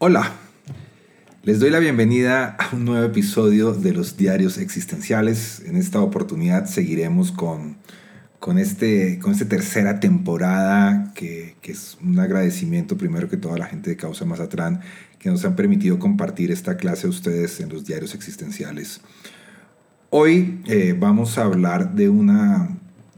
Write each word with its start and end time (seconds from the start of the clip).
Hola, 0.00 0.30
les 1.42 1.58
doy 1.58 1.70
la 1.70 1.80
bienvenida 1.80 2.56
a 2.60 2.76
un 2.76 2.84
nuevo 2.84 3.04
episodio 3.04 3.72
de 3.72 3.92
los 3.92 4.16
Diarios 4.16 4.56
Existenciales. 4.56 5.60
En 5.66 5.74
esta 5.74 6.00
oportunidad 6.00 6.66
seguiremos 6.66 7.32
con, 7.32 7.78
con, 8.38 8.60
este, 8.60 9.18
con 9.18 9.32
esta 9.32 9.48
tercera 9.48 9.98
temporada, 9.98 11.12
que, 11.16 11.56
que, 11.60 11.72
es 11.72 11.98
un 12.00 12.16
agradecimiento 12.20 12.96
primero 12.96 13.28
que 13.28 13.36
toda 13.38 13.58
la 13.58 13.66
gente 13.66 13.90
de 13.90 13.96
Causa 13.96 14.24
Mazatlán, 14.24 14.82
que 15.18 15.30
nos 15.30 15.44
han 15.44 15.56
permitido 15.56 15.98
compartir 15.98 16.52
esta 16.52 16.76
clase 16.76 17.08
a 17.08 17.10
ustedes 17.10 17.58
en 17.58 17.68
los 17.68 17.84
Diarios 17.84 18.14
Existenciales. 18.14 19.00
Hoy 20.10 20.62
eh, 20.68 20.94
vamos 20.96 21.38
a 21.38 21.42
hablar 21.42 21.96
de 21.96 22.08
una, 22.08 22.68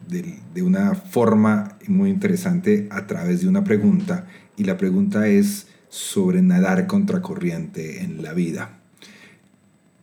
de 0.09 0.63
una 0.63 0.95
forma 0.95 1.77
muy 1.89 2.09
interesante 2.09 2.89
a 2.91 3.07
través 3.07 3.43
de 3.43 3.49
una 3.49 3.65
pregunta, 3.65 4.25
y 4.57 4.65
la 4.65 4.79
pregunta 4.79 5.29
es, 5.29 5.67
sobre 5.91 6.41
nadar 6.41 6.87
contracorriente 6.87 8.03
en 8.03 8.23
la 8.23 8.33
vida. 8.33 8.79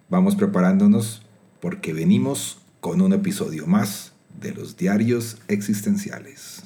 Vamos 0.10 0.36
preparándonos 0.36 1.26
porque 1.62 1.94
venimos 1.94 2.62
con 2.82 3.02
un 3.02 3.14
episodio 3.14 3.66
más 3.68 4.14
de 4.40 4.54
los 4.54 4.78
diarios 4.78 5.42
existenciales. 5.48 6.62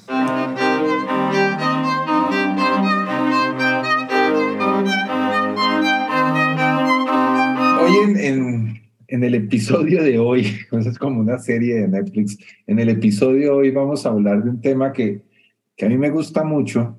Hoy 7.80 7.92
en, 8.04 8.82
en, 9.06 9.24
el 9.24 9.34
episodio 9.36 10.02
de 10.02 10.18
hoy, 10.18 10.46
es 10.72 10.98
como 10.98 11.20
una 11.20 11.38
serie 11.38 11.76
de 11.76 11.88
Netflix, 11.88 12.36
en 12.66 12.80
el 12.80 12.88
episodio 12.88 13.38
de 13.38 13.50
hoy 13.50 13.70
vamos 13.70 14.04
a 14.04 14.08
hablar 14.08 14.42
de 14.42 14.50
un 14.50 14.60
tema 14.60 14.92
que, 14.92 15.22
que 15.76 15.86
a 15.86 15.88
mí 15.88 15.96
me 15.96 16.10
gusta 16.10 16.42
mucho 16.42 16.98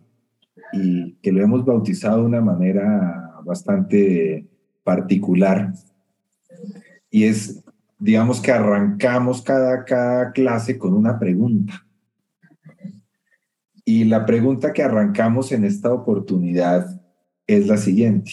y 0.74 1.14
que 1.22 1.32
lo 1.32 1.42
hemos 1.42 1.64
bautizado 1.64 2.18
de 2.18 2.26
una 2.26 2.42
manera 2.42 3.40
bastante 3.46 4.48
particular. 4.84 5.74
Y 7.10 7.26
es, 7.26 7.64
digamos 8.00 8.42
que 8.42 8.52
arrancamos 8.52 9.42
cada, 9.42 9.86
cada 9.86 10.32
clase 10.32 10.78
con 10.78 10.94
una 10.94 11.20
pregunta. 11.20 11.86
Y 13.86 14.06
la 14.06 14.26
pregunta 14.26 14.74
que 14.74 14.82
arrancamos 14.82 15.52
en 15.52 15.66
esta 15.66 15.94
oportunidad 15.94 17.02
es 17.46 17.68
la 17.68 17.78
siguiente. 17.78 18.32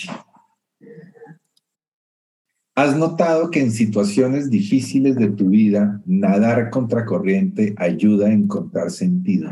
¿Has 2.75 2.97
notado 2.97 3.50
que 3.50 3.60
en 3.60 3.72
situaciones 3.72 4.48
difíciles 4.48 5.16
de 5.16 5.28
tu 5.28 5.50
vida, 5.50 6.00
nadar 6.06 6.70
contracorriente 6.70 7.75
ayuda 7.77 8.28
a 8.28 8.32
encontrar 8.32 8.91
sentido? 8.91 9.50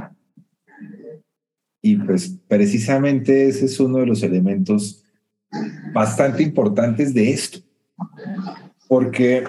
Y 1.81 1.97
pues 1.97 2.37
precisamente 2.49 3.49
ese 3.49 3.67
es 3.67 3.79
uno 3.81 3.99
de 3.99 4.07
los 4.07 4.23
elementos 4.23 5.05
bastante 5.93 6.43
importantes 6.43 7.15
de 7.15 7.31
esto. 7.31 7.61
Porque 8.89 9.45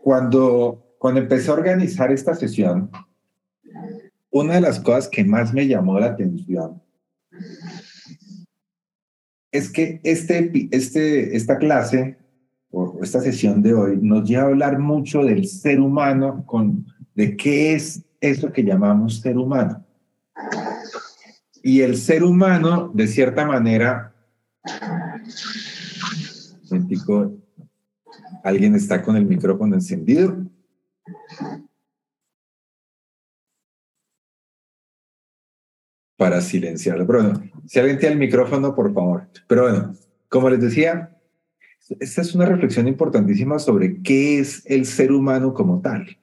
cuando, 0.00 0.94
cuando 0.98 1.20
empecé 1.20 1.50
a 1.50 1.54
organizar 1.54 2.12
esta 2.12 2.34
sesión, 2.34 2.90
una 4.30 4.54
de 4.54 4.60
las 4.60 4.80
cosas 4.80 5.08
que 5.08 5.24
más 5.24 5.52
me 5.52 5.66
llamó 5.66 5.98
la 5.98 6.06
atención 6.06 6.82
es 9.54 9.70
que 9.70 10.00
este, 10.02 10.68
este, 10.72 11.36
esta 11.36 11.58
clase 11.58 12.18
o 12.72 12.98
esta 13.00 13.20
sesión 13.20 13.62
de 13.62 13.72
hoy 13.72 13.98
nos 14.02 14.28
lleva 14.28 14.42
a 14.42 14.46
hablar 14.46 14.80
mucho 14.80 15.22
del 15.22 15.46
ser 15.46 15.78
humano, 15.78 16.44
con, 16.44 16.84
de 17.14 17.36
qué 17.36 17.74
es 17.74 18.02
eso 18.20 18.50
que 18.50 18.64
llamamos 18.64 19.20
ser 19.20 19.38
humano. 19.38 19.86
Y 21.66 21.80
el 21.80 21.96
ser 21.96 22.22
humano, 22.22 22.90
de 22.92 23.06
cierta 23.06 23.46
manera, 23.46 24.14
¿alguien 28.42 28.74
está 28.74 29.00
con 29.00 29.16
el 29.16 29.24
micrófono 29.24 29.74
encendido? 29.74 30.36
Para 36.18 36.42
silenciarlo. 36.42 37.06
Pero 37.06 37.22
bueno, 37.22 37.50
si 37.64 37.78
alguien 37.78 37.98
tiene 37.98 38.12
el 38.12 38.20
micrófono, 38.20 38.74
por 38.74 38.92
favor. 38.92 39.26
Pero 39.48 39.62
bueno, 39.62 39.94
como 40.28 40.50
les 40.50 40.60
decía, 40.60 41.18
esta 41.98 42.20
es 42.20 42.34
una 42.34 42.44
reflexión 42.44 42.86
importantísima 42.88 43.58
sobre 43.58 44.02
qué 44.02 44.38
es 44.38 44.62
el 44.66 44.84
ser 44.84 45.12
humano 45.12 45.54
como 45.54 45.80
tal. 45.80 46.18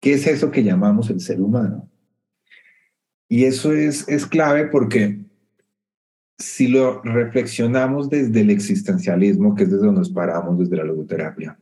¿Qué 0.00 0.12
es 0.12 0.28
eso 0.28 0.52
que 0.52 0.62
llamamos 0.62 1.10
el 1.10 1.20
ser 1.20 1.40
humano? 1.40 1.91
Y 3.32 3.46
eso 3.46 3.72
es, 3.72 4.06
es 4.10 4.26
clave 4.26 4.66
porque 4.66 5.18
si 6.36 6.68
lo 6.68 7.00
reflexionamos 7.00 8.10
desde 8.10 8.42
el 8.42 8.50
existencialismo, 8.50 9.54
que 9.54 9.62
es 9.62 9.70
desde 9.70 9.86
donde 9.86 10.00
nos 10.00 10.10
paramos, 10.10 10.58
desde 10.58 10.76
la 10.76 10.84
logoterapia, 10.84 11.58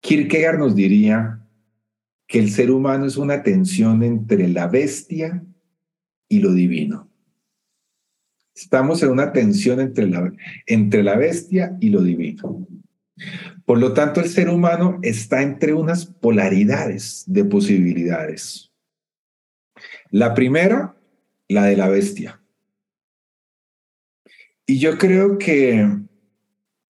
Kierkegaard 0.00 0.60
nos 0.60 0.76
diría 0.76 1.40
que 2.28 2.38
el 2.38 2.52
ser 2.52 2.70
humano 2.70 3.06
es 3.06 3.16
una 3.16 3.42
tensión 3.42 4.04
entre 4.04 4.46
la 4.46 4.68
bestia 4.68 5.44
y 6.28 6.38
lo 6.38 6.52
divino. 6.52 7.10
Estamos 8.54 9.02
en 9.02 9.10
una 9.10 9.32
tensión 9.32 9.80
entre 9.80 10.06
la, 10.06 10.32
entre 10.66 11.02
la 11.02 11.16
bestia 11.16 11.76
y 11.80 11.90
lo 11.90 12.00
divino. 12.00 12.68
Por 13.64 13.78
lo 13.78 13.92
tanto, 13.92 14.20
el 14.20 14.28
ser 14.28 14.50
humano 14.50 15.00
está 15.02 15.42
entre 15.42 15.74
unas 15.74 16.06
polaridades 16.06 17.24
de 17.26 17.44
posibilidades. 17.44 18.71
La 20.12 20.34
primera, 20.34 20.94
la 21.48 21.64
de 21.64 21.76
la 21.76 21.88
bestia. 21.88 22.38
Y 24.66 24.78
yo 24.78 24.98
creo 24.98 25.38
que 25.38 25.88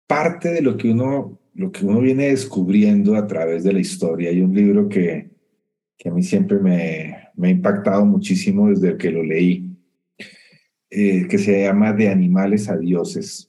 parte 0.08 0.52
de 0.52 0.62
lo 0.62 0.76
que 0.76 0.90
uno, 0.90 1.38
lo 1.54 1.70
que 1.70 1.86
uno 1.86 2.00
viene 2.00 2.30
descubriendo 2.30 3.14
a 3.14 3.28
través 3.28 3.62
de 3.62 3.72
la 3.72 3.78
historia, 3.78 4.30
hay 4.30 4.40
un 4.40 4.52
libro 4.52 4.88
que, 4.88 5.30
que 5.96 6.08
a 6.08 6.12
mí 6.12 6.24
siempre 6.24 6.58
me, 6.58 7.28
me 7.36 7.48
ha 7.48 7.50
impactado 7.52 8.04
muchísimo 8.04 8.68
desde 8.68 8.96
que 8.96 9.12
lo 9.12 9.22
leí, 9.22 9.70
eh, 10.90 11.28
que 11.28 11.38
se 11.38 11.62
llama 11.62 11.92
De 11.92 12.08
animales 12.08 12.68
a 12.68 12.76
dioses. 12.76 13.48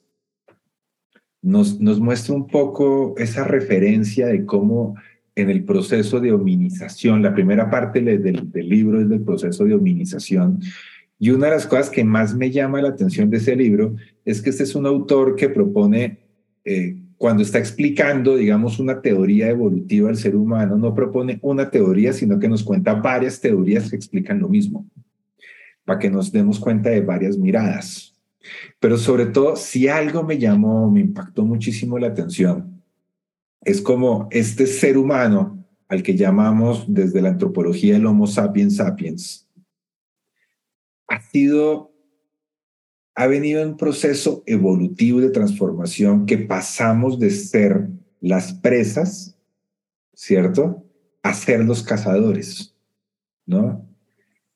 Nos, 1.42 1.80
nos 1.80 2.00
muestra 2.00 2.36
un 2.36 2.46
poco 2.46 3.16
esa 3.18 3.44
referencia 3.44 4.28
de 4.28 4.46
cómo 4.46 4.96
en 5.36 5.50
el 5.50 5.64
proceso 5.64 6.20
de 6.20 6.32
hominización. 6.32 7.22
La 7.22 7.34
primera 7.34 7.70
parte 7.70 8.02
del, 8.02 8.50
libro 8.54 9.02
es 9.02 9.10
del 9.10 9.22
proceso 9.22 9.66
de 9.66 9.76
hominización. 9.76 10.62
Y 11.20 11.30
una 11.30 11.48
de 11.48 11.54
las 11.54 11.68
cosas 11.68 11.90
que 11.90 12.04
más 12.04 12.36
me 12.36 12.52
llama 12.52 12.82
la 12.82 12.90
atención 12.90 13.30
de 13.30 13.38
ese 13.38 13.56
libro 13.56 13.96
es 14.24 14.42
que 14.42 14.50
este 14.50 14.64
es 14.64 14.76
un 14.76 14.86
autor 14.86 15.36
que 15.36 15.50
propone, 15.50 16.20
eh, 16.64 16.98
cuando 17.18 17.44
está 17.44 17.60
explicando, 17.60 18.36
digamos, 18.36 18.80
una 18.80 19.02
teoría 19.02 19.50
evolutiva 19.50 20.08
del 20.08 20.18
ser 20.18 20.36
humano, 20.36 20.78
no 20.78 20.94
propone 20.94 21.40
una 21.42 21.70
teoría, 21.70 22.14
sino 22.14 22.40
que 22.40 22.50
nos 22.50 22.64
cuenta 22.64 22.94
varias 22.94 23.40
teorías 23.40 23.90
que 23.90 23.96
explican 23.96 24.40
lo 24.40 24.50
mismo, 24.50 24.86
para 25.86 26.00
que 26.00 26.10
nos 26.10 26.32
demos 26.32 26.60
cuenta 26.60 26.90
de 26.90 27.02
varias 27.02 27.38
miradas. 27.38 28.14
Pero 28.80 28.98
sobre 28.98 29.28
todo, 29.28 29.56
si 29.56 29.88
algo 29.88 30.24
me 30.24 30.38
llamó, 30.38 30.92
me 30.92 31.00
impactó 31.00 31.46
muchísimo 31.46 31.98
la 31.98 32.08
atención, 32.08 32.75
es 33.66 33.82
como 33.82 34.28
este 34.32 34.68
ser 34.68 34.98
humano 34.98 35.66
al 35.88 36.04
que 36.04 36.16
llamamos 36.16 36.86
desde 36.88 37.22
la 37.22 37.30
antropología 37.30 37.98
el 37.98 38.06
Homo 38.06 38.28
sapiens 38.28 38.78
sapiens, 38.78 39.50
ha 41.08 41.22
sido, 41.22 41.92
ha 43.16 43.28
venido 43.28 43.62
en 43.62 43.70
un 43.70 43.78
proceso 43.78 44.44
evolutivo 44.46 45.20
de 45.20 45.30
transformación 45.30 46.26
que 46.26 46.38
pasamos 46.38 47.20
de 47.20 47.30
ser 47.32 47.90
las 48.22 48.54
presas, 48.54 49.38
¿cierto? 50.14 50.84
A 51.22 51.34
ser 51.34 51.64
los 51.64 51.84
cazadores, 51.84 52.76
¿no? 53.46 53.88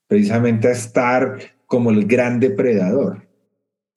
Precisamente 0.08 0.68
a 0.68 0.72
estar 0.72 1.38
como 1.66 1.92
el 1.92 2.06
gran 2.06 2.40
depredador. 2.40 3.28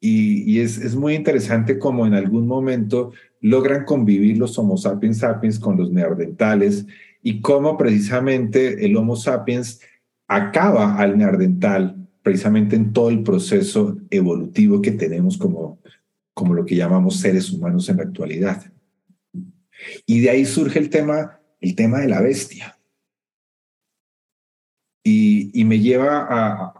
Y, 0.05 0.59
es, 0.59 0.79
es, 0.79 0.97
muy 0.97 1.15
interesante 1.15 1.79
como 1.79 2.07
en 2.09 2.15
algún 2.15 2.49
momento 2.49 3.13
logran 3.43 3.85
convivir 3.85 4.39
los 4.39 4.59
Homo 4.59 4.79
sapiens 4.79 5.19
sapiens 5.19 5.59
con 5.59 5.77
los 5.77 5.93
neandertales 5.93 6.87
y 7.23 7.41
cómo 7.41 7.77
precisamente 7.77 8.87
el 8.87 8.97
Homo 8.97 9.17
sapiens 9.17 9.81
acaba 10.29 10.97
al 10.97 11.19
neandertal 11.19 12.09
precisamente 12.23 12.77
en 12.77 12.93
todo 12.93 13.11
el 13.11 13.23
proceso 13.23 13.99
evolutivo 14.09 14.81
que 14.81 14.93
tenemos 14.93 15.37
como, 15.37 15.81
como 16.33 16.55
lo 16.55 16.65
que 16.65 16.77
llamamos 16.77 17.17
seres 17.17 17.53
humanos 17.53 17.89
en 17.89 17.97
la 17.99 18.05
actualidad. 18.05 18.63
Y 20.07 20.21
de 20.21 20.31
ahí 20.31 20.45
surge 20.45 20.79
el 20.79 20.89
tema, 20.89 21.41
el 21.61 21.75
tema 21.75 21.99
de 21.99 22.09
la 22.09 22.21
bestia. 22.21 22.79
Y, 25.05 25.65
me 25.65 25.81
lleva 25.81 26.75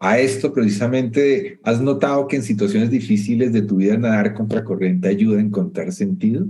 a, 0.00 0.18
esto 0.18 0.52
precisamente, 0.52 1.60
¿has 1.64 1.80
notado 1.80 2.26
que 2.26 2.36
en 2.36 2.42
situaciones 2.42 2.90
difíciles 2.90 3.52
de 3.52 3.62
tu 3.62 3.76
vida 3.76 3.98
nadar 3.98 4.32
contracorriente 4.32 5.08
ayuda 5.08 5.38
a 5.38 5.42
encontrar 5.42 5.92
sentido? 5.92 6.46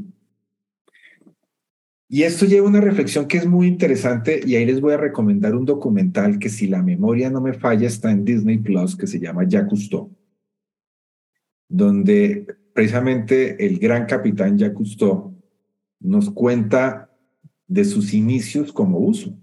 Y 2.08 2.22
esto 2.22 2.46
lleva 2.46 2.66
a 2.66 2.70
una 2.70 2.80
reflexión 2.80 3.26
que 3.26 3.36
es 3.36 3.46
muy 3.46 3.66
interesante 3.66 4.40
y 4.44 4.54
ahí 4.54 4.64
les 4.64 4.80
voy 4.80 4.94
a 4.94 4.96
recomendar 4.96 5.54
un 5.54 5.66
documental 5.66 6.38
que 6.38 6.48
si 6.48 6.66
la 6.66 6.82
memoria 6.82 7.28
no 7.30 7.40
me 7.40 7.52
falla 7.52 7.86
está 7.86 8.10
en 8.10 8.24
Disney 8.24 8.58
Plus 8.58 8.96
que 8.96 9.06
se 9.06 9.20
llama 9.20 9.44
Jacques 9.46 9.68
Cousteau, 9.68 10.10
donde 11.68 12.46
precisamente 12.72 13.66
el 13.66 13.78
gran 13.78 14.06
capitán 14.06 14.56
Jacques 14.56 14.76
Cousteau 14.76 15.34
nos 16.00 16.30
cuenta 16.30 17.10
de 17.66 17.84
sus 17.84 18.14
inicios 18.14 18.72
como 18.72 18.98
uso, 18.98 19.36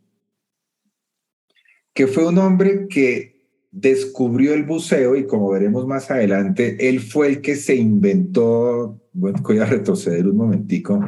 que 1.96 2.08
fue 2.08 2.28
un 2.28 2.38
hombre 2.38 2.88
que 2.88 3.36
descubrió 3.72 4.54
el 4.54 4.64
buceo 4.64 5.16
y 5.16 5.26
como 5.26 5.50
veremos 5.50 5.88
más 5.88 6.12
adelante, 6.12 6.88
él 6.88 7.00
fue 7.00 7.28
el 7.30 7.42
que 7.42 7.56
se 7.56 7.76
inventó, 7.76 9.02
bueno, 9.14 9.40
voy 9.42 9.60
a 9.60 9.66
retroceder 9.66 10.28
un 10.28 10.38
momentico, 10.38 11.04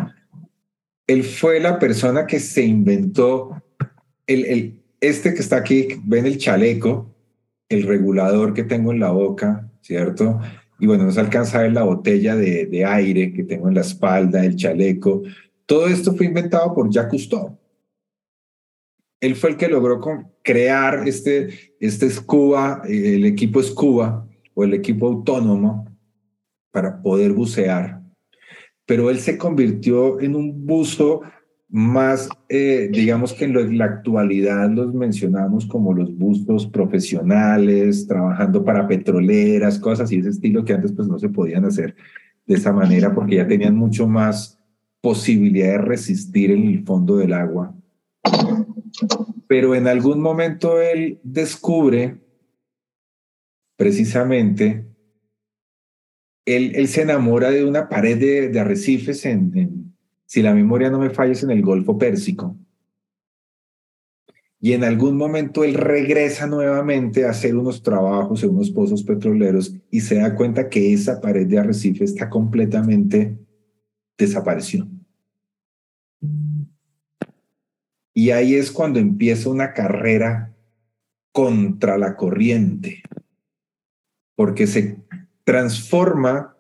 él 1.06 1.24
fue 1.24 1.60
la 1.60 1.78
persona 1.78 2.26
que 2.26 2.40
se 2.40 2.64
inventó 2.64 3.62
el, 4.26 4.46
el, 4.46 4.84
este 5.00 5.34
que 5.34 5.42
está 5.42 5.58
aquí, 5.58 5.88
ven 6.06 6.26
el 6.26 6.38
chaleco, 6.38 7.14
el 7.70 7.84
regulador 7.84 8.54
que 8.54 8.64
tengo 8.64 8.94
en 8.94 9.02
la 9.02 9.12
boca, 9.12 9.70
¿cierto? 9.82 10.40
Y 10.80 10.88
bueno, 10.88 11.04
no 11.04 11.12
se 11.12 11.20
alcanza 11.20 11.60
a 11.60 11.64
ver 11.64 11.74
la 11.74 11.84
botella 11.84 12.36
de, 12.36 12.66
de 12.66 12.86
aire 12.86 13.34
que 13.34 13.44
tengo 13.44 13.68
en 13.68 13.76
la 13.76 13.82
espalda, 13.82 14.44
el 14.46 14.56
chaleco. 14.56 15.22
Todo 15.66 15.88
esto 15.88 16.16
fue 16.16 16.28
inventado 16.28 16.74
por 16.74 16.90
Jacques 16.90 17.28
Cousteau. 17.28 17.57
Él 19.20 19.36
fue 19.36 19.52
el 19.52 19.58
que 19.58 19.68
logró 19.68 20.00
crear 20.44 21.08
este, 21.08 21.50
este 21.80 22.10
Scuba, 22.10 22.82
el 22.88 23.26
equipo 23.26 23.62
Scuba 23.62 24.28
o 24.54 24.64
el 24.64 24.74
equipo 24.74 25.08
autónomo 25.08 25.86
para 26.72 27.02
poder 27.02 27.34
bucear 27.34 27.98
pero 28.88 29.10
él 29.12 29.20
se 29.20 29.38
convirtió 29.38 30.20
en 30.20 30.36
un 30.36 30.66
buzo 30.66 31.22
más, 31.70 32.30
eh, 32.48 32.90
digamos 32.92 33.34
que 33.34 33.44
en, 33.44 33.78
la 33.78 33.86
actualidad 33.86 34.70
los 34.72 34.94
mencionamos 34.94 35.66
como 35.66 35.94
los 35.94 36.18
buzos 36.18 36.66
profesionales, 36.66 38.08
trabajando 38.08 38.64
para 38.64 38.88
petroleras, 38.88 39.78
cosas 39.78 40.06
así, 40.06 40.20
ese 40.20 40.30
estilo 40.30 40.64
que 40.64 40.74
antes 40.74 40.94
pues 40.94 41.10
no 41.10 41.20
se 41.20 41.28
podían 41.28 41.66
hacer 41.66 41.96
de 42.46 42.56
esa 42.56 42.72
manera 42.72 43.14
porque 43.14 43.36
ya 43.36 43.48
tenían 43.48 43.76
mucho 43.76 44.08
más 44.08 44.58
posibilidad 45.02 45.74
de 45.74 45.78
resistir 45.80 46.52
en 46.52 46.68
el 46.68 46.86
fondo 46.86 47.18
del 47.18 47.34
agua. 47.34 47.76
Pero 49.48 49.76
en 49.76 49.88
algún 49.88 50.22
momento 50.22 50.82
él 50.82 51.20
descubre 51.24 52.18
precisamente 53.76 54.88
él, 56.48 56.88
se 56.88 57.02
enamora 57.02 57.52
de 57.52 57.66
una 57.66 57.90
pared 57.90 58.18
de, 58.52 58.60
arrecifes 58.60 59.26
en, 59.26 59.94
si 60.26 60.42
la 60.42 60.54
memoria 60.54 60.90
no 60.90 61.00
me 61.00 61.10
falla, 61.10 61.34
es 61.34 61.44
en 61.44 61.52
el 61.52 61.62
Golfo 61.62 61.98
Pérsico. 61.98 62.56
Y 64.60 64.74
en 64.74 64.84
algún 64.84 65.18
momento 65.18 65.64
él 65.64 65.76
regresa 65.76 66.48
nuevamente 66.48 67.26
a 67.26 67.30
hacer 67.32 67.56
unos 67.56 67.84
trabajos 67.84 68.44
en 68.44 68.50
unos 68.52 68.72
pozos 68.72 69.04
petroleros 69.04 69.76
y 69.92 70.00
se 70.00 70.16
da 70.16 70.36
cuenta 70.36 70.70
que 70.70 70.94
esa 70.94 71.22
pared 71.22 71.46
de 71.46 71.60
arrecife 71.60 72.06
está 72.06 72.30
completamente 72.30 73.38
desapareció. 74.18 74.88
Y 78.18 78.32
ahí 78.32 78.56
es 78.56 78.72
cuando 78.72 78.98
empieza 78.98 79.48
una 79.48 79.74
carrera 79.74 80.52
contra 81.32 82.00
la 82.00 82.16
corriente, 82.16 83.04
porque 84.34 84.66
se 84.66 84.98
transforma 85.44 86.58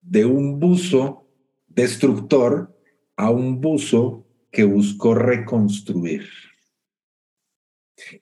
de 0.00 0.24
un 0.24 0.58
buzo 0.58 1.24
destructor 1.68 2.76
a 3.14 3.30
un 3.30 3.60
buzo 3.60 4.26
que 4.50 4.64
buscó 4.64 5.14
reconstruir. 5.14 6.26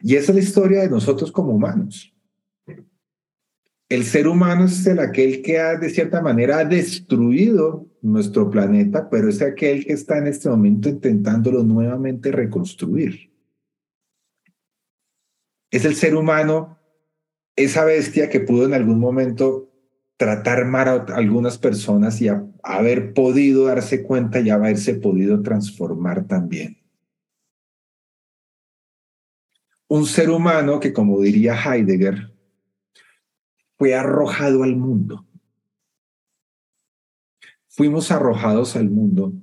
Y 0.02 0.16
esa 0.16 0.32
es 0.32 0.36
la 0.36 0.42
historia 0.42 0.82
de 0.82 0.90
nosotros 0.90 1.32
como 1.32 1.52
humanos. 1.52 2.14
El 3.88 4.04
ser 4.04 4.26
humano 4.26 4.64
es 4.64 4.84
el 4.86 4.98
aquel 4.98 5.42
que 5.42 5.58
ha, 5.58 5.76
de 5.76 5.90
cierta 5.90 6.20
manera, 6.20 6.64
destruido 6.64 7.86
nuestro 8.02 8.50
planeta, 8.50 9.08
pero 9.08 9.28
es 9.28 9.40
aquel 9.40 9.86
que 9.86 9.92
está 9.92 10.18
en 10.18 10.26
este 10.26 10.48
momento 10.48 10.88
intentándolo 10.88 11.62
nuevamente 11.62 12.32
reconstruir. 12.32 13.30
Es 15.70 15.84
el 15.84 15.94
ser 15.94 16.16
humano, 16.16 16.78
esa 17.54 17.84
bestia 17.84 18.28
que 18.28 18.40
pudo 18.40 18.66
en 18.66 18.74
algún 18.74 18.98
momento 18.98 19.72
tratar 20.16 20.64
mal 20.64 20.88
a 20.88 21.14
algunas 21.14 21.58
personas 21.58 22.20
y 22.20 22.28
haber 22.62 23.14
podido 23.14 23.66
darse 23.66 24.02
cuenta 24.02 24.40
y 24.40 24.50
haberse 24.50 24.94
podido 24.94 25.42
transformar 25.42 26.26
también. 26.26 26.78
Un 29.88 30.06
ser 30.06 30.30
humano 30.30 30.80
que, 30.80 30.92
como 30.92 31.20
diría 31.20 31.54
Heidegger, 31.54 32.35
fue 33.76 33.94
arrojado 33.94 34.62
al 34.62 34.76
mundo. 34.76 35.26
Fuimos 37.68 38.10
arrojados 38.10 38.74
al 38.76 38.88
mundo 38.88 39.34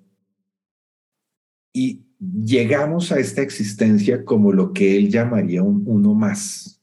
y 1.71 2.03
llegamos 2.19 3.11
a 3.11 3.19
esta 3.19 3.41
existencia 3.41 4.25
como 4.25 4.51
lo 4.51 4.73
que 4.73 4.97
él 4.97 5.09
llamaría 5.09 5.61
un 5.61 5.83
uno 5.85 6.13
más 6.13 6.81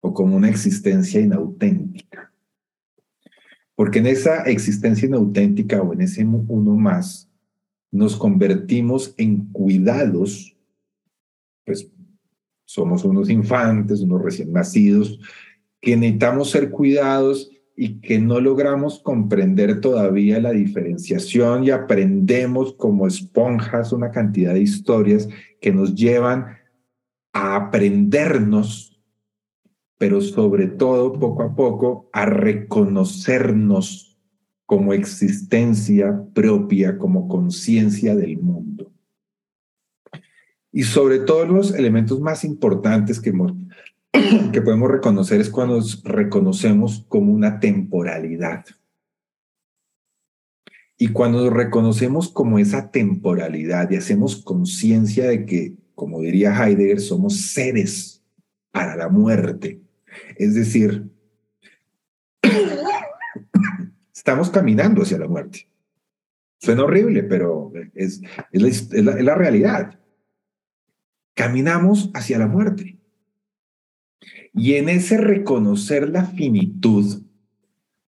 o 0.00 0.14
como 0.14 0.36
una 0.36 0.48
existencia 0.48 1.20
inauténtica. 1.20 2.32
Porque 3.74 3.98
en 3.98 4.06
esa 4.06 4.42
existencia 4.44 5.06
inauténtica 5.06 5.82
o 5.82 5.92
en 5.92 6.02
ese 6.02 6.24
uno 6.24 6.76
más, 6.76 7.30
nos 7.90 8.16
convertimos 8.16 9.14
en 9.16 9.46
cuidados, 9.52 10.56
pues 11.64 11.90
somos 12.64 13.04
unos 13.04 13.28
infantes, 13.30 14.00
unos 14.00 14.22
recién 14.22 14.52
nacidos, 14.52 15.18
que 15.80 15.96
necesitamos 15.96 16.50
ser 16.50 16.70
cuidados 16.70 17.50
y 17.76 18.00
que 18.00 18.18
no 18.18 18.40
logramos 18.40 19.00
comprender 19.00 19.80
todavía 19.80 20.40
la 20.40 20.50
diferenciación 20.50 21.64
y 21.64 21.70
aprendemos 21.70 22.74
como 22.74 23.06
esponjas 23.06 23.92
una 23.92 24.10
cantidad 24.10 24.52
de 24.52 24.60
historias 24.60 25.28
que 25.60 25.72
nos 25.72 25.94
llevan 25.94 26.58
a 27.32 27.56
aprendernos 27.56 28.90
pero 30.00 30.22
sobre 30.22 30.66
todo 30.66 31.12
poco 31.12 31.42
a 31.42 31.54
poco 31.54 32.08
a 32.14 32.24
reconocernos 32.24 34.18
como 34.64 34.94
existencia 34.94 36.24
propia, 36.32 36.96
como 36.96 37.28
conciencia 37.28 38.16
del 38.16 38.38
mundo. 38.38 38.90
Y 40.72 40.84
sobre 40.84 41.18
todo 41.18 41.44
los 41.44 41.74
elementos 41.74 42.18
más 42.18 42.44
importantes 42.44 43.20
que, 43.20 43.30
que 44.52 44.62
podemos 44.62 44.90
reconocer 44.90 45.40
es 45.40 45.50
cuando 45.50 45.76
nos 45.76 46.02
reconocemos 46.02 47.04
como 47.08 47.32
una 47.32 47.60
temporalidad. 47.60 48.64
Y 50.96 51.08
cuando 51.08 51.44
nos 51.44 51.52
reconocemos 51.52 52.28
como 52.28 52.58
esa 52.58 52.90
temporalidad 52.90 53.90
y 53.90 53.96
hacemos 53.96 54.36
conciencia 54.36 55.26
de 55.28 55.46
que, 55.46 55.74
como 55.94 56.20
diría 56.20 56.54
Heidegger, 56.54 57.00
somos 57.00 57.40
seres 57.52 58.22
para 58.70 58.96
la 58.96 59.08
muerte, 59.08 59.80
es 60.36 60.54
decir, 60.54 61.10
estamos 64.14 64.50
caminando 64.50 65.02
hacia 65.02 65.18
la 65.18 65.26
muerte. 65.26 65.70
Suena 66.58 66.84
horrible, 66.84 67.22
pero 67.22 67.72
es, 67.94 68.20
la, 68.52 69.34
realidad. 69.34 69.98
Caminamos 71.34 72.10
hacia 72.12 72.38
la 72.38 72.46
muerte. 72.46 72.99
Y 74.60 74.74
en 74.74 74.88
ese 74.90 75.16
reconocer 75.16 76.10
la 76.10 76.24
finitud, 76.24 77.22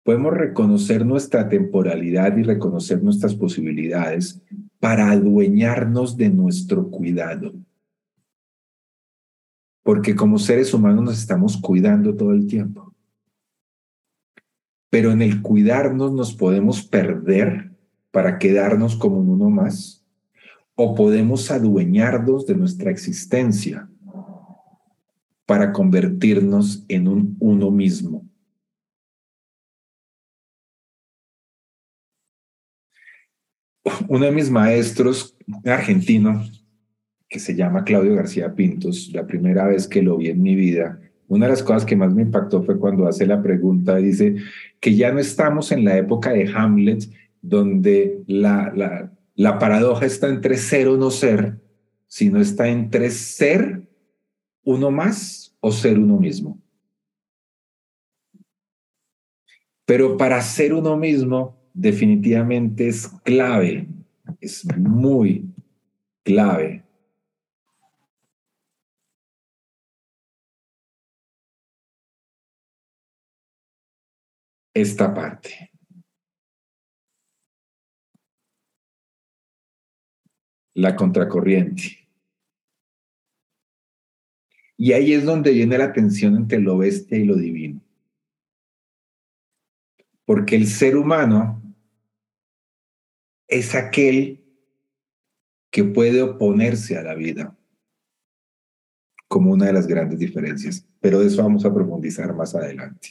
podemos 0.03 0.34
reconocer 0.34 1.05
nuestra 1.05 1.48
temporalidad 1.48 2.36
y 2.38 2.43
reconocer 2.43 3.01
nuestras 3.01 3.36
posibilidades 3.36 4.41
para 4.79 5.12
adueñarnos 5.12 6.17
de 6.17 6.29
nuestro 6.29 6.89
cuidado 6.89 7.53
porque 9.84 10.15
como 10.15 10.38
seres 10.39 10.74
humanos 10.74 11.03
nos 11.03 11.17
estamos 11.17 11.58
cuidando 11.58 12.15
todo 12.15 12.31
el 12.31 12.48
tiempo. 12.48 12.93
Pero 14.89 15.12
en 15.12 15.22
el 15.22 15.41
cuidarnos 15.41 16.13
nos 16.13 16.34
podemos 16.34 16.84
perder 16.84 17.72
para 18.12 18.38
quedarnos 18.38 18.96
como 18.96 19.17
un 19.17 19.29
uno 19.29 19.50
más, 19.50 20.05
o 20.75 20.96
podemos 20.96 21.50
adueñarnos 21.50 22.46
de 22.46 22.55
nuestra 22.55 22.91
existencia 22.91 23.90
para 25.51 25.74
convertirnos 25.74 26.86
en 26.88 27.10
un 27.10 27.36
uno 27.41 27.72
mismo. 27.72 28.25
Uno 34.08 34.25
de 34.27 34.31
mis 34.31 34.50
maestros 34.50 35.38
argentino, 35.65 36.41
que 37.27 37.39
se 37.39 37.53
llama 37.53 37.84
Claudio 37.84 38.15
García 38.15 38.55
Pintos, 38.55 39.12
la 39.12 39.27
primera 39.27 39.67
vez 39.67 39.89
que 39.89 40.01
lo 40.01 40.15
vi 40.15 40.29
en 40.29 40.41
mi 40.41 40.55
vida, 40.55 41.01
una 41.27 41.48
de 41.48 41.51
las 41.51 41.63
cosas 41.63 41.84
que 41.84 41.98
más 41.98 42.13
me 42.13 42.22
impactó 42.22 42.63
fue 42.63 42.79
cuando 42.79 43.05
hace 43.05 43.27
la 43.27 43.43
pregunta, 43.43 43.98
dice 43.98 44.38
que 44.79 44.96
ya 44.96 45.12
no 45.12 45.20
estamos 45.20 45.74
en 45.74 45.84
la 45.84 45.98
época 45.98 46.31
de 46.31 46.48
Hamlet, 46.48 47.10
donde 47.41 48.24
la, 48.25 48.72
la, 48.74 49.12
la 49.36 49.60
paradoja 49.60 50.05
está 50.05 50.29
entre 50.29 50.55
ser 50.55 50.88
o 50.88 50.96
no 50.96 51.12
ser, 51.12 51.58
sino 52.08 52.39
está 52.39 52.70
entre 52.70 53.10
ser 53.10 53.90
uno 54.63 54.91
más 54.91 55.56
o 55.60 55.72
ser 55.72 55.98
uno 56.00 56.18
mismo. 56.18 56.60
Pero 59.86 60.18
para 60.18 60.41
ser 60.41 60.74
uno 60.74 60.96
mismo, 60.96 61.58
definitivamente 61.74 62.88
es 62.88 63.08
clave, 63.24 63.88
es 64.39 64.65
muy 64.77 65.46
clave. 66.24 66.84
Esta 74.74 75.13
parte. 75.13 75.72
La 80.74 80.96
contracorriente. 80.96 82.00
Y 84.83 84.93
ahí 84.93 85.13
es 85.13 85.25
donde 85.25 85.51
viene 85.51 85.77
la 85.77 85.93
tensión 85.93 86.35
entre 86.35 86.59
lo 86.59 86.75
bestia 86.75 87.15
y 87.15 87.23
lo 87.23 87.35
divino. 87.35 87.79
Porque 90.25 90.55
el 90.55 90.65
ser 90.65 90.97
humano 90.97 91.61
es 93.47 93.75
aquel 93.75 94.43
que 95.69 95.83
puede 95.83 96.23
oponerse 96.23 96.97
a 96.97 97.03
la 97.03 97.13
vida 97.13 97.55
como 99.27 99.51
una 99.51 99.67
de 99.67 99.73
las 99.73 99.85
grandes 99.85 100.17
diferencias. 100.17 100.83
Pero 101.00 101.19
de 101.19 101.27
eso 101.27 101.43
vamos 101.43 101.63
a 101.63 101.71
profundizar 101.71 102.33
más 102.33 102.55
adelante. 102.55 103.09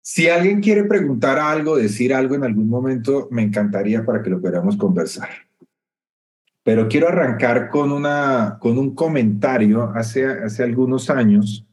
Si 0.00 0.30
alguien 0.30 0.62
quiere 0.62 0.84
preguntar 0.84 1.38
algo, 1.38 1.76
decir 1.76 2.14
algo 2.14 2.34
en 2.36 2.44
algún 2.44 2.70
momento, 2.70 3.28
me 3.30 3.42
encantaría 3.42 4.02
para 4.02 4.22
que 4.22 4.30
lo 4.30 4.40
pudiéramos 4.40 4.78
conversar. 4.78 5.47
Pero 6.68 6.86
quiero 6.86 7.08
arrancar 7.08 7.70
con, 7.70 7.90
una, 7.92 8.58
con 8.60 8.76
un 8.76 8.94
comentario 8.94 9.84
hace, 9.94 10.26
hace 10.26 10.62
algunos 10.62 11.08
años, 11.08 11.66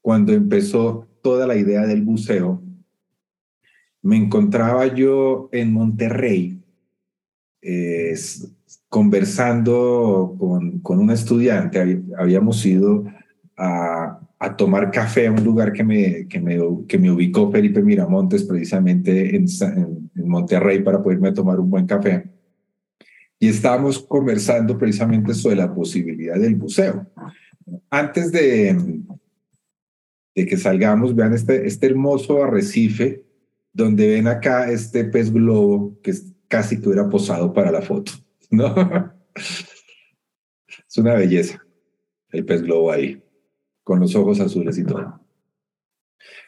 cuando 0.00 0.32
empezó 0.32 1.06
toda 1.22 1.46
la 1.46 1.54
idea 1.54 1.86
del 1.86 2.02
buceo. 2.02 2.60
Me 4.02 4.16
encontraba 4.16 4.92
yo 4.92 5.48
en 5.52 5.72
Monterrey 5.72 6.60
conversando 8.88 10.34
con, 10.36 10.80
con 10.80 10.98
un 10.98 11.12
estudiante. 11.12 12.02
Habíamos 12.18 12.66
ido 12.66 13.04
a, 13.56 14.18
a 14.40 14.56
tomar 14.56 14.90
café 14.90 15.28
a 15.28 15.30
un 15.30 15.44
lugar 15.44 15.72
que 15.72 15.84
me, 15.84 16.26
que 16.26 16.40
me, 16.40 16.58
que 16.88 16.98
me 16.98 17.12
ubicó 17.12 17.52
Felipe 17.52 17.80
Miramontes 17.80 18.42
precisamente 18.42 19.36
en, 19.36 19.44
en 20.16 20.28
Monterrey 20.28 20.82
para 20.82 21.00
poderme 21.00 21.30
tomar 21.30 21.60
un 21.60 21.70
buen 21.70 21.86
café 21.86 22.37
y 23.38 23.48
estábamos 23.48 23.98
conversando 24.00 24.76
precisamente 24.76 25.34
sobre 25.34 25.56
la 25.56 25.72
posibilidad 25.72 26.38
del 26.38 26.56
buceo. 26.56 27.06
Antes 27.90 28.32
de, 28.32 28.76
que 30.34 30.56
salgamos, 30.56 31.14
vean 31.14 31.34
este, 31.34 31.66
este 31.66 31.86
hermoso 31.86 32.42
arrecife, 32.42 33.24
donde 33.72 34.08
ven 34.08 34.26
acá 34.26 34.70
este 34.70 35.04
pez 35.04 35.32
globo 35.32 35.98
que 36.02 36.14
casi 36.48 36.80
que 36.80 36.88
hubiera 36.88 37.08
posado 37.08 37.52
para 37.52 37.70
la 37.70 37.82
foto, 37.82 38.12
¿no? 38.50 38.74
Es 39.34 40.96
una 40.96 41.14
belleza 41.14 41.62
el 42.30 42.44
pez 42.44 42.62
globo 42.62 42.92
ahí, 42.92 43.22
con 43.82 44.00
los 44.00 44.14
ojos 44.14 44.40
azules 44.40 44.78
y 44.78 44.84
todo. 44.84 45.20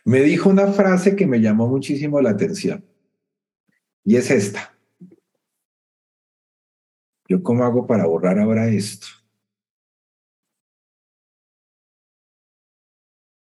Me 0.04 0.22
dijo 0.22 0.48
una 0.48 0.68
frase 0.68 1.16
que 1.16 1.26
me 1.26 1.40
llamó 1.40 1.68
muchísimo 1.68 2.20
la 2.20 2.30
atención, 2.30 2.84
y 4.04 4.16
es 4.16 4.30
esta. 4.30 4.76
¿Yo 7.30 7.44
cómo 7.44 7.62
hago 7.62 7.86
para 7.86 8.06
borrar 8.06 8.40
ahora 8.40 8.66
esto? 8.66 9.06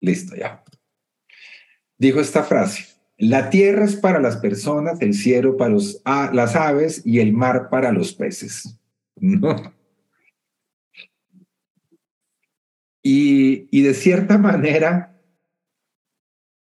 Listo, 0.03 0.37
ya. 0.37 0.63
Dijo 1.97 2.21
esta 2.21 2.43
frase. 2.43 2.95
La 3.17 3.49
tierra 3.49 3.87
es 3.87 3.97
para 3.97 4.21
las 4.21 4.37
personas, 4.37 5.01
el 5.01 5.15
cielo 5.15 5.57
para 5.57 5.71
los, 5.71 6.03
las 6.05 6.57
aves 6.57 7.01
y 7.07 7.21
el 7.21 7.33
mar 7.33 7.71
para 7.71 7.91
los 7.91 8.13
peces. 8.15 8.79
Y, 13.03 13.67
y 13.71 13.81
de 13.81 13.95
cierta 13.95 14.37
manera, 14.37 15.19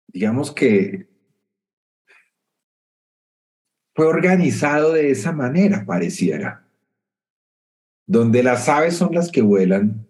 digamos 0.07 0.53
que 0.53 1.09
fue 3.93 4.07
organizado 4.07 4.93
de 4.93 5.11
esa 5.11 5.33
manera, 5.33 5.85
pareciera 5.85 6.68
donde 8.09 8.43
las 8.43 8.69
aves 8.71 8.97
son 8.97 9.15
las 9.15 9.31
que 9.31 9.43
vuelan, 9.43 10.07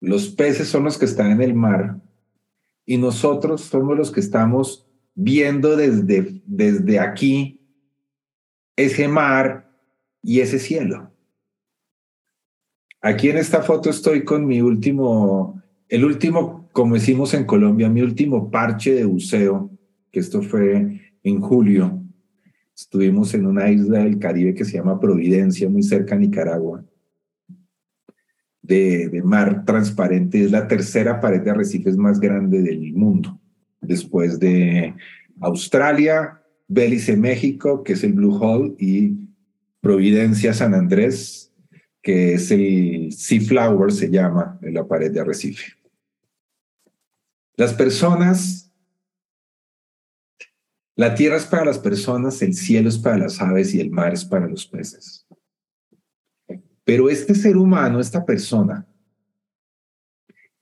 los 0.00 0.30
peces 0.30 0.66
son 0.66 0.84
los 0.84 0.96
que 0.96 1.04
están 1.04 1.30
en 1.30 1.42
el 1.42 1.54
mar 1.54 2.00
y 2.86 2.96
nosotros 2.96 3.60
somos 3.60 3.96
los 3.96 4.10
que 4.10 4.20
estamos 4.20 4.88
viendo 5.14 5.76
desde, 5.76 6.40
desde 6.46 6.98
aquí 6.98 7.60
ese 8.76 9.08
mar 9.08 9.70
y 10.22 10.40
ese 10.40 10.58
cielo. 10.58 11.12
Aquí 13.02 13.28
en 13.28 13.36
esta 13.36 13.62
foto 13.62 13.90
estoy 13.90 14.24
con 14.24 14.46
mi 14.46 14.62
último, 14.62 15.62
el 15.88 16.06
último, 16.06 16.70
como 16.72 16.94
decimos 16.94 17.34
en 17.34 17.44
Colombia, 17.44 17.90
mi 17.90 18.00
último 18.00 18.50
parche 18.50 18.94
de 18.94 19.04
buceo, 19.04 19.70
que 20.10 20.20
esto 20.20 20.40
fue 20.40 21.12
en 21.22 21.40
julio. 21.42 22.02
Estuvimos 22.74 23.34
en 23.34 23.44
una 23.44 23.70
isla 23.70 23.98
del 23.98 24.18
Caribe 24.18 24.54
que 24.54 24.64
se 24.64 24.78
llama 24.78 24.98
Providencia, 24.98 25.68
muy 25.68 25.82
cerca 25.82 26.14
a 26.14 26.18
Nicaragua 26.18 26.82
de, 28.68 29.22
mar 29.24 29.64
transparente. 29.64 30.44
Es 30.44 30.50
la 30.50 30.68
tercera 30.68 31.20
pared 31.20 31.40
de 31.40 31.50
arrecifes 31.50 31.96
más 31.96 32.20
grande 32.20 32.62
del 32.62 32.92
mundo, 32.92 33.40
después 33.80 34.38
de 34.38 34.94
Australia, 35.40 36.42
Belice, 36.68 37.16
México, 37.16 37.82
que 37.82 37.94
es 37.94 38.04
el 38.04 38.12
Blue 38.12 38.36
Hole, 38.36 38.74
y 38.78 39.16
Providencia, 39.80 40.52
San 40.52 40.74
Andrés, 40.74 41.52
que 42.02 42.34
es 42.34 42.50
el 42.50 43.12
Sea 43.12 43.40
Flower, 43.40 43.90
se 43.90 44.10
llama, 44.10 44.58
la 44.62 44.86
pared 44.86 45.10
de 45.10 45.20
arrecife. 45.20 45.72
Las 47.56 47.72
personas, 47.72 48.70
la 50.94 51.14
tierra 51.14 51.36
es 51.36 51.46
para 51.46 51.64
las 51.64 51.78
personas, 51.78 52.42
el 52.42 52.54
cielo 52.54 52.88
es 52.88 52.98
para 52.98 53.18
las 53.18 53.40
aves 53.40 53.74
y 53.74 53.80
el 53.80 53.90
mar 53.90 54.12
es 54.12 54.24
para 54.24 54.46
los 54.46 54.66
peces. 54.66 55.26
Pero 56.88 57.10
este 57.10 57.34
ser 57.34 57.58
humano, 57.58 58.00
esta 58.00 58.24
persona, 58.24 58.86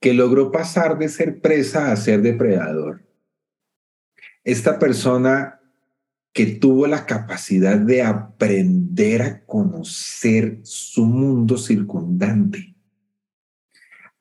que 0.01 0.13
logró 0.13 0.51
pasar 0.51 0.97
de 0.97 1.07
ser 1.07 1.39
presa 1.39 1.89
a 1.89 1.95
ser 1.95 2.21
depredador, 2.21 3.07
esta 4.43 4.77
persona 4.77 5.61
que 6.33 6.45
tuvo 6.47 6.85
la 6.85 7.05
capacidad 7.05 7.77
de 7.77 8.03
aprender 8.03 9.21
a 9.21 9.45
conocer 9.45 10.59
su 10.63 11.05
mundo 11.05 11.57
circundante, 11.57 12.75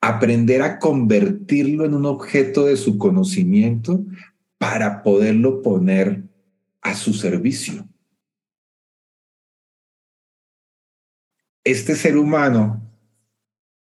aprender 0.00 0.62
a 0.62 0.78
convertirlo 0.78 1.86
en 1.86 1.94
un 1.94 2.06
objeto 2.06 2.66
de 2.66 2.76
su 2.76 2.98
conocimiento 2.98 4.04
para 4.58 5.02
poderlo 5.02 5.60
poner 5.60 6.22
a 6.82 6.94
su 6.94 7.14
servicio. 7.14 7.88
Este 11.66 11.96
ser 11.96 12.16
humano 12.16 12.80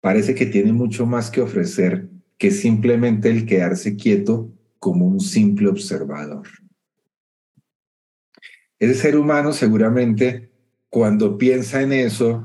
parece 0.00 0.34
que 0.34 0.46
tiene 0.46 0.72
mucho 0.72 1.06
más 1.06 1.30
que 1.30 1.40
ofrecer 1.40 2.08
que 2.36 2.50
simplemente 2.50 3.30
el 3.30 3.46
quedarse 3.46 3.94
quieto 3.94 4.52
como 4.80 5.06
un 5.06 5.20
simple 5.20 5.68
observador. 5.68 6.48
Ese 8.80 8.94
ser 8.94 9.16
humano 9.16 9.52
seguramente 9.52 10.50
cuando 10.88 11.38
piensa 11.38 11.80
en 11.80 11.92
eso, 11.92 12.44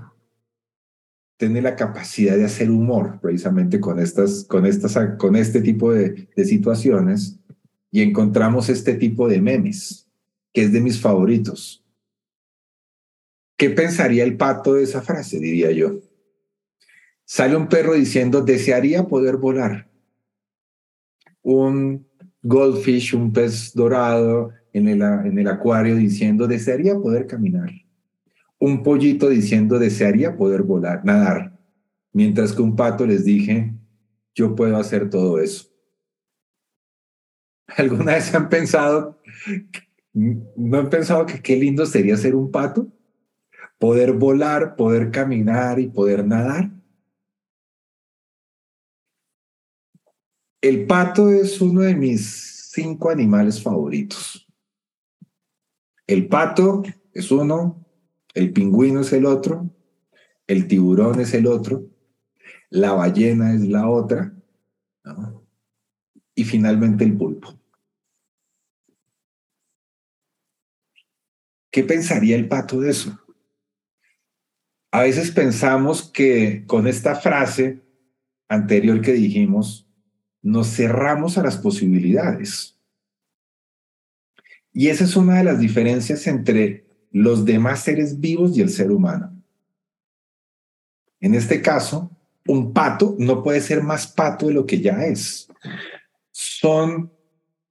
tiene 1.38 1.60
la 1.64 1.76
capacidad 1.76 2.38
de 2.38 2.46
hacer 2.46 2.70
humor 2.70 3.20
precisamente 3.20 3.80
con, 3.80 4.00
estas, 4.00 4.44
con, 4.44 4.68
estas, 4.68 4.96
con 5.18 5.36
este 5.36 5.62
tipo 5.62 5.92
de, 5.92 6.30
de 6.36 6.46
situaciones 6.46 7.40
y 7.90 8.04
encontramos 8.04 8.70
este 8.70 8.94
tipo 8.94 9.28
de 9.28 9.42
memes, 9.42 10.08
que 10.54 10.66
es 10.66 10.72
de 10.72 10.82
mis 10.82 11.02
favoritos. 11.02 11.85
¿Qué 13.58 13.70
pensaría 13.70 14.24
el 14.24 14.36
pato 14.36 14.74
de 14.74 14.84
esa 14.84 15.02
frase, 15.02 15.40
diría 15.40 15.72
yo? 15.72 16.00
Sale 17.24 17.56
un 17.56 17.68
perro 17.68 17.94
diciendo, 17.94 18.42
desearía 18.42 19.04
poder 19.04 19.38
volar. 19.38 19.90
Un 21.42 22.08
goldfish, 22.42 23.16
un 23.16 23.32
pez 23.32 23.74
dorado 23.74 24.52
en 24.74 24.88
el, 24.88 25.02
en 25.02 25.40
el 25.40 25.48
acuario 25.48 25.96
diciendo, 25.96 26.48
desearía 26.48 26.96
poder 26.96 27.28
caminar. 27.28 27.72
Un 28.60 28.84
pollito 28.84 29.30
diciendo, 29.30 29.80
desearía 29.80 30.36
poder 30.36 30.64
volar, 30.64 31.04
nadar. 31.06 31.58
Mientras 32.12 32.54
que 32.54 32.62
un 32.62 32.76
pato 32.76 33.06
les 33.06 33.26
dije, 33.26 33.74
yo 34.34 34.56
puedo 34.56 34.78
hacer 34.78 35.10
todo 35.10 35.40
eso. 35.40 35.70
¿Alguna 37.78 38.14
vez 38.14 38.34
han 38.36 38.50
pensado, 38.50 39.22
no 40.14 40.78
han 40.78 40.90
pensado 40.90 41.26
que 41.26 41.42
qué 41.42 41.56
lindo 41.56 41.86
sería 41.86 42.18
ser 42.18 42.36
un 42.36 42.52
pato? 42.52 42.95
Poder 43.78 44.14
volar, 44.14 44.76
poder 44.76 45.12
caminar 45.12 45.80
y 45.80 45.88
poder 45.88 46.26
nadar. 46.26 46.72
El 50.62 50.88
pato 50.88 51.30
es 51.30 51.62
uno 51.62 51.82
de 51.82 51.96
mis 51.96 52.72
cinco 52.72 53.10
animales 53.10 53.62
favoritos. 53.62 54.48
El 56.08 56.28
pato 56.28 56.84
es 57.14 57.32
uno, 57.32 57.86
el 58.34 58.52
pingüino 58.52 59.02
es 59.02 59.14
el 59.14 59.26
otro, 59.26 59.70
el 60.48 60.68
tiburón 60.68 61.20
es 61.20 61.34
el 61.34 61.48
otro, 61.48 61.86
la 62.70 62.94
ballena 62.94 63.54
es 63.54 63.62
la 63.62 63.90
otra, 63.90 64.34
y 66.36 66.44
finalmente 66.44 67.04
el 67.04 67.18
pulpo. 67.18 67.58
¿Qué 71.72 71.84
pensaría 71.84 72.36
el 72.36 72.48
pato 72.48 72.80
de 72.80 72.92
eso? 72.92 73.25
A 74.96 75.02
veces 75.02 75.30
pensamos 75.30 76.10
que 76.10 76.64
con 76.66 76.88
esta 76.88 77.16
frase 77.16 77.82
anterior 78.48 79.02
que 79.02 79.12
dijimos, 79.12 79.86
nos 80.42 80.74
cerramos 80.74 81.38
a 81.38 81.44
las 81.44 81.58
posibilidades. 81.58 82.80
Y 84.72 84.88
esa 84.88 85.04
es 85.04 85.18
una 85.18 85.40
de 85.40 85.44
las 85.44 85.60
diferencias 85.60 86.28
entre 86.28 86.86
los 87.12 87.44
demás 87.44 87.82
seres 87.82 88.22
vivos 88.22 88.58
y 88.58 88.62
el 88.62 88.70
ser 88.70 88.90
humano. 88.90 89.38
En 91.20 91.36
este 91.36 91.62
caso, 91.62 92.10
un 92.48 92.72
pato 92.72 93.18
no 93.20 93.44
puede 93.44 93.60
ser 93.60 93.84
más 93.84 94.08
pato 94.08 94.48
de 94.48 94.54
lo 94.54 94.66
que 94.66 94.80
ya 94.80 95.04
es. 95.04 95.50
Son, 96.32 97.12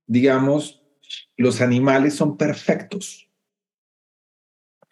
digamos, 0.07 0.83
los 1.38 1.62
animales 1.62 2.12
son 2.12 2.37
perfectos. 2.37 3.24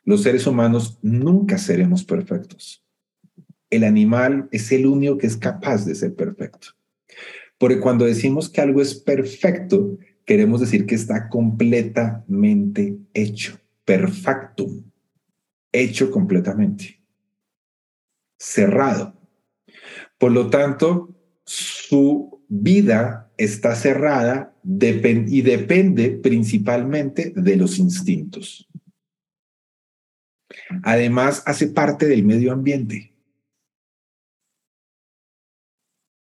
Los 0.05 0.23
seres 0.23 0.47
humanos 0.47 0.99
nunca 1.03 1.59
seremos 1.59 2.05
perfectos. 2.05 2.85
El 3.71 3.85
animal 3.85 4.49
es 4.51 4.73
el 4.73 4.87
único 4.87 5.17
que 5.17 5.27
es 5.27 5.37
capaz 5.37 5.85
de 5.87 5.95
ser 5.95 6.15
perfecto. 6.15 6.69
Porque 7.59 7.81
cuando 7.81 8.05
decimos 8.05 8.49
que 8.49 8.61
algo 8.61 8.83
es 8.83 8.95
perfecto, 8.95 9.97
queremos 10.25 10.61
decir 10.61 10.85
que 10.87 10.97
está 10.97 11.29
completamente 11.29 12.99
hecho, 13.15 13.59
perfectum, 13.85 14.83
hecho 15.71 16.11
completamente, 16.11 17.01
cerrado. 18.39 19.15
Por 20.19 20.33
lo 20.33 20.51
tanto, 20.51 21.15
su 21.45 22.43
vida 22.49 23.33
está 23.37 23.75
cerrada 23.75 24.57
y 24.65 25.43
depende 25.43 26.11
principalmente 26.11 27.33
de 27.35 27.57
los 27.57 27.79
instintos. 27.79 28.69
Además, 30.83 31.43
hace 31.47 31.69
parte 31.69 32.07
del 32.07 32.25
medio 32.25 32.53
ambiente. 32.53 33.13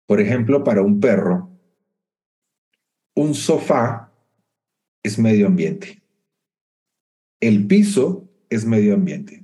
Por 0.05 0.21
ejemplo, 0.21 0.63
para 0.63 0.81
un 0.81 0.99
perro, 0.99 1.49
un 3.15 3.33
sofá 3.33 4.11
es 5.01 5.17
medio 5.17 5.47
ambiente. 5.47 6.01
El 7.39 7.67
piso 7.67 8.29
es 8.49 8.65
medio 8.65 8.93
ambiente. 8.93 9.43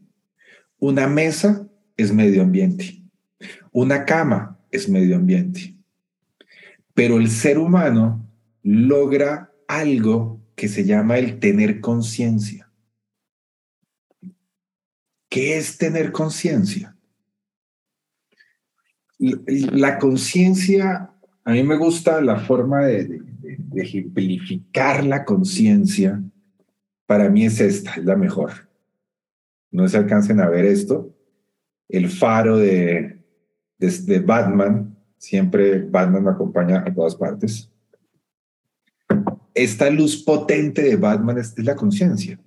Una 0.78 1.08
mesa 1.08 1.68
es 1.98 2.14
medio 2.14 2.42
ambiente. 2.42 3.02
Una 3.72 4.06
cama 4.06 4.60
es 4.72 4.90
medio 4.90 5.16
ambiente. 5.16 5.76
Pero 6.94 7.18
el 7.18 7.30
ser 7.30 7.58
humano 7.58 8.28
logra 8.64 9.52
algo 9.68 10.42
que 10.56 10.68
se 10.68 10.84
llama 10.84 11.18
el 11.18 11.40
tener 11.40 11.80
conciencia. 11.80 12.71
¿Qué 15.32 15.58
es 15.58 15.78
tener 15.78 16.12
conciencia? 16.12 16.96
la 19.18 20.00
conciencia, 20.00 21.12
a 21.46 21.52
mí 21.52 21.64
me 21.64 21.78
gusta 21.78 22.20
la 22.22 22.40
forma 22.40 22.86
de, 22.86 23.22
ejemplificar 23.76 25.06
la 25.06 25.24
conciencia. 25.24 26.22
Para 27.06 27.30
mí 27.30 27.46
es 27.46 27.62
esta, 27.62 27.94
es 27.94 28.04
la 28.04 28.18
mejor. 28.18 28.68
No 29.70 29.88
se 29.88 29.98
alcancen 29.98 30.42
a 30.42 30.50
ver 30.50 30.66
esto. 30.66 31.16
El 31.88 32.10
faro 32.10 32.58
de, 32.58 33.24
de 33.78 34.20
Batman, 34.20 34.98
siempre 35.18 35.80
Batman 35.84 36.26
me 36.26 36.32
acompaña 36.32 36.84
a 36.86 36.94
todas 36.94 37.16
partes. 37.16 37.72
Esta 39.54 39.90
luz 39.92 40.22
potente 40.24 40.82
de 40.82 40.96
Batman 40.98 41.38
es 41.38 41.58
la 41.60 41.76
conciencia. 41.76 42.38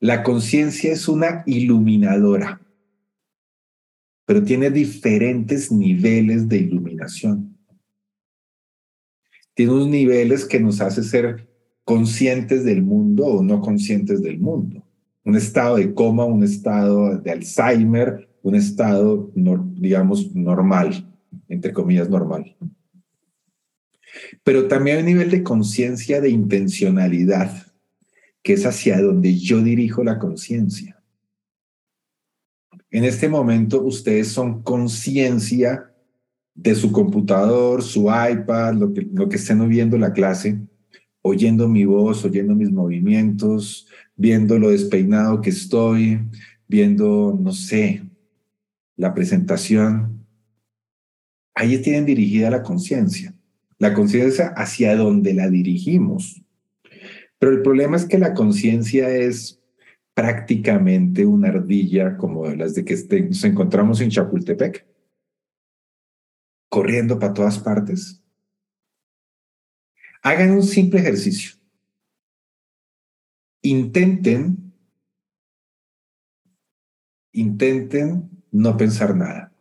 La 0.00 0.22
conciencia 0.22 0.92
es 0.92 1.08
una 1.08 1.42
iluminadora 1.46 2.60
pero 4.28 4.42
tiene 4.42 4.70
diferentes 4.70 5.72
niveles 5.72 6.46
de 6.50 6.58
iluminación. 6.58 7.56
Tiene 9.54 9.72
unos 9.72 9.88
niveles 9.88 10.44
que 10.44 10.60
nos 10.60 10.82
hace 10.82 11.02
ser 11.02 11.48
conscientes 11.82 12.62
del 12.62 12.82
mundo 12.82 13.24
o 13.24 13.42
no 13.42 13.62
conscientes 13.62 14.20
del 14.20 14.38
mundo. 14.38 14.84
Un 15.24 15.34
estado 15.34 15.76
de 15.76 15.94
coma, 15.94 16.26
un 16.26 16.44
estado 16.44 17.16
de 17.16 17.30
Alzheimer, 17.30 18.28
un 18.42 18.54
estado, 18.54 19.32
digamos, 19.34 20.34
normal, 20.36 21.10
entre 21.48 21.72
comillas, 21.72 22.10
normal. 22.10 22.54
Pero 24.44 24.68
también 24.68 24.96
hay 24.98 25.02
un 25.04 25.08
nivel 25.08 25.30
de 25.30 25.42
conciencia 25.42 26.20
de 26.20 26.28
intencionalidad, 26.28 27.67
que 28.48 28.54
es 28.54 28.64
hacia 28.64 28.98
donde 29.02 29.36
yo 29.36 29.60
dirijo 29.62 30.02
la 30.02 30.18
conciencia. 30.18 30.98
En 32.90 33.04
este 33.04 33.28
momento 33.28 33.82
ustedes 33.82 34.28
son 34.28 34.62
conciencia 34.62 35.92
de 36.54 36.74
su 36.74 36.90
computador, 36.90 37.82
su 37.82 38.04
iPad, 38.04 38.72
lo 38.72 38.94
que, 39.28 39.36
estén 39.36 39.68
viendo 39.68 39.98
la 39.98 40.14
clase, 40.14 40.58
oyendo 41.20 41.68
mi 41.68 41.84
voz, 41.84 42.24
oyendo 42.24 42.54
mis 42.54 42.72
movimientos, 42.72 43.86
viendo 44.16 44.58
lo 44.58 44.70
despeinado 44.70 45.42
que 45.42 45.50
estoy, 45.50 46.18
viendo, 46.66 47.38
no 47.38 47.52
sé, 47.52 48.02
la 48.96 49.12
presentación. 49.12 50.24
Ahí 51.54 51.76
tienen 51.82 52.06
dirigida 52.06 52.48
la 52.48 52.62
conciencia. 52.62 53.34
La 53.76 53.92
conciencia 53.92 54.54
hacia 54.56 54.96
donde 54.96 55.34
la 55.34 55.50
dirigimos. 55.50 56.47
Pero 57.38 57.52
el 57.52 57.62
problema 57.62 57.96
es 57.96 58.04
que 58.06 58.18
la 58.18 58.34
conciencia 58.34 59.08
es 59.10 59.62
prácticamente 60.14 61.24
una 61.24 61.48
ardilla 61.48 62.16
como 62.16 62.46
las 62.46 62.74
de 62.74 62.84
que 62.84 62.94
este, 62.94 63.20
nos 63.22 63.44
encontramos 63.44 64.00
en 64.00 64.10
Chapultepec, 64.10 64.84
corriendo 66.68 67.18
para 67.18 67.32
todas 67.32 67.58
partes. 67.60 68.20
Hagan 70.22 70.50
un 70.50 70.64
simple 70.64 70.98
ejercicio. 70.98 71.56
Intenten, 73.62 74.74
intenten 77.32 78.28
no 78.50 78.76
pensar 78.76 79.14
nada. 79.14 79.52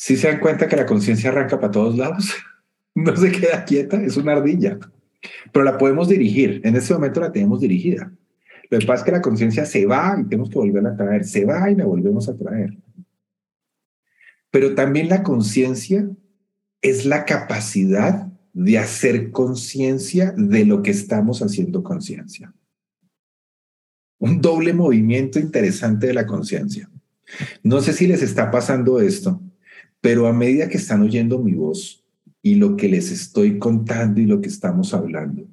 Si 0.00 0.16
se 0.16 0.28
dan 0.28 0.40
cuenta 0.40 0.66
que 0.66 0.76
la 0.76 0.86
conciencia 0.86 1.28
arranca 1.28 1.60
para 1.60 1.72
todos 1.72 1.94
lados, 1.98 2.34
no 2.94 3.14
se 3.14 3.30
queda 3.30 3.66
quieta, 3.66 4.02
es 4.02 4.16
una 4.16 4.32
ardilla, 4.32 4.78
pero 5.52 5.62
la 5.62 5.76
podemos 5.76 6.08
dirigir. 6.08 6.62
En 6.64 6.74
este 6.74 6.94
momento 6.94 7.20
la 7.20 7.30
tenemos 7.30 7.60
dirigida. 7.60 8.10
Lo 8.70 8.78
que 8.78 8.86
pasa 8.86 9.00
es 9.00 9.04
que 9.04 9.12
la 9.12 9.20
conciencia 9.20 9.66
se 9.66 9.84
va 9.84 10.16
y 10.18 10.24
tenemos 10.24 10.48
que 10.48 10.58
volverla 10.58 10.92
a 10.92 10.96
traer, 10.96 11.26
se 11.26 11.44
va 11.44 11.70
y 11.70 11.74
la 11.74 11.84
volvemos 11.84 12.30
a 12.30 12.34
traer. 12.34 12.78
Pero 14.50 14.74
también 14.74 15.10
la 15.10 15.22
conciencia 15.22 16.08
es 16.80 17.04
la 17.04 17.26
capacidad 17.26 18.26
de 18.54 18.78
hacer 18.78 19.30
conciencia 19.30 20.32
de 20.34 20.64
lo 20.64 20.82
que 20.82 20.92
estamos 20.92 21.42
haciendo 21.42 21.82
conciencia. 21.82 22.54
Un 24.18 24.40
doble 24.40 24.72
movimiento 24.72 25.38
interesante 25.38 26.06
de 26.06 26.14
la 26.14 26.26
conciencia. 26.26 26.88
No 27.62 27.82
sé 27.82 27.92
si 27.92 28.06
les 28.06 28.22
está 28.22 28.50
pasando 28.50 28.98
esto, 28.98 29.42
Pero 30.00 30.26
a 30.26 30.32
medida 30.32 30.68
que 30.68 30.78
están 30.78 31.02
oyendo 31.02 31.38
mi 31.38 31.52
voz 31.52 32.04
y 32.42 32.54
lo 32.54 32.76
que 32.76 32.88
les 32.88 33.10
estoy 33.10 33.58
contando 33.58 34.20
y 34.20 34.26
lo 34.26 34.40
que 34.40 34.48
estamos 34.48 34.94
hablando, 34.94 35.46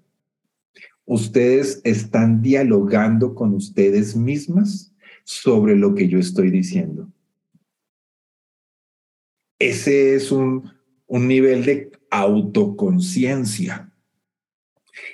ustedes 1.06 1.82
están 1.84 2.42
dialogando 2.42 3.36
con 3.36 3.54
ustedes 3.54 4.16
mismas 4.16 4.94
sobre 5.24 5.76
lo 5.76 5.96
que 5.96 6.08
yo 6.08 6.20
estoy 6.20 6.50
diciendo. 6.52 7.10
Ese 9.60 10.16
es 10.16 10.32
un, 10.32 10.72
un 11.08 11.28
nivel 11.28 11.66
de 11.66 11.92
autoconciencia. 12.10 13.92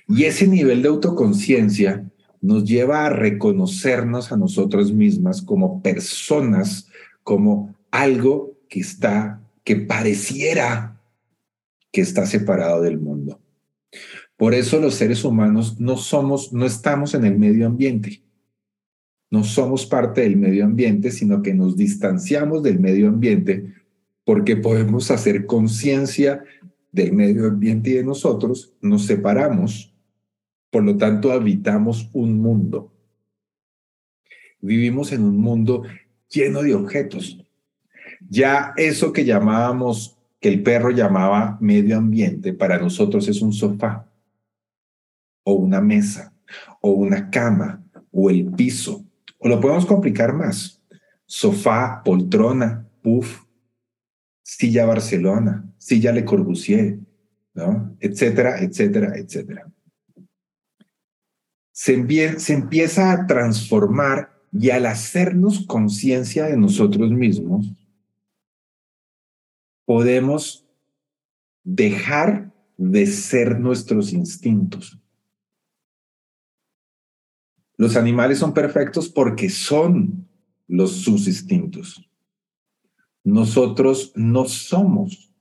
Y 0.07 0.25
ese 0.25 0.47
nivel 0.47 0.81
de 0.81 0.89
autoconciencia 0.89 2.09
nos 2.41 2.65
lleva 2.65 3.05
a 3.05 3.09
reconocernos 3.09 4.31
a 4.31 4.37
nosotras 4.37 4.91
mismas 4.91 5.41
como 5.41 5.81
personas, 5.81 6.89
como 7.23 7.73
algo 7.89 8.52
que 8.73 8.79
está, 8.79 9.39
que 9.63 9.75
pareciera 9.75 10.99
que 11.91 12.01
está 12.01 12.25
separado 12.25 12.81
del 12.81 12.99
mundo. 12.99 13.39
Por 14.35 14.55
eso 14.55 14.79
los 14.79 14.95
seres 14.95 15.23
humanos 15.23 15.79
no 15.79 15.95
somos, 15.95 16.51
no 16.53 16.65
estamos 16.65 17.13
en 17.13 17.23
el 17.23 17.37
medio 17.37 17.67
ambiente. 17.67 18.23
No 19.29 19.43
somos 19.43 19.85
parte 19.85 20.21
del 20.21 20.37
medio 20.37 20.65
ambiente, 20.65 21.11
sino 21.11 21.43
que 21.43 21.53
nos 21.53 21.77
distanciamos 21.77 22.63
del 22.63 22.79
medio 22.79 23.09
ambiente 23.09 23.75
porque 24.25 24.55
podemos 24.55 25.11
hacer 25.11 25.45
conciencia 25.45 26.43
del 26.91 27.13
medio 27.13 27.45
ambiente 27.45 27.91
y 27.91 27.93
de 27.93 28.03
nosotros, 28.03 28.73
nos 28.81 29.05
separamos, 29.05 29.93
por 30.71 30.83
lo 30.83 30.97
tanto 30.97 31.31
habitamos 31.31 32.09
un 32.11 32.41
mundo. 32.41 32.91
Vivimos 34.61 35.11
en 35.11 35.21
un 35.21 35.37
mundo 35.37 35.83
lleno 36.27 36.63
de 36.63 36.73
objetos. 36.73 37.42
Ya 38.29 38.73
eso 38.77 39.13
que 39.13 39.25
llamábamos, 39.25 40.17
que 40.39 40.49
el 40.49 40.63
perro 40.63 40.91
llamaba 40.91 41.57
medio 41.61 41.97
ambiente, 41.97 42.53
para 42.53 42.77
nosotros 42.77 43.27
es 43.27 43.41
un 43.41 43.53
sofá, 43.53 44.07
o 45.43 45.53
una 45.53 45.81
mesa, 45.81 46.33
o 46.81 46.91
una 46.91 47.29
cama, 47.29 47.83
o 48.11 48.29
el 48.29 48.45
piso, 48.51 49.05
o 49.37 49.47
lo 49.47 49.59
podemos 49.59 49.85
complicar 49.85 50.33
más. 50.33 50.81
Sofá, 51.25 52.01
poltrona, 52.03 52.87
puff, 53.01 53.43
Silla 54.43 54.85
Barcelona, 54.85 55.65
Silla 55.77 56.11
Le 56.11 56.25
Corbusier, 56.25 56.99
¿no? 57.53 57.95
etcétera, 57.99 58.61
etcétera, 58.61 59.17
etcétera. 59.17 59.71
Se, 61.71 62.39
se 62.39 62.53
empieza 62.53 63.11
a 63.11 63.25
transformar 63.25 64.33
y 64.51 64.69
al 64.69 64.85
hacernos 64.85 65.65
conciencia 65.65 66.45
de 66.45 66.57
nosotros 66.57 67.11
mismos, 67.11 67.73
podemos 69.85 70.65
dejar 71.63 72.53
de 72.77 73.05
ser 73.05 73.59
nuestros 73.59 74.13
instintos. 74.13 74.99
Los 77.77 77.95
animales 77.95 78.39
son 78.39 78.53
perfectos 78.53 79.09
porque 79.09 79.49
son 79.49 80.27
los 80.67 80.91
sus 80.91 81.27
instintos. 81.27 82.09
Nosotros 83.23 84.11
no 84.15 84.45
somos 84.45 85.33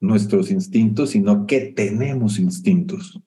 nuestros 0.00 0.50
instintos, 0.50 1.10
sino 1.10 1.46
que 1.46 1.60
tenemos 1.60 2.38
instintos. 2.38 3.20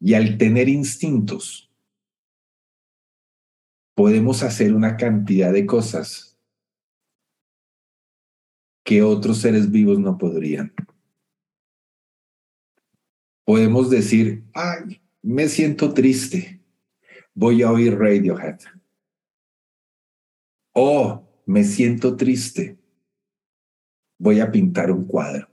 Y 0.00 0.14
al 0.14 0.36
tener 0.36 0.68
instintos, 0.68 1.72
podemos 3.94 4.42
hacer 4.42 4.74
una 4.74 4.96
cantidad 4.96 5.52
de 5.52 5.64
cosas 5.64 6.33
que 8.84 9.02
otros 9.02 9.38
seres 9.38 9.70
vivos 9.70 9.98
no 9.98 10.18
podrían. 10.18 10.72
Podemos 13.44 13.90
decir, 13.90 14.44
ay, 14.54 15.00
me 15.22 15.48
siento 15.48 15.92
triste, 15.92 16.60
voy 17.34 17.62
a 17.62 17.70
oír 17.70 17.98
Radiohead. 17.98 18.58
Oh, 20.72 21.26
me 21.46 21.64
siento 21.64 22.16
triste, 22.16 22.78
voy 24.18 24.40
a 24.40 24.50
pintar 24.50 24.90
un 24.90 25.06
cuadro. 25.06 25.48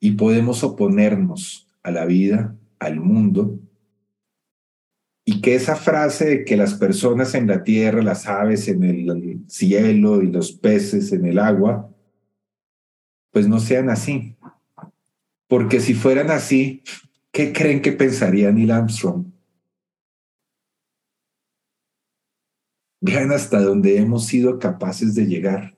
Y 0.00 0.12
podemos 0.12 0.62
oponernos 0.62 1.68
a 1.82 1.90
la 1.90 2.04
vida, 2.06 2.56
al 2.78 3.00
mundo, 3.00 3.58
y 5.30 5.42
que 5.42 5.54
esa 5.54 5.76
frase 5.76 6.24
de 6.24 6.44
que 6.46 6.56
las 6.56 6.72
personas 6.72 7.34
en 7.34 7.48
la 7.48 7.62
tierra, 7.62 8.00
las 8.00 8.26
aves 8.26 8.66
en 8.66 8.82
el 8.82 9.44
cielo 9.46 10.22
y 10.22 10.28
los 10.28 10.52
peces 10.52 11.12
en 11.12 11.26
el 11.26 11.38
agua, 11.38 11.94
pues 13.30 13.46
no 13.46 13.60
sean 13.60 13.90
así. 13.90 14.38
Porque 15.46 15.80
si 15.80 15.92
fueran 15.92 16.30
así, 16.30 16.82
¿qué 17.30 17.52
creen 17.52 17.82
que 17.82 17.92
pensaría 17.92 18.50
Neil 18.50 18.70
Armstrong? 18.70 19.26
Vean 23.02 23.30
hasta 23.30 23.60
dónde 23.60 23.98
hemos 23.98 24.24
sido 24.24 24.58
capaces 24.58 25.14
de 25.14 25.26
llegar. 25.26 25.77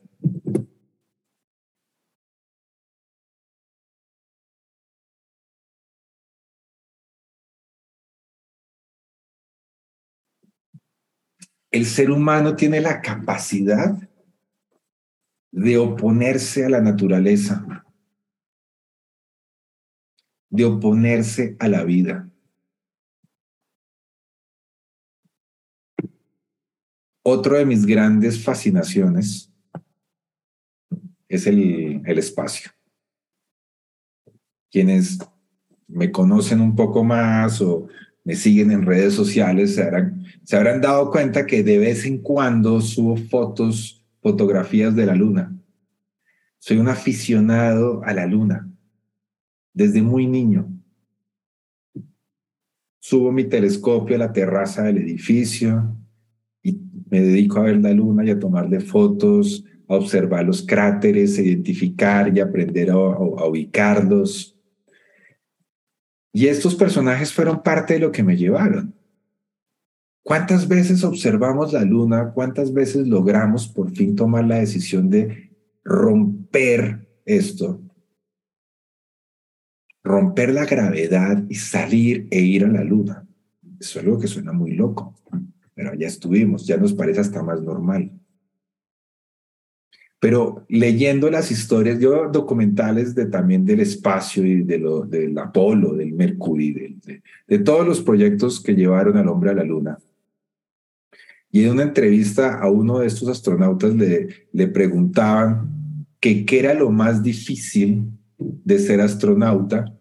El 11.70 11.86
ser 11.86 12.10
humano 12.10 12.56
tiene 12.56 12.80
la 12.80 13.00
capacidad 13.00 13.96
de 15.52 15.78
oponerse 15.78 16.64
a 16.64 16.68
la 16.68 16.80
naturaleza, 16.80 17.84
de 20.48 20.64
oponerse 20.64 21.56
a 21.58 21.68
la 21.68 21.84
vida. 21.84 22.28
Otro 27.22 27.56
de 27.56 27.66
mis 27.66 27.86
grandes 27.86 28.42
fascinaciones 28.42 29.52
es 31.28 31.46
el, 31.46 32.02
el 32.04 32.18
espacio. 32.18 32.72
Quienes 34.70 35.18
me 35.86 36.10
conocen 36.10 36.60
un 36.60 36.74
poco 36.74 37.04
más 37.04 37.60
o 37.60 37.88
me 38.24 38.34
siguen 38.34 38.70
en 38.70 38.86
redes 38.86 39.14
sociales 39.14 39.74
se 39.74 39.82
habrán, 39.82 40.24
se 40.44 40.56
habrán 40.56 40.80
dado 40.80 41.10
cuenta 41.10 41.46
que 41.46 41.62
de 41.62 41.78
vez 41.78 42.04
en 42.04 42.18
cuando 42.18 42.80
subo 42.80 43.16
fotos, 43.16 44.04
fotografías 44.20 44.94
de 44.94 45.06
la 45.06 45.14
luna. 45.14 45.56
Soy 46.58 46.76
un 46.78 46.88
aficionado 46.88 48.02
a 48.04 48.12
la 48.12 48.26
luna 48.26 48.68
desde 49.72 50.02
muy 50.02 50.26
niño. 50.26 50.68
Subo 52.98 53.32
mi 53.32 53.44
telescopio 53.44 54.16
a 54.16 54.18
la 54.18 54.32
terraza 54.32 54.82
del 54.82 54.98
edificio, 54.98 55.96
me 56.62 57.20
dedico 57.20 57.58
a 57.58 57.62
ver 57.62 57.80
la 57.80 57.92
luna 57.92 58.24
y 58.24 58.30
a 58.30 58.38
tomarle 58.38 58.80
fotos, 58.80 59.64
a 59.88 59.96
observar 59.96 60.44
los 60.44 60.62
cráteres, 60.62 61.38
a 61.38 61.42
identificar 61.42 62.36
y 62.36 62.40
aprender 62.40 62.90
a 62.90 62.96
ubicarlos. 62.96 64.56
Y 66.32 66.46
estos 66.46 66.74
personajes 66.74 67.32
fueron 67.32 67.62
parte 67.62 67.94
de 67.94 68.00
lo 68.00 68.12
que 68.12 68.22
me 68.22 68.36
llevaron. 68.36 68.94
¿Cuántas 70.22 70.68
veces 70.68 71.02
observamos 71.02 71.72
la 71.72 71.84
luna? 71.84 72.32
¿Cuántas 72.32 72.72
veces 72.72 73.08
logramos 73.08 73.68
por 73.68 73.90
fin 73.90 74.14
tomar 74.14 74.44
la 74.44 74.56
decisión 74.56 75.10
de 75.10 75.50
romper 75.82 77.08
esto? 77.24 77.80
Romper 80.04 80.54
la 80.54 80.66
gravedad 80.66 81.44
y 81.48 81.54
salir 81.56 82.28
e 82.30 82.40
ir 82.40 82.64
a 82.64 82.68
la 82.68 82.84
luna. 82.84 83.26
Es 83.78 83.96
algo 83.96 84.18
que 84.18 84.28
suena 84.28 84.52
muy 84.52 84.72
loco 84.72 85.20
pero 85.80 85.94
ya 85.94 86.08
estuvimos, 86.08 86.66
ya 86.66 86.76
nos 86.76 86.92
parece 86.92 87.20
hasta 87.20 87.42
más 87.42 87.62
normal. 87.62 88.19
Pero 90.20 90.66
leyendo 90.68 91.30
las 91.30 91.50
historias, 91.50 91.98
yo 91.98 92.28
documentales 92.28 93.14
de 93.14 93.24
también 93.24 93.64
del 93.64 93.80
espacio 93.80 94.44
y 94.44 94.62
de 94.62 94.78
lo, 94.78 95.00
del 95.00 95.36
Apolo, 95.38 95.94
del 95.94 96.12
Mercury, 96.12 97.00
de, 97.48 97.58
todos 97.60 97.86
los 97.86 98.02
proyectos 98.02 98.60
que 98.60 98.74
llevaron 98.74 99.16
al 99.16 99.28
hombre 99.28 99.50
a 99.50 99.54
la 99.54 99.64
luna. 99.64 99.98
Y 101.50 101.64
en 101.64 101.70
una 101.70 101.84
entrevista 101.84 102.60
a 102.60 102.70
uno 102.70 102.98
de 102.98 103.06
estos 103.06 103.28
astronautas 103.28 103.94
le, 103.94 104.28
le 104.52 104.68
preguntaban 104.68 106.06
que 106.20 106.44
qué 106.44 106.58
era 106.58 106.74
lo 106.74 106.90
más 106.90 107.22
difícil 107.22 108.04
de 108.38 108.78
ser 108.78 109.00
astronauta 109.00 109.92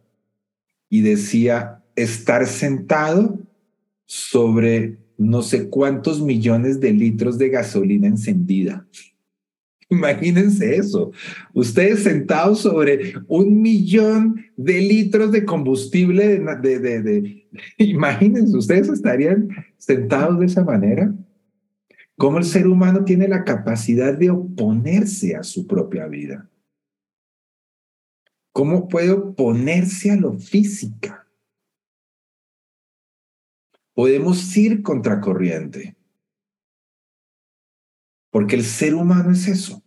y 0.90 1.00
decía 1.02 1.82
estar 1.96 2.46
sentado 2.46 3.40
sobre 4.06 4.98
no 5.18 5.42
sé 5.44 5.70
cuántos 5.70 6.22
millones 6.22 6.82
de 6.82 6.92
litros 6.92 7.38
de 7.38 7.50
gasolina 7.50 8.08
encendida. 8.08 8.86
Imagínense 9.92 10.76
eso. 10.76 11.12
Ustedes 11.54 12.04
sentados 12.04 12.62
sobre 12.62 13.16
un 13.28 13.60
millón 13.62 14.46
de 14.56 14.80
litros 14.80 15.32
de 15.32 15.46
combustible, 15.46 16.40
imagínense, 17.78 18.56
ustedes 18.56 18.90
estarían 18.90 19.50
sentados 19.78 20.40
de 20.40 20.46
esa 20.46 20.64
manera. 20.64 21.14
¿Cómo 22.18 22.38
el 22.38 22.44
ser 22.44 22.68
humano 22.68 23.04
tiene 23.04 23.28
la 23.28 23.44
capacidad 23.44 24.16
de 24.16 24.30
oponerse 24.30 25.36
a 25.36 25.44
su 25.44 25.66
propia 25.66 26.06
vida? 26.06 26.50
¿Cómo 28.52 28.88
puede 28.88 29.12
oponerse 29.12 30.12
a 30.12 30.18
lo 30.18 30.38
física? 30.38 31.26
Podemos 33.94 34.56
ir 34.58 34.84
contracorriente. 34.84 35.96
Porque 38.30 38.56
el 38.56 38.64
ser 38.64 38.94
humano 38.94 39.32
es 39.32 39.48
eso. 39.48 39.84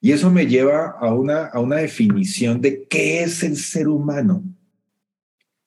Y 0.00 0.10
eso 0.10 0.30
me 0.30 0.46
lleva 0.46 0.96
a 0.98 1.14
una, 1.14 1.46
a 1.46 1.60
una 1.60 1.76
definición 1.76 2.60
de 2.60 2.86
qué 2.88 3.22
es 3.22 3.42
el 3.44 3.56
ser 3.56 3.88
humano 3.88 4.42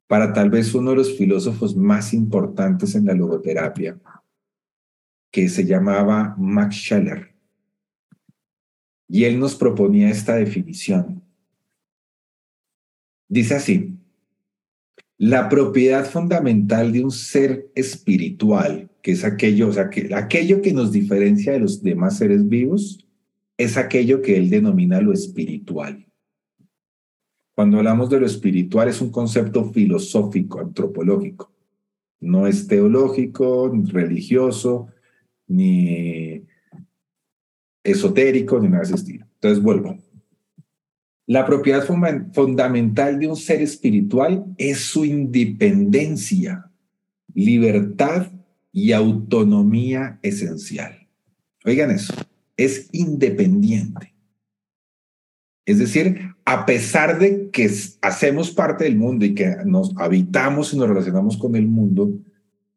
para 0.08 0.34
tal 0.34 0.50
vez 0.50 0.74
uno 0.76 0.92
de 0.92 0.98
los 0.98 1.18
filósofos 1.18 1.76
más 1.76 2.14
importantes 2.14 2.96
en 2.96 3.06
la 3.06 3.14
logoterapia, 3.14 4.00
que 5.32 5.50
se 5.50 5.66
llamaba 5.66 6.36
Max 6.38 6.76
Scheller. 6.76 7.34
Y 9.08 9.24
él 9.24 9.40
nos 9.40 9.56
proponía 9.56 10.10
esta 10.10 10.36
definición. 10.36 11.24
Dice 13.28 13.56
así, 13.56 13.98
la 15.18 15.50
propiedad 15.50 16.06
fundamental 16.06 16.92
de 16.92 17.04
un 17.04 17.12
ser 17.12 17.72
espiritual, 17.74 18.90
que 19.06 19.12
es 19.12 19.24
aquello, 19.24 19.68
o 19.68 19.72
sea, 19.72 19.92
que, 19.92 20.16
aquello 20.16 20.64
que 20.64 20.74
nos 20.74 20.92
diferencia 20.92 21.54
de 21.54 21.60
los 21.60 21.84
demás 21.84 22.18
seres 22.18 22.50
vivos, 22.50 23.06
es 23.56 23.78
aquello 23.78 24.20
que 24.24 24.36
él 24.36 24.50
denomina 24.50 25.00
lo 25.00 25.14
espiritual. 25.14 26.08
Cuando 27.54 27.78
hablamos 27.78 28.10
de 28.10 28.20
lo 28.20 28.26
espiritual 28.26 28.88
es 28.88 29.02
un 29.02 29.12
concepto 29.12 29.72
filosófico, 29.72 30.60
antropológico. 30.60 31.54
No 32.20 32.48
es 32.48 32.66
teológico, 32.66 33.70
ni 33.72 33.88
religioso, 33.92 34.88
ni 35.46 36.44
esotérico, 37.84 38.60
ni 38.60 38.70
nada 38.70 38.80
de 38.80 38.86
ese 38.86 38.96
estilo. 38.96 39.28
Entonces 39.36 39.62
vuelvo. 39.62 40.00
La 41.28 41.46
propiedad 41.46 41.86
fundamental 41.86 43.20
de 43.20 43.28
un 43.28 43.36
ser 43.36 43.62
espiritual 43.62 44.46
es 44.58 44.80
su 44.80 45.06
independencia, 45.06 46.72
libertad 47.36 48.32
y 48.76 48.92
autonomía 48.92 50.20
esencial. 50.22 51.08
Oigan 51.64 51.92
eso, 51.92 52.14
es 52.58 52.90
independiente. 52.92 54.14
Es 55.66 55.80
decir, 55.80 56.36
a 56.44 56.66
pesar 56.66 57.18
de 57.18 57.50
que 57.52 57.72
hacemos 58.02 58.52
parte 58.52 58.84
del 58.84 58.98
mundo 58.98 59.24
y 59.24 59.34
que 59.34 59.56
nos 59.66 59.96
habitamos 59.96 60.74
y 60.74 60.78
nos 60.78 60.90
relacionamos 60.90 61.38
con 61.38 61.56
el 61.56 61.68
mundo, 61.68 62.20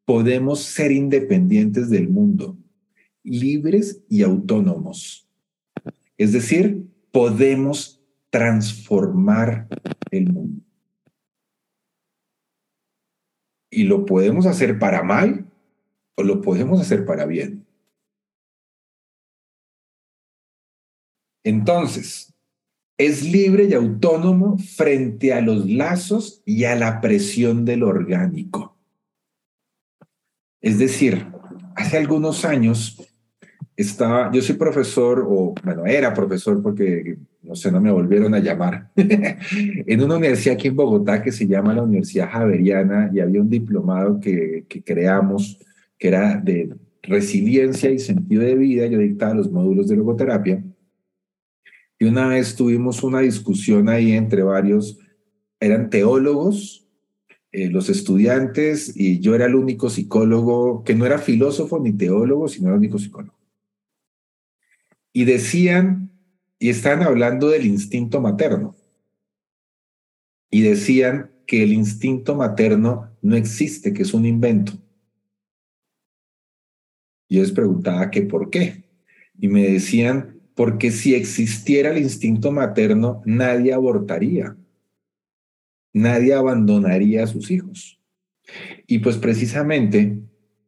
podemos 0.04 0.60
ser 0.60 0.92
independientes 0.92 1.90
del 1.90 2.08
mundo, 2.08 2.56
libres 3.24 4.00
y 4.08 4.22
autónomos. 4.22 5.28
Es 6.16 6.32
decir, 6.32 6.86
podemos 7.10 8.00
transformar 8.30 9.66
el 10.12 10.32
mundo. 10.32 10.62
Y 13.68 13.82
lo 13.82 14.06
podemos 14.06 14.46
hacer 14.46 14.78
para 14.78 15.02
mal 15.02 15.47
o 16.18 16.22
lo 16.24 16.40
podemos 16.40 16.80
hacer 16.80 17.06
para 17.06 17.26
bien. 17.26 17.64
Entonces, 21.44 22.34
es 22.98 23.22
libre 23.22 23.66
y 23.66 23.74
autónomo 23.74 24.58
frente 24.58 25.32
a 25.32 25.40
los 25.40 25.70
lazos 25.70 26.42
y 26.44 26.64
a 26.64 26.74
la 26.74 27.00
presión 27.00 27.64
del 27.64 27.84
orgánico. 27.84 28.76
Es 30.60 30.80
decir, 30.80 31.24
hace 31.76 31.98
algunos 31.98 32.44
años 32.44 33.00
estaba, 33.76 34.32
yo 34.32 34.42
soy 34.42 34.56
profesor, 34.56 35.24
o 35.24 35.54
bueno, 35.62 35.86
era 35.86 36.12
profesor 36.12 36.60
porque, 36.60 37.16
no 37.42 37.54
sé, 37.54 37.70
no 37.70 37.80
me 37.80 37.92
volvieron 37.92 38.34
a 38.34 38.40
llamar, 38.40 38.90
en 38.96 40.02
una 40.02 40.16
universidad 40.16 40.56
aquí 40.56 40.66
en 40.66 40.74
Bogotá 40.74 41.22
que 41.22 41.30
se 41.30 41.46
llama 41.46 41.74
la 41.74 41.84
Universidad 41.84 42.28
Javeriana 42.28 43.08
y 43.14 43.20
había 43.20 43.40
un 43.40 43.48
diplomado 43.48 44.18
que, 44.18 44.64
que 44.68 44.82
creamos 44.82 45.60
que 45.98 46.08
era 46.08 46.36
de 46.36 46.74
resiliencia 47.02 47.90
y 47.90 47.98
sentido 47.98 48.42
de 48.42 48.54
vida. 48.54 48.86
Yo 48.86 48.98
dictaba 48.98 49.34
los 49.34 49.50
módulos 49.50 49.88
de 49.88 49.96
logoterapia. 49.96 50.62
Y 51.98 52.04
una 52.04 52.28
vez 52.28 52.54
tuvimos 52.54 53.02
una 53.02 53.20
discusión 53.20 53.88
ahí 53.88 54.12
entre 54.12 54.42
varios, 54.42 54.98
eran 55.58 55.90
teólogos, 55.90 56.86
eh, 57.50 57.68
los 57.68 57.88
estudiantes, 57.88 58.92
y 58.94 59.18
yo 59.18 59.34
era 59.34 59.46
el 59.46 59.56
único 59.56 59.90
psicólogo, 59.90 60.84
que 60.84 60.94
no 60.94 61.06
era 61.06 61.18
filósofo 61.18 61.80
ni 61.80 61.92
teólogo, 61.92 62.46
sino 62.46 62.68
el 62.68 62.76
único 62.76 62.98
psicólogo 62.98 63.38
y 65.18 65.24
decían, 65.24 66.12
y 66.60 66.68
están 66.68 67.02
hablando 67.02 67.48
del 67.48 67.66
instinto 67.66 68.20
materno, 68.20 68.76
y 70.48 70.62
decían 70.62 71.32
que 71.44 71.64
el 71.64 71.72
instinto 71.72 72.36
materno 72.36 73.10
no 73.20 73.34
existe, 73.34 73.92
que 73.92 74.02
es 74.02 74.14
un 74.14 74.26
invento. 74.26 74.74
Yo 77.28 77.42
les 77.42 77.52
preguntaba 77.52 78.10
que 78.10 78.22
por 78.22 78.50
qué. 78.50 78.84
Y 79.38 79.48
me 79.48 79.68
decían, 79.68 80.38
porque 80.54 80.90
si 80.90 81.14
existiera 81.14 81.90
el 81.90 81.98
instinto 81.98 82.50
materno, 82.50 83.22
nadie 83.24 83.72
abortaría, 83.72 84.56
nadie 85.92 86.34
abandonaría 86.34 87.22
a 87.22 87.26
sus 87.28 87.50
hijos. 87.50 88.00
Y 88.86 88.98
pues 88.98 89.16
precisamente, 89.18 90.18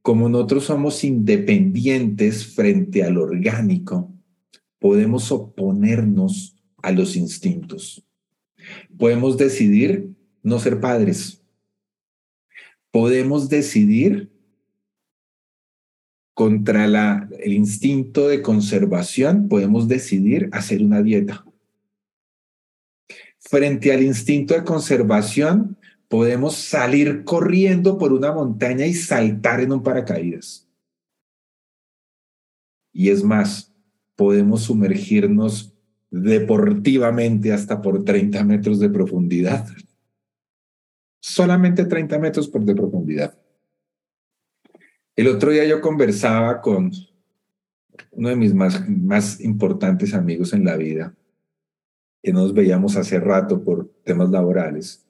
como 0.03 0.29
nosotros 0.29 0.65
somos 0.65 1.03
independientes 1.03 2.55
frente 2.55 3.03
al 3.03 3.19
orgánico, 3.19 4.13
podemos 4.79 5.33
oponernos 5.33 6.57
a 6.83 6.93
los 6.93 7.17
instintos. 7.17 8.07
Podemos 8.97 9.37
decidir 9.37 10.11
no 10.43 10.59
ser 10.59 10.81
padres. 10.81 11.43
Podemos 12.91 13.49
decidir 13.49 14.31
contra 16.41 17.29
el 17.39 17.53
instinto 17.53 18.27
de 18.27 18.41
conservación, 18.41 19.47
podemos 19.47 19.89
decidir 19.89 20.49
hacer 20.53 20.83
una 20.83 21.03
dieta. 21.03 21.45
Frente 23.39 23.93
al 23.93 24.03
instinto 24.03 24.55
de 24.55 24.65
conservación, 24.65 25.77
podemos 26.09 26.55
salir 26.55 27.25
corriendo 27.25 27.99
por 27.99 28.15
una 28.15 28.33
montaña 28.33 28.87
y 28.87 28.95
saltar 28.95 29.61
en 29.61 29.73
un 29.73 29.83
paracaídas. 29.83 30.67
Y 32.91 33.11
es 33.11 33.23
más, 33.23 33.75
podemos 34.17 34.63
sumergirnos 34.63 35.75
deportivamente 36.11 37.53
hasta 37.53 37.83
por 37.83 38.03
30 38.03 38.43
metros 38.45 38.81
de 38.81 38.89
profundidad. 38.89 39.69
Solamente 41.21 41.85
30 41.85 42.19
metros 42.19 42.49
por 42.49 42.65
de 42.65 42.75
profundidad. 42.75 43.40
El 45.17 45.29
otro 45.29 45.51
día 45.51 45.65
yo 45.67 45.81
conversaba 45.81 46.61
con 46.61 46.93
uno 48.13 48.29
de 48.29 48.37
mis 48.37 48.55
más, 48.55 48.89
más 48.89 49.41
importantes 49.41 50.15
amigos 50.15 50.53
en 50.53 50.65
la 50.65 50.77
vida, 50.77 51.15
que 52.23 52.33
nos 52.33 52.55
veíamos 52.55 52.97
hace 52.97 53.19
rato 53.19 53.63
por 53.63 53.91
temas 54.05 54.31
laborales, 54.31 55.07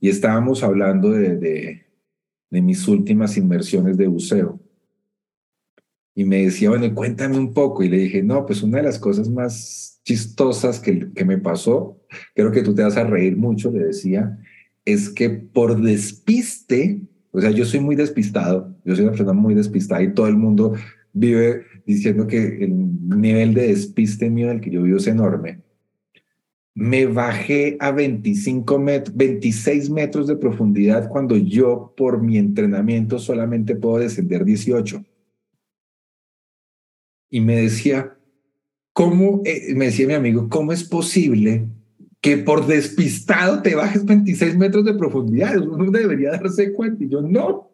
y 0.00 0.08
estábamos 0.08 0.62
hablando 0.62 1.10
de, 1.10 1.36
de, 1.36 2.62
mis 2.62 2.86
últimas 2.88 3.36
inmersiones 3.36 3.96
de 3.96 4.06
buceo 4.06 4.60
y 6.14 6.24
me 6.24 6.44
decía, 6.44 6.70
bueno, 6.70 6.92
cuéntame 6.94 7.38
un 7.38 7.52
poco. 7.52 7.84
Y 7.84 7.88
le 7.88 7.98
dije, 7.98 8.22
no, 8.22 8.44
pues 8.46 8.62
una 8.62 8.78
de 8.78 8.84
las 8.84 8.98
cosas 8.98 9.28
más 9.28 10.00
chistosas 10.04 10.80
que, 10.80 11.12
que 11.12 11.24
me 11.24 11.38
pasó, 11.38 12.00
creo 12.34 12.50
que 12.50 12.62
tú 12.62 12.74
te 12.74 12.82
vas 12.82 12.96
a 12.96 13.04
reír 13.04 13.36
mucho, 13.36 13.70
le 13.70 13.84
decía, 13.84 14.38
es 14.84 15.10
que 15.10 15.30
por 15.30 15.80
despiste, 15.80 17.02
o 17.38 17.40
sea, 17.40 17.50
yo 17.50 17.64
soy 17.64 17.78
muy 17.78 17.94
despistado, 17.94 18.74
yo 18.84 18.96
soy 18.96 19.04
una 19.04 19.12
persona 19.12 19.32
muy 19.32 19.54
despistada 19.54 20.02
y 20.02 20.12
todo 20.12 20.26
el 20.26 20.36
mundo 20.36 20.74
vive 21.12 21.62
diciendo 21.86 22.26
que 22.26 22.64
el 22.64 22.74
nivel 23.20 23.54
de 23.54 23.68
despiste 23.68 24.28
mío 24.28 24.48
del 24.48 24.60
que 24.60 24.70
yo 24.70 24.82
vivo 24.82 24.96
es 24.96 25.06
enorme. 25.06 25.60
Me 26.74 27.06
bajé 27.06 27.76
a 27.78 27.92
25 27.92 28.78
metros, 28.80 29.16
26 29.16 29.88
metros 29.90 30.26
de 30.26 30.34
profundidad 30.34 31.08
cuando 31.08 31.36
yo 31.36 31.94
por 31.96 32.20
mi 32.20 32.38
entrenamiento 32.38 33.20
solamente 33.20 33.76
puedo 33.76 33.98
descender 33.98 34.44
18 34.44 35.04
y 37.30 37.40
me 37.40 37.56
decía, 37.56 38.16
¿cómo, 38.92 39.42
eh, 39.44 39.74
me 39.76 39.86
decía 39.86 40.08
mi 40.08 40.14
amigo, 40.14 40.48
cómo 40.48 40.72
es 40.72 40.82
posible 40.82 41.68
que 42.20 42.36
por 42.38 42.66
despistado 42.66 43.62
te 43.62 43.74
bajes 43.74 44.04
26 44.04 44.56
metros 44.56 44.84
de 44.84 44.94
profundidad? 44.94 45.56
Uno 45.58 45.90
debería 45.90 46.32
darse 46.32 46.72
cuenta. 46.72 47.04
Y 47.04 47.08
yo, 47.08 47.22
no, 47.22 47.68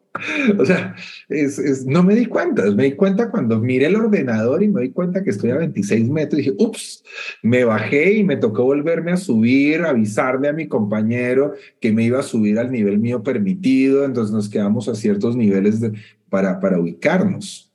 O 0.58 0.64
sea, 0.64 0.94
es, 1.28 1.84
no 1.86 2.04
me 2.04 2.14
di 2.14 2.26
cuenta, 2.26 2.70
me 2.70 2.84
di 2.84 2.92
cuenta 2.92 3.30
cuando 3.30 3.58
miré 3.58 3.86
el 3.86 3.96
ordenador 3.96 4.62
y 4.62 4.68
me 4.68 4.82
di 4.82 4.90
cuenta 4.90 5.24
que 5.24 5.30
estoy 5.30 5.50
a 5.50 5.56
26 5.56 6.08
metros 6.08 6.40
y 6.40 6.44
dije, 6.44 6.56
ups, 6.58 7.02
me 7.42 7.64
bajé 7.64 8.14
y 8.14 8.24
me 8.24 8.36
tocó 8.36 8.64
volverme 8.64 9.10
a 9.10 9.16
subir, 9.16 9.82
avisarle 9.82 10.48
a 10.48 10.52
mi 10.52 10.68
compañero 10.68 11.54
que 11.80 11.92
me 11.92 12.04
iba 12.04 12.20
a 12.20 12.22
subir 12.22 12.58
al 12.58 12.70
nivel 12.70 12.98
mío 12.98 13.22
permitido, 13.22 14.04
entonces 14.04 14.32
nos 14.32 14.48
quedamos 14.48 14.88
a 14.88 14.94
ciertos 14.94 15.36
niveles 15.36 15.80
para, 16.28 16.60
para 16.60 16.78
ubicarnos. 16.78 17.72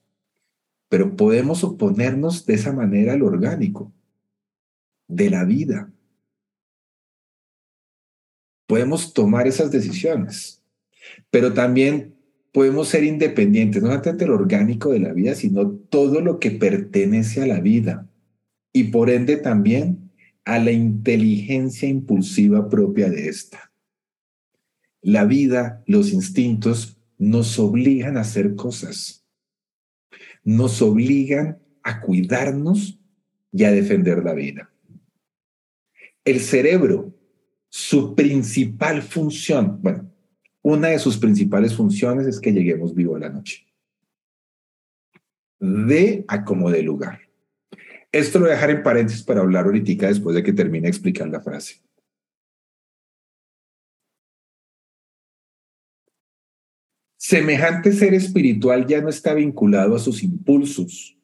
Pero 0.87 1.15
podemos 1.17 1.63
oponernos 1.63 2.45
de 2.45 2.53
esa 2.53 2.71
manera 2.71 3.13
al 3.13 3.21
orgánico, 3.21 3.91
de 5.07 5.29
la 5.29 5.43
vida. 5.43 5.91
Podemos 8.69 9.15
tomar 9.15 9.47
esas 9.47 9.71
decisiones, 9.71 10.61
pero 11.31 11.53
también 11.53 12.13
podemos 12.51 12.87
ser 12.87 13.03
independientes, 13.03 13.81
no 13.81 13.89
solamente 13.89 14.27
lo 14.27 14.35
orgánico 14.35 14.91
de 14.91 14.99
la 14.99 15.11
vida, 15.11 15.33
sino 15.33 15.71
todo 15.71 16.21
lo 16.21 16.37
que 16.37 16.51
pertenece 16.51 17.41
a 17.41 17.47
la 17.47 17.61
vida 17.61 18.07
y 18.71 18.91
por 18.91 19.09
ende 19.09 19.37
también 19.37 20.11
a 20.45 20.59
la 20.59 20.71
inteligencia 20.71 21.89
impulsiva 21.89 22.69
propia 22.69 23.09
de 23.09 23.29
esta. 23.29 23.71
La 25.01 25.25
vida, 25.25 25.81
los 25.87 26.13
instintos 26.13 27.01
nos 27.17 27.57
obligan 27.57 28.17
a 28.17 28.21
hacer 28.21 28.53
cosas, 28.53 29.25
nos 30.43 30.79
obligan 30.83 31.57
a 31.81 32.01
cuidarnos 32.01 32.99
y 33.51 33.63
a 33.63 33.71
defender 33.71 34.23
la 34.23 34.35
vida. 34.35 34.71
El 36.23 36.39
cerebro, 36.39 37.15
su 37.69 38.15
principal 38.15 39.01
función, 39.01 39.79
bueno, 39.81 40.11
una 40.61 40.89
de 40.89 40.99
sus 40.99 41.17
principales 41.17 41.75
funciones 41.75 42.27
es 42.27 42.39
que 42.39 42.51
lleguemos 42.51 42.93
vivo 42.93 43.15
a 43.15 43.19
la 43.19 43.29
noche. 43.29 43.65
De 45.59 46.25
a 46.27 46.43
como 46.43 46.71
de 46.71 46.83
lugar. 46.83 47.21
Esto 48.11 48.39
lo 48.39 48.45
voy 48.45 48.51
a 48.51 48.55
dejar 48.55 48.71
en 48.71 48.83
paréntesis 48.83 49.23
para 49.23 49.41
hablar 49.41 49.65
ahorita 49.65 50.07
después 50.07 50.35
de 50.35 50.43
que 50.43 50.53
termine 50.53 50.83
de 50.83 50.89
explicar 50.89 51.29
la 51.29 51.41
frase. 51.41 51.81
Semejante 57.17 57.91
ser 57.91 58.15
espiritual 58.15 58.87
ya 58.87 59.01
no 59.01 59.09
está 59.09 59.35
vinculado 59.35 59.95
a 59.95 59.99
sus 59.99 60.23
impulsos 60.23 61.15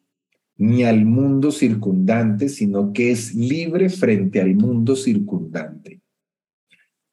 ni 0.56 0.84
al 0.84 1.04
mundo 1.04 1.50
circundante, 1.50 2.48
sino 2.48 2.92
que 2.92 3.10
es 3.10 3.34
libre 3.34 3.90
frente 3.90 4.40
al 4.40 4.54
mundo 4.54 4.94
circundante. 4.94 6.00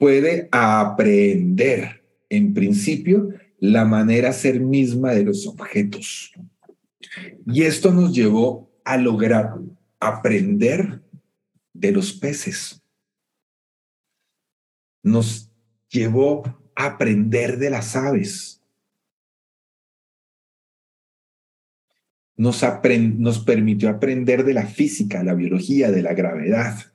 Puede 0.04 0.50
aprender 0.52 2.04
en 2.28 2.54
principio, 2.54 3.30
la 3.58 3.86
manera 3.86 4.34
ser 4.34 4.60
misma 4.60 5.14
de 5.14 5.24
los 5.24 5.48
objetos. 5.48 6.34
Y 7.46 7.64
esto 7.64 7.94
nos 7.94 8.14
llevó 8.14 8.70
a 8.84 8.98
lograr 8.98 9.54
aprender 10.02 11.02
de 11.72 11.94
los 11.94 12.12
peces. 12.12 12.84
Nos 15.04 15.50
llevó 15.88 16.44
a 16.76 16.86
aprender 16.86 17.58
de 17.58 17.70
las 17.70 17.96
aves. 17.96 18.62
Nos, 22.36 22.62
nos 23.20 23.40
permitió 23.40 23.88
aprender 23.88 24.44
de 24.44 24.54
la 24.54 24.68
física, 24.68 25.24
la 25.24 25.34
biología, 25.34 25.92
de 25.92 26.02
la 26.02 26.14
gravedad. 26.14 26.93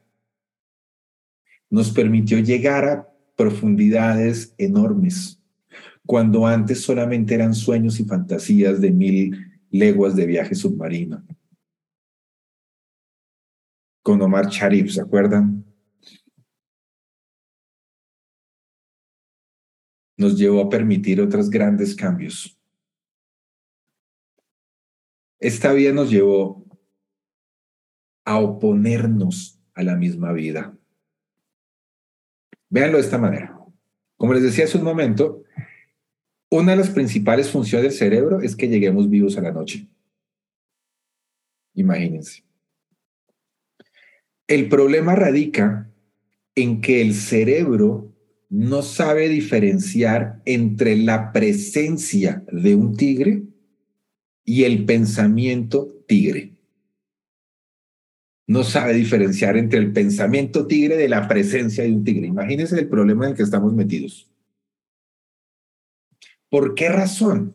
Nos 1.71 1.91
permitió 1.91 2.39
llegar 2.39 2.85
a 2.85 3.09
profundidades 3.37 4.55
enormes, 4.59 5.41
cuando 6.07 6.47
antes 6.47 6.83
solamente 6.83 7.35
eran 7.35 7.55
sueños 7.55 8.01
y 8.01 8.05
fantasías 8.05 8.81
de 8.81 8.91
mil 8.91 9.37
leguas 9.71 10.17
de 10.17 10.27
viaje 10.27 10.55
submarino. 10.55 11.25
Con 14.03 14.23
Omar 14.23 14.49
Sharif, 14.49 14.93
¿se 14.93 15.03
acuerdan? 15.03 15.65
Nos 20.17 20.37
llevó 20.37 20.63
a 20.63 20.69
permitir 20.69 21.21
otros 21.21 21.51
grandes 21.51 21.95
cambios. 21.95 22.59
Esta 25.39 25.73
vida 25.73 25.93
nos 25.93 26.11
llevó 26.11 26.65
a 28.25 28.39
oponernos 28.39 29.61
a 29.75 29.83
la 29.83 29.95
misma 29.97 30.33
vida. 30.33 30.78
Véanlo 32.71 32.99
de 32.99 33.05
esta 33.05 33.19
manera. 33.19 33.59
Como 34.17 34.35
les 34.35 34.43
decía 34.43 34.65
hace 34.65 34.79
un 34.79 34.85
momento, 34.85 35.45
una 36.51 36.73
de 36.73 36.79
las 36.79 36.91
principales 36.91 37.51
funciones 37.51 37.91
del 37.91 37.99
cerebro 37.99 38.41
es 38.41 38.57
que 38.57 38.69
lleguemos 38.69 39.09
vivos 39.09 39.37
a 39.39 39.43
la 39.43 39.53
noche. 39.53 39.87
Imagínense. 41.75 42.43
El 44.47 44.69
problema 44.69 45.15
radica 45.15 45.91
en 46.55 46.81
que 46.81 47.01
el 47.01 47.15
cerebro 47.15 48.13
no 48.49 48.83
sabe 48.83 49.29
diferenciar 49.29 50.41
entre 50.47 50.97
la 50.97 51.33
presencia 51.33 52.43
de 52.51 52.75
un 52.75 52.97
tigre 52.97 53.43
y 54.45 54.65
el 54.65 54.87
pensamiento 54.87 56.03
tigre 56.07 56.58
no 58.49 58.65
sabe 58.65 58.95
diferenciar 58.95 59.59
entre 59.59 59.79
el 59.79 59.93
pensamiento 59.93 60.67
tigre 60.67 60.97
de 60.97 61.09
la 61.09 61.29
presencia 61.29 61.85
de 61.85 61.93
un 61.93 62.03
tigre. 62.03 62.27
Imagínense 62.27 62.79
el 62.79 62.89
problema 62.89 63.27
en 63.27 63.33
el 63.33 63.37
que 63.37 63.43
estamos 63.43 63.75
metidos. 63.75 64.27
¿Por 66.49 66.75
qué 66.75 66.89
razón? 66.89 67.55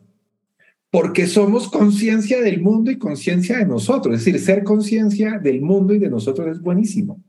Porque 0.92 1.26
somos 1.26 1.68
conciencia 1.68 2.40
del 2.40 2.62
mundo 2.62 2.92
y 2.92 2.98
conciencia 2.98 3.58
de 3.58 3.66
nosotros. 3.66 4.14
Es 4.14 4.24
decir, 4.24 4.40
ser 4.40 4.62
conciencia 4.62 5.40
del 5.40 5.60
mundo 5.62 5.94
y 5.94 5.98
de 5.98 6.08
nosotros 6.08 6.46
es 6.46 6.62
buenísimo. 6.62 7.20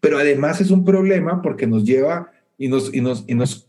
Pero 0.00 0.18
además 0.18 0.62
es 0.62 0.70
un 0.70 0.82
problema 0.82 1.42
porque 1.42 1.66
nos 1.66 1.84
lleva 1.84 2.32
y 2.56 2.68
nos, 2.68 2.92
y 2.94 3.02
nos, 3.02 3.24
y 3.28 3.34
nos, 3.34 3.68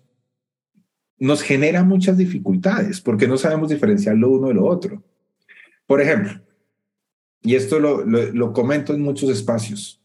nos 1.19 1.41
genera 1.41 1.83
muchas 1.83 2.17
dificultades 2.17 3.01
porque 3.01 3.27
no 3.27 3.37
sabemos 3.37 3.67
diferenciar 3.67 4.15
lo 4.15 4.29
uno 4.29 4.47
de 4.47 4.53
lo 4.53 4.65
otro. 4.65 5.03
Por 5.85 5.99
ejemplo, 5.99 6.41
y 7.43 7.55
esto 7.55 7.79
lo, 7.79 8.53
comento 8.53 8.93
en 8.93 9.01
muchos 9.01 9.29
espacios. 9.29 9.99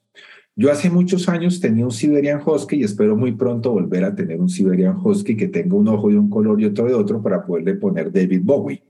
Yo 0.55 0.73
hace 0.73 0.89
muchos 0.89 1.29
años 1.29 1.61
tenía 1.61 1.85
un 1.85 1.91
Siberian 1.91 2.41
Husky 2.45 2.77
y 2.77 2.85
espero 2.85 3.15
muy 3.15 3.33
pronto 3.33 3.73
volver 3.73 4.05
a 4.05 4.15
tener 4.15 4.41
un 4.41 4.49
Siberian 4.49 4.97
Husky 4.97 5.37
que 5.37 5.49
tenga 5.49 5.77
un 5.77 5.87
ojo 5.89 6.09
de 6.09 6.19
un 6.19 6.31
color 6.31 6.61
y 6.61 6.65
otro 6.65 6.87
de 6.87 6.95
otro 6.95 7.23
para 7.23 7.45
poderle 7.45 7.75
poner 7.75 8.11
David 8.11 8.41
Bowie. 8.43 8.83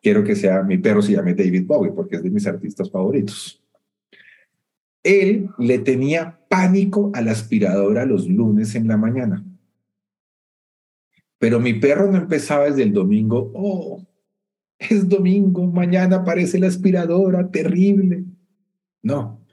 Quiero 0.00 0.24
que 0.24 0.34
sea 0.34 0.62
mi 0.62 0.78
perro 0.78 1.02
se 1.02 1.12
llame 1.12 1.34
David 1.34 1.66
Bowie 1.66 1.92
porque 1.92 2.16
es 2.16 2.22
de 2.22 2.30
mis 2.30 2.46
artistas 2.46 2.90
favoritos. 2.90 3.62
Él 5.02 5.50
le 5.58 5.78
tenía 5.80 6.40
pánico 6.48 7.10
a 7.12 7.20
la 7.20 7.32
aspiradora 7.32 8.06
los 8.06 8.26
lunes 8.26 8.74
en 8.74 8.88
la 8.88 8.96
mañana. 8.96 9.44
Pero 11.38 11.60
mi 11.60 11.74
perro 11.74 12.10
no 12.10 12.16
empezaba 12.16 12.64
desde 12.64 12.84
el 12.84 12.94
domingo, 12.94 13.50
oh, 13.54 14.02
es 14.90 15.08
domingo, 15.08 15.66
mañana 15.66 16.16
aparece 16.16 16.58
la 16.58 16.68
aspiradora, 16.68 17.50
terrible. 17.50 18.24
No, 19.02 19.44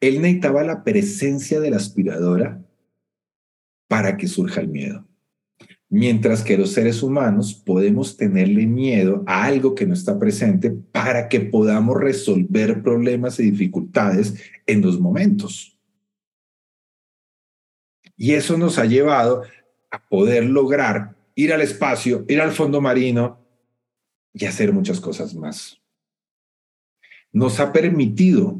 él 0.00 0.20
necesitaba 0.20 0.64
la 0.64 0.82
presencia 0.84 1.60
de 1.60 1.70
la 1.70 1.76
aspiradora 1.76 2.62
para 3.88 4.16
que 4.16 4.26
surja 4.26 4.60
el 4.60 4.68
miedo. 4.68 5.06
Mientras 5.88 6.42
que 6.42 6.56
los 6.56 6.72
seres 6.72 7.02
humanos 7.02 7.54
podemos 7.54 8.16
tenerle 8.16 8.66
miedo 8.66 9.22
a 9.26 9.44
algo 9.44 9.74
que 9.74 9.86
no 9.86 9.92
está 9.92 10.18
presente 10.18 10.70
para 10.70 11.28
que 11.28 11.40
podamos 11.40 12.00
resolver 12.00 12.82
problemas 12.82 13.38
y 13.38 13.50
dificultades 13.50 14.34
en 14.66 14.80
los 14.80 14.98
momentos. 14.98 15.78
Y 18.16 18.32
eso 18.32 18.56
nos 18.56 18.78
ha 18.78 18.86
llevado 18.86 19.42
a 19.90 20.08
poder 20.08 20.44
lograr 20.46 21.14
ir 21.34 21.52
al 21.52 21.60
espacio, 21.60 22.24
ir 22.28 22.40
al 22.40 22.52
fondo 22.52 22.80
marino, 22.80 23.41
y 24.32 24.46
hacer 24.46 24.72
muchas 24.72 25.00
cosas 25.00 25.34
más. 25.34 25.80
Nos 27.32 27.60
ha 27.60 27.72
permitido, 27.72 28.58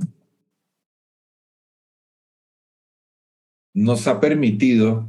nos 3.75 4.07
ha 4.07 4.21
permitido 4.21 5.09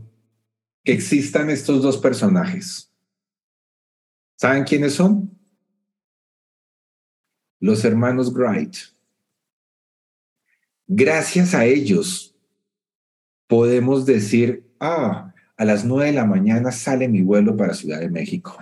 que 0.83 0.93
existan 0.93 1.49
estos 1.49 1.81
dos 1.81 1.97
personajes. 1.97 2.91
¿Saben 4.37 4.63
quiénes 4.63 4.95
son? 4.95 5.37
Los 7.59 7.85
hermanos 7.85 8.33
Wright. 8.33 8.75
Gracias 10.87 11.53
a 11.53 11.65
ellos 11.65 12.35
podemos 13.47 14.05
decir, 14.05 14.67
ah, 14.79 15.32
a 15.57 15.65
las 15.65 15.85
nueve 15.85 16.07
de 16.07 16.13
la 16.13 16.25
mañana 16.25 16.71
sale 16.71 17.07
mi 17.07 17.21
vuelo 17.21 17.55
para 17.55 17.73
Ciudad 17.73 17.99
de 17.99 18.09
México. 18.09 18.57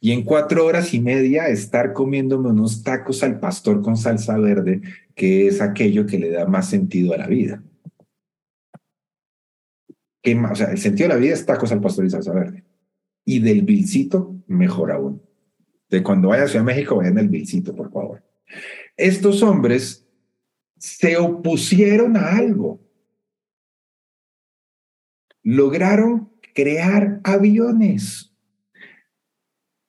Y 0.00 0.12
en 0.12 0.22
cuatro 0.22 0.66
horas 0.66 0.92
y 0.92 1.00
media 1.00 1.48
estar 1.48 1.92
comiéndome 1.92 2.50
unos 2.50 2.82
tacos 2.82 3.22
al 3.22 3.40
pastor 3.40 3.82
con 3.82 3.96
salsa 3.96 4.38
verde, 4.38 4.82
que 5.14 5.46
es 5.46 5.60
aquello 5.60 6.06
que 6.06 6.18
le 6.18 6.30
da 6.30 6.46
más 6.46 6.68
sentido 6.68 7.14
a 7.14 7.18
la 7.18 7.26
vida. 7.26 7.62
¿Qué 10.22 10.34
O 10.36 10.54
sea, 10.54 10.70
el 10.70 10.78
sentido 10.78 11.08
de 11.08 11.14
la 11.14 11.20
vida 11.20 11.34
es 11.34 11.46
tacos 11.46 11.72
al 11.72 11.80
pastor 11.80 12.04
y 12.04 12.10
salsa 12.10 12.32
verde. 12.32 12.64
Y 13.24 13.40
del 13.40 13.62
bilcito, 13.62 14.36
mejor 14.46 14.92
aún. 14.92 15.22
De 15.88 16.02
cuando 16.02 16.28
vaya 16.28 16.44
a 16.44 16.48
Ciudad 16.48 16.64
de 16.64 16.74
México, 16.74 16.96
vayan 16.96 17.18
el 17.18 17.28
Vilcito, 17.28 17.74
por 17.74 17.92
favor. 17.92 18.22
Estos 18.96 19.42
hombres 19.42 20.06
se 20.76 21.16
opusieron 21.16 22.16
a 22.16 22.36
algo. 22.36 22.80
Lograron 25.42 26.33
crear 26.54 27.20
aviones. 27.24 28.32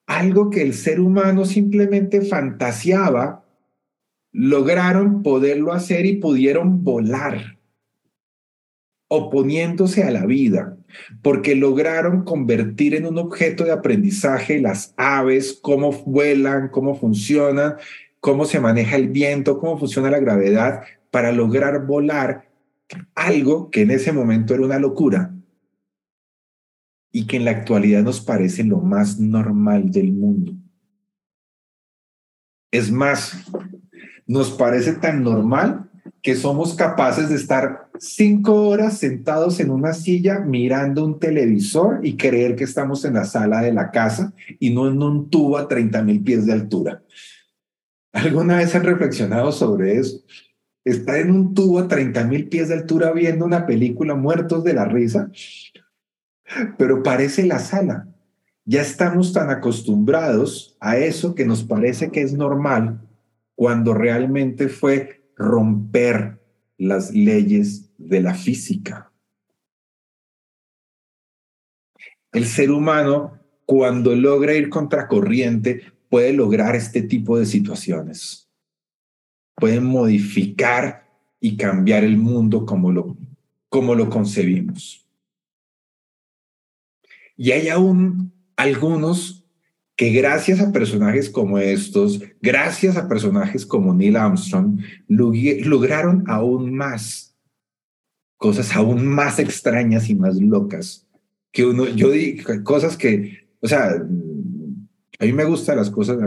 Algo 0.08 0.50
que 0.50 0.62
el 0.62 0.74
ser 0.74 1.00
humano 1.00 1.46
simplemente 1.46 2.22
fantaseaba, 2.22 3.46
lograron 4.32 5.24
poderlo 5.24 5.72
hacer 5.72 6.06
y 6.06 6.18
pudieron 6.18 6.84
volar, 6.84 7.58
oponiéndose 9.08 10.04
a 10.04 10.12
la 10.12 10.26
vida, 10.26 10.78
porque 11.22 11.56
lograron 11.56 12.24
convertir 12.24 12.96
en 12.96 13.06
un 13.06 13.18
objeto 13.18 13.64
de 13.64 13.72
aprendizaje 13.72 14.60
las 14.60 14.94
aves, 14.98 15.58
cómo 15.62 15.92
vuelan, 15.92 16.70
cómo 16.70 16.96
funcionan, 16.96 17.76
cómo 18.20 18.46
se 18.46 18.60
maneja 18.60 18.96
el 18.96 19.10
viento, 19.10 19.60
cómo 19.60 19.78
funciona 19.78 20.12
la 20.12 20.20
gravedad, 20.20 20.84
para 21.12 21.32
lograr 21.32 21.86
volar 21.86 22.50
algo 23.16 23.72
que 23.72 23.82
en 23.82 23.92
ese 23.92 24.12
momento 24.12 24.54
era 24.54 24.66
una 24.66 24.80
locura 24.80 25.35
y 27.16 27.28
que 27.28 27.38
en 27.38 27.46
la 27.46 27.52
actualidad 27.52 28.04
nos 28.04 28.20
parece 28.20 28.62
lo 28.66 28.82
más 28.82 29.22
normal 29.22 29.90
del 29.90 30.12
mundo. 30.12 30.52
Es 32.70 32.92
más, 32.92 33.38
nos 34.28 34.52
parece 34.52 34.92
tan 34.92 35.24
normal 35.24 35.90
que 36.22 36.36
somos 36.36 36.74
capaces 36.74 37.30
de 37.30 37.36
estar 37.36 37.88
cinco 38.00 38.68
horas 38.68 38.98
sentados 38.98 39.62
en 39.62 39.72
una 39.72 39.94
silla 39.94 40.42
mirando 40.42 41.06
un 41.06 41.18
televisor 41.18 42.02
y 42.04 42.18
creer 42.18 42.58
que 42.58 42.66
estamos 42.66 43.06
en 43.06 43.14
la 43.14 43.24
sala 43.24 43.62
de 43.62 43.72
la 43.72 43.92
casa 43.92 44.34
y 44.60 44.72
no 44.72 44.86
en 44.90 45.02
un 45.02 45.30
tubo 45.30 45.58
a 45.58 45.70
30 45.70 46.04
mil 46.04 46.22
pies 46.22 46.46
de 46.46 46.52
altura. 46.52 47.02
¿Alguna 48.12 48.58
vez 48.58 48.76
han 48.76 48.84
reflexionado 48.84 49.54
sobre 49.54 50.00
eso? 50.00 50.20
Estar 50.84 51.16
en 51.16 51.32
un 51.32 51.54
tubo 51.54 51.80
a 51.80 51.88
30 51.88 52.26
mil 52.26 52.50
pies 52.50 52.68
de 52.68 52.74
altura 52.74 53.14
viendo 53.14 53.46
una 53.46 53.66
película 53.66 54.16
muertos 54.16 54.66
de 54.66 54.74
la 54.74 54.84
risa 54.84 55.32
pero 56.78 57.04
parece 57.04 57.46
la 57.46 57.60
sala. 57.60 58.08
Ya 58.66 58.82
estamos 58.82 59.32
tan 59.34 59.50
acostumbrados 59.50 60.76
a 60.80 60.98
eso 60.98 61.36
que 61.36 61.46
nos 61.46 61.64
parece 61.64 62.12
que 62.12 62.22
es 62.22 62.34
normal 62.34 63.02
cuando 63.56 63.94
realmente 63.94 64.70
fue 64.70 65.24
romper 65.36 66.40
las 66.78 67.12
leyes 67.12 67.92
de 67.98 68.22
la 68.22 68.34
física. 68.34 69.12
El 72.32 72.46
ser 72.46 72.72
humano, 72.72 73.40
cuando 73.66 74.16
logra 74.16 74.54
ir 74.56 74.70
contracorriente, 74.70 75.84
puede 76.10 76.34
lograr 76.34 76.76
este 76.76 77.02
tipo 77.02 77.38
de 77.38 77.46
situaciones. 77.46 78.50
Puede 79.56 79.80
modificar 79.80 81.10
y 81.40 81.56
cambiar 81.56 82.04
el 82.04 82.18
mundo 82.18 82.66
como 82.66 82.92
lo, 82.92 83.16
como 83.70 83.96
lo 83.96 84.10
concebimos. 84.10 85.05
Y 87.38 87.52
hay 87.52 87.70
aún 87.70 88.34
algunos 88.56 89.46
que 89.96 90.12
gracias 90.12 90.60
a 90.60 90.72
personajes 90.72 91.30
como 91.30 91.58
estos, 91.58 92.22
gracias 92.42 92.98
a 92.98 93.08
personajes 93.08 93.66
como 93.66 93.94
Neil 93.94 94.18
Armstrong, 94.18 94.80
lograron 95.08 96.24
aún 96.28 96.76
más 96.76 97.36
cosas 98.38 98.76
aún 98.76 99.08
más 99.08 99.40
extrañas 99.40 100.10
y 100.10 100.16
más 100.16 100.36
locas 100.40 101.06
que 101.56 101.66
uno, 101.66 101.88
yo 101.88 102.12
digo 102.12 102.44
cosas 102.64 102.98
que, 102.98 103.48
o 103.62 103.68
sea, 103.68 103.92
a 103.94 105.26
mí 105.26 105.32
me 105.32 105.46
gustan 105.46 105.78
las 105.78 105.90
cosas, 105.90 106.18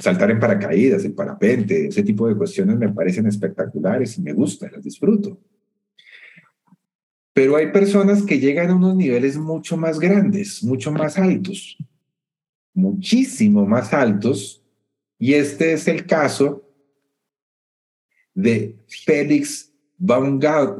saltar 0.00 0.32
en 0.32 0.40
paracaídas, 0.40 1.04
el 1.04 1.12
parapente, 1.12 1.86
ese 1.86 2.02
tipo 2.02 2.26
de 2.26 2.34
cuestiones 2.34 2.76
me 2.76 2.88
parecen 2.88 3.26
espectaculares 3.26 4.18
y 4.18 4.22
me 4.22 4.32
gustan, 4.32 4.72
las 4.72 4.82
disfruto. 4.82 5.38
Pero 7.38 7.54
hay 7.54 7.70
personas 7.70 8.24
que 8.24 8.40
llegan 8.40 8.68
a 8.68 8.74
unos 8.74 8.96
niveles 8.96 9.36
mucho 9.36 9.76
más 9.76 10.00
grandes, 10.00 10.60
mucho 10.64 10.90
más 10.90 11.16
altos, 11.16 11.78
muchísimo 12.74 13.64
más 13.64 13.94
altos. 13.94 14.60
Y 15.20 15.34
este 15.34 15.72
es 15.72 15.86
el 15.86 16.04
caso 16.04 16.68
de 18.34 18.76
Félix 18.88 19.72
Baumgauter, 19.98 20.74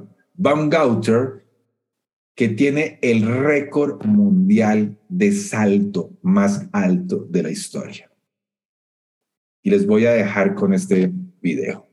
que 2.35 2.49
tiene 2.49 2.99
el 3.03 3.23
récord 3.23 4.05
mundial 4.05 4.99
de 5.09 5.31
salto 5.31 6.11
más 6.23 6.69
alto 6.73 7.25
de 7.31 7.45
la 7.45 7.53
historia. 7.53 8.11
Y 9.63 9.71
les 9.71 9.87
voy 9.87 10.07
a 10.07 10.13
dejar 10.15 10.57
con 10.57 10.75
este 10.75 11.13
video. 11.41 11.88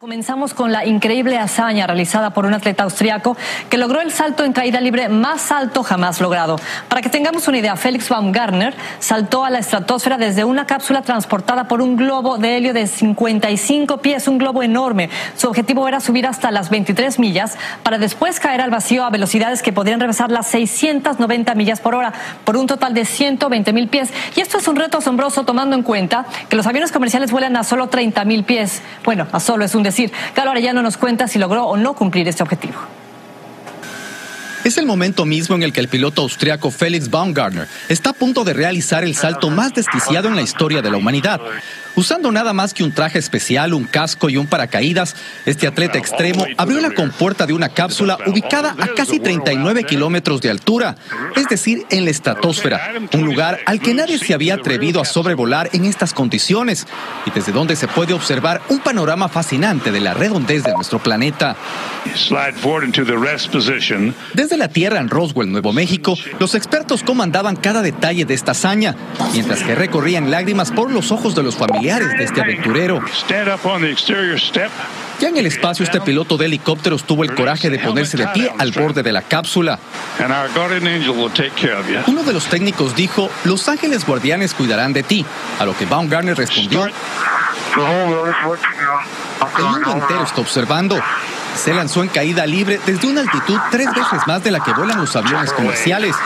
Comenzamos 0.00 0.54
con 0.54 0.72
la 0.72 0.86
increíble 0.86 1.36
hazaña 1.36 1.86
realizada 1.86 2.30
por 2.30 2.46
un 2.46 2.54
atleta 2.54 2.84
austriaco 2.84 3.36
que 3.68 3.76
logró 3.76 4.00
el 4.00 4.10
salto 4.10 4.44
en 4.44 4.54
caída 4.54 4.80
libre 4.80 5.10
más 5.10 5.52
alto 5.52 5.82
jamás 5.82 6.22
logrado. 6.22 6.56
Para 6.88 7.02
que 7.02 7.10
tengamos 7.10 7.46
una 7.48 7.58
idea, 7.58 7.76
Felix 7.76 8.08
Baumgartner 8.08 8.74
saltó 8.98 9.44
a 9.44 9.50
la 9.50 9.58
estratosfera 9.58 10.16
desde 10.16 10.44
una 10.44 10.64
cápsula 10.64 11.02
transportada 11.02 11.68
por 11.68 11.82
un 11.82 11.96
globo 11.96 12.38
de 12.38 12.56
helio 12.56 12.72
de 12.72 12.86
55 12.86 13.98
pies, 13.98 14.26
un 14.26 14.38
globo 14.38 14.62
enorme. 14.62 15.10
Su 15.36 15.48
objetivo 15.48 15.86
era 15.86 16.00
subir 16.00 16.26
hasta 16.26 16.50
las 16.50 16.70
23 16.70 17.18
millas 17.18 17.58
para 17.82 17.98
después 17.98 18.40
caer 18.40 18.62
al 18.62 18.70
vacío 18.70 19.04
a 19.04 19.10
velocidades 19.10 19.60
que 19.60 19.74
podrían 19.74 20.00
rebasar 20.00 20.30
las 20.30 20.46
690 20.46 21.54
millas 21.56 21.80
por 21.80 21.94
hora, 21.94 22.14
por 22.44 22.56
un 22.56 22.66
total 22.66 22.94
de 22.94 23.04
120 23.04 23.74
mil 23.74 23.88
pies. 23.88 24.14
Y 24.34 24.40
esto 24.40 24.56
es 24.56 24.66
un 24.66 24.76
reto 24.76 24.96
asombroso 24.96 25.44
tomando 25.44 25.76
en 25.76 25.82
cuenta 25.82 26.24
que 26.48 26.56
los 26.56 26.66
aviones 26.66 26.90
comerciales 26.90 27.32
vuelan 27.32 27.54
a 27.58 27.64
solo 27.64 27.90
30 27.90 28.24
mil 28.24 28.44
pies. 28.44 28.80
Bueno, 29.04 29.26
a 29.30 29.40
solo 29.40 29.66
es 29.66 29.74
un 29.74 29.89
decir. 29.90 30.12
Carlos 30.34 30.52
Arellano 30.52 30.82
nos 30.82 30.96
cuenta 30.96 31.28
si 31.28 31.38
logró 31.38 31.66
o 31.66 31.76
no 31.76 31.94
cumplir 31.94 32.26
este 32.28 32.42
objetivo. 32.42 32.78
Es 34.62 34.76
el 34.76 34.84
momento 34.84 35.24
mismo 35.24 35.56
en 35.56 35.62
el 35.62 35.72
que 35.72 35.80
el 35.80 35.88
piloto 35.88 36.20
austriaco 36.20 36.70
Felix 36.70 37.08
Baumgartner 37.08 37.66
está 37.88 38.10
a 38.10 38.12
punto 38.12 38.44
de 38.44 38.52
realizar 38.52 39.04
el 39.04 39.14
salto 39.14 39.48
más 39.48 39.72
desquiciado 39.72 40.28
en 40.28 40.36
la 40.36 40.42
historia 40.42 40.82
de 40.82 40.90
la 40.90 40.98
humanidad. 40.98 41.40
Usando 41.96 42.30
nada 42.30 42.52
más 42.52 42.72
que 42.72 42.84
un 42.84 42.92
traje 42.92 43.18
especial, 43.18 43.74
un 43.74 43.84
casco 43.84 44.28
y 44.28 44.36
un 44.36 44.46
paracaídas, 44.46 45.16
este 45.44 45.66
atleta 45.66 45.98
extremo 45.98 46.46
abrió 46.56 46.80
la 46.80 46.90
compuerta 46.90 47.46
de 47.46 47.52
una 47.52 47.70
cápsula 47.70 48.18
ubicada 48.26 48.76
a 48.78 48.88
casi 48.88 49.18
39 49.18 49.84
kilómetros 49.84 50.40
de 50.40 50.50
altura, 50.50 50.96
es 51.36 51.48
decir, 51.48 51.84
en 51.90 52.04
la 52.04 52.10
estratosfera, 52.10 52.92
un 53.12 53.24
lugar 53.24 53.60
al 53.66 53.80
que 53.80 53.94
nadie 53.94 54.18
se 54.18 54.34
había 54.34 54.54
atrevido 54.54 55.00
a 55.00 55.04
sobrevolar 55.04 55.68
en 55.72 55.84
estas 55.84 56.14
condiciones 56.14 56.86
y 57.26 57.30
desde 57.30 57.52
donde 57.52 57.76
se 57.76 57.88
puede 57.88 58.12
observar 58.12 58.62
un 58.68 58.80
panorama 58.80 59.28
fascinante 59.28 59.90
de 59.90 60.00
la 60.00 60.14
redondez 60.14 60.62
de 60.62 60.72
nuestro 60.72 61.00
planeta. 61.00 61.56
Desde 64.32 64.49
la 64.56 64.68
Tierra 64.68 64.98
en 64.98 65.08
Roswell, 65.08 65.50
Nuevo 65.50 65.72
México, 65.72 66.16
los 66.38 66.54
expertos 66.54 67.02
comandaban 67.02 67.56
cada 67.56 67.82
detalle 67.82 68.24
de 68.24 68.34
esta 68.34 68.52
hazaña, 68.52 68.94
mientras 69.32 69.62
que 69.62 69.74
recorrían 69.74 70.30
lágrimas 70.30 70.70
por 70.70 70.90
los 70.90 71.12
ojos 71.12 71.34
de 71.34 71.42
los 71.42 71.56
familiares 71.56 72.10
de 72.16 72.24
este 72.24 72.40
aventurero. 72.40 73.00
Ya 75.20 75.28
en 75.28 75.36
el 75.36 75.46
espacio, 75.46 75.84
este 75.84 76.00
piloto 76.00 76.38
de 76.38 76.46
helicópteros 76.46 77.04
tuvo 77.04 77.24
el 77.24 77.34
coraje 77.34 77.68
de 77.68 77.78
ponerse 77.78 78.16
de 78.16 78.26
pie 78.28 78.50
al 78.58 78.72
borde 78.72 79.02
de 79.02 79.12
la 79.12 79.22
cápsula. 79.22 79.78
Uno 82.06 82.22
de 82.22 82.32
los 82.32 82.46
técnicos 82.46 82.96
dijo, 82.96 83.30
los 83.44 83.68
ángeles 83.68 84.06
guardianes 84.06 84.54
cuidarán 84.54 84.92
de 84.92 85.02
ti, 85.02 85.26
a 85.58 85.64
lo 85.66 85.76
que 85.76 85.84
Baumgartner 85.84 86.36
respondió, 86.36 86.86
el 86.86 86.92
mundo 89.64 89.92
entero 89.92 90.22
está 90.24 90.40
observando. 90.40 90.98
Se 91.56 91.74
lanzó 91.74 92.02
en 92.02 92.08
caída 92.08 92.46
libre 92.46 92.80
desde 92.86 93.08
una 93.08 93.22
altitud 93.22 93.58
tres 93.70 93.88
veces 93.88 94.26
más 94.26 94.42
de 94.42 94.50
la 94.50 94.60
que 94.60 94.72
vuelan 94.72 94.98
los 95.00 95.14
aviones 95.16 95.52
comerciales. 95.52 96.16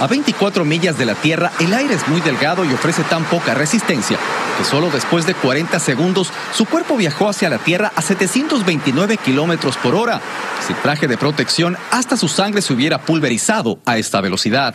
A 0.00 0.06
24 0.06 0.64
millas 0.64 0.96
de 0.96 1.04
la 1.04 1.14
Tierra, 1.14 1.52
el 1.60 1.74
aire 1.74 1.94
es 1.94 2.08
muy 2.08 2.22
delgado 2.22 2.64
y 2.64 2.72
ofrece 2.72 3.02
tan 3.04 3.24
poca 3.24 3.52
resistencia 3.52 4.18
que 4.56 4.64
solo 4.64 4.88
después 4.90 5.26
de 5.26 5.34
40 5.34 5.78
segundos 5.78 6.32
su 6.54 6.64
cuerpo 6.64 6.96
viajó 6.96 7.28
hacia 7.28 7.50
la 7.50 7.58
Tierra 7.58 7.92
a 7.94 8.00
729 8.00 9.18
kilómetros 9.18 9.76
por 9.76 9.94
hora. 9.94 10.20
Sin 10.66 10.76
traje 10.76 11.06
de 11.06 11.18
protección, 11.18 11.76
hasta 11.90 12.16
su 12.16 12.28
sangre 12.28 12.62
se 12.62 12.72
hubiera 12.72 13.02
pulverizado 13.02 13.78
a 13.84 13.98
esta 13.98 14.22
velocidad. 14.22 14.74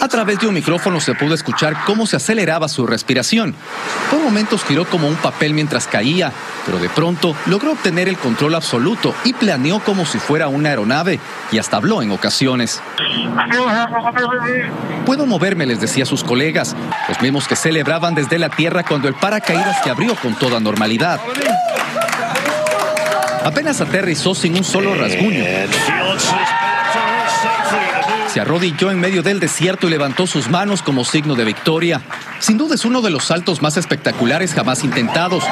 A 0.00 0.08
través 0.08 0.38
de 0.38 0.46
un 0.46 0.54
micrófono 0.54 1.00
se 1.00 1.14
pudo 1.14 1.34
escuchar 1.34 1.76
cómo 1.84 2.06
se 2.06 2.16
aceleraba 2.16 2.68
su 2.68 2.86
respiración. 2.86 3.54
Por 4.10 4.20
momentos 4.20 4.64
giró 4.64 4.84
como 4.84 5.08
un 5.08 5.16
papel 5.16 5.54
mientras 5.54 5.86
caía, 5.86 6.32
pero 6.64 6.78
de 6.78 6.88
pronto 6.88 7.34
logró 7.46 7.72
obtener 7.72 8.08
el 8.08 8.16
control 8.16 8.54
absoluto 8.54 9.14
y 9.24 9.32
planeó 9.32 9.80
como 9.80 10.06
si 10.06 10.18
fuera 10.18 10.48
una 10.48 10.70
aeronave 10.70 11.20
y 11.52 11.58
hasta 11.58 11.76
habló 11.76 12.02
en 12.02 12.10
ocasiones. 12.10 12.82
Puedo 15.04 15.26
moverme, 15.26 15.66
les 15.66 15.80
decía 15.80 16.04
a 16.04 16.06
sus 16.06 16.24
colegas, 16.24 16.76
los 17.08 17.20
mismos 17.20 17.48
que 17.48 17.56
celebraban 17.56 18.14
desde 18.14 18.38
la 18.38 18.48
tierra 18.48 18.84
cuando 18.84 19.08
el 19.08 19.14
paracaídas 19.14 19.82
se 19.82 19.90
abrió 19.90 20.14
con 20.16 20.34
toda 20.34 20.60
normalidad. 20.60 21.20
Apenas 23.44 23.80
aterrizó 23.80 24.34
sin 24.34 24.56
un 24.56 24.64
solo 24.64 24.94
rasguño 24.94 25.44
se 28.36 28.42
arrodilló 28.42 28.90
en 28.90 29.00
medio 29.00 29.22
del 29.22 29.40
desierto 29.40 29.86
y 29.86 29.90
levantó 29.90 30.26
sus 30.26 30.50
manos 30.50 30.82
como 30.82 31.06
signo 31.06 31.36
de 31.36 31.46
victoria. 31.46 32.02
Sin 32.38 32.58
duda 32.58 32.74
es 32.74 32.84
uno 32.84 33.00
de 33.00 33.08
los 33.08 33.24
saltos 33.24 33.62
más 33.62 33.78
espectaculares 33.78 34.52
jamás 34.52 34.84
intentados. 34.84 35.42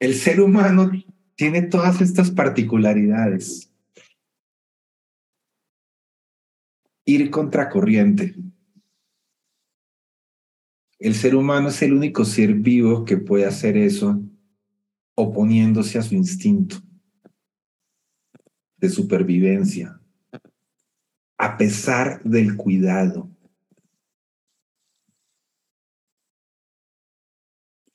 El 0.00 0.14
ser 0.16 0.40
humano 0.40 0.90
tiene 1.36 1.62
todas 1.62 2.00
estas 2.00 2.32
particularidades. 2.32 3.70
Ir 7.04 7.30
contracorriente. 7.30 8.34
El 10.98 11.14
ser 11.14 11.36
humano 11.36 11.68
es 11.68 11.80
el 11.82 11.92
único 11.92 12.24
ser 12.24 12.54
vivo 12.54 13.04
que 13.04 13.18
puede 13.18 13.46
hacer 13.46 13.76
eso 13.76 14.20
oponiéndose 15.16 15.98
a 15.98 16.02
su 16.02 16.14
instinto 16.14 16.76
de 18.76 18.88
supervivencia, 18.88 19.98
a 21.38 21.56
pesar 21.56 22.22
del 22.22 22.56
cuidado. 22.56 23.30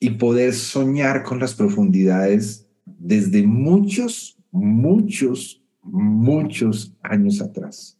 Y 0.00 0.10
poder 0.10 0.52
soñar 0.52 1.22
con 1.22 1.38
las 1.38 1.54
profundidades 1.54 2.68
desde 2.84 3.46
muchos, 3.46 4.36
muchos, 4.50 5.62
muchos 5.80 6.92
años 7.02 7.40
atrás. 7.40 7.98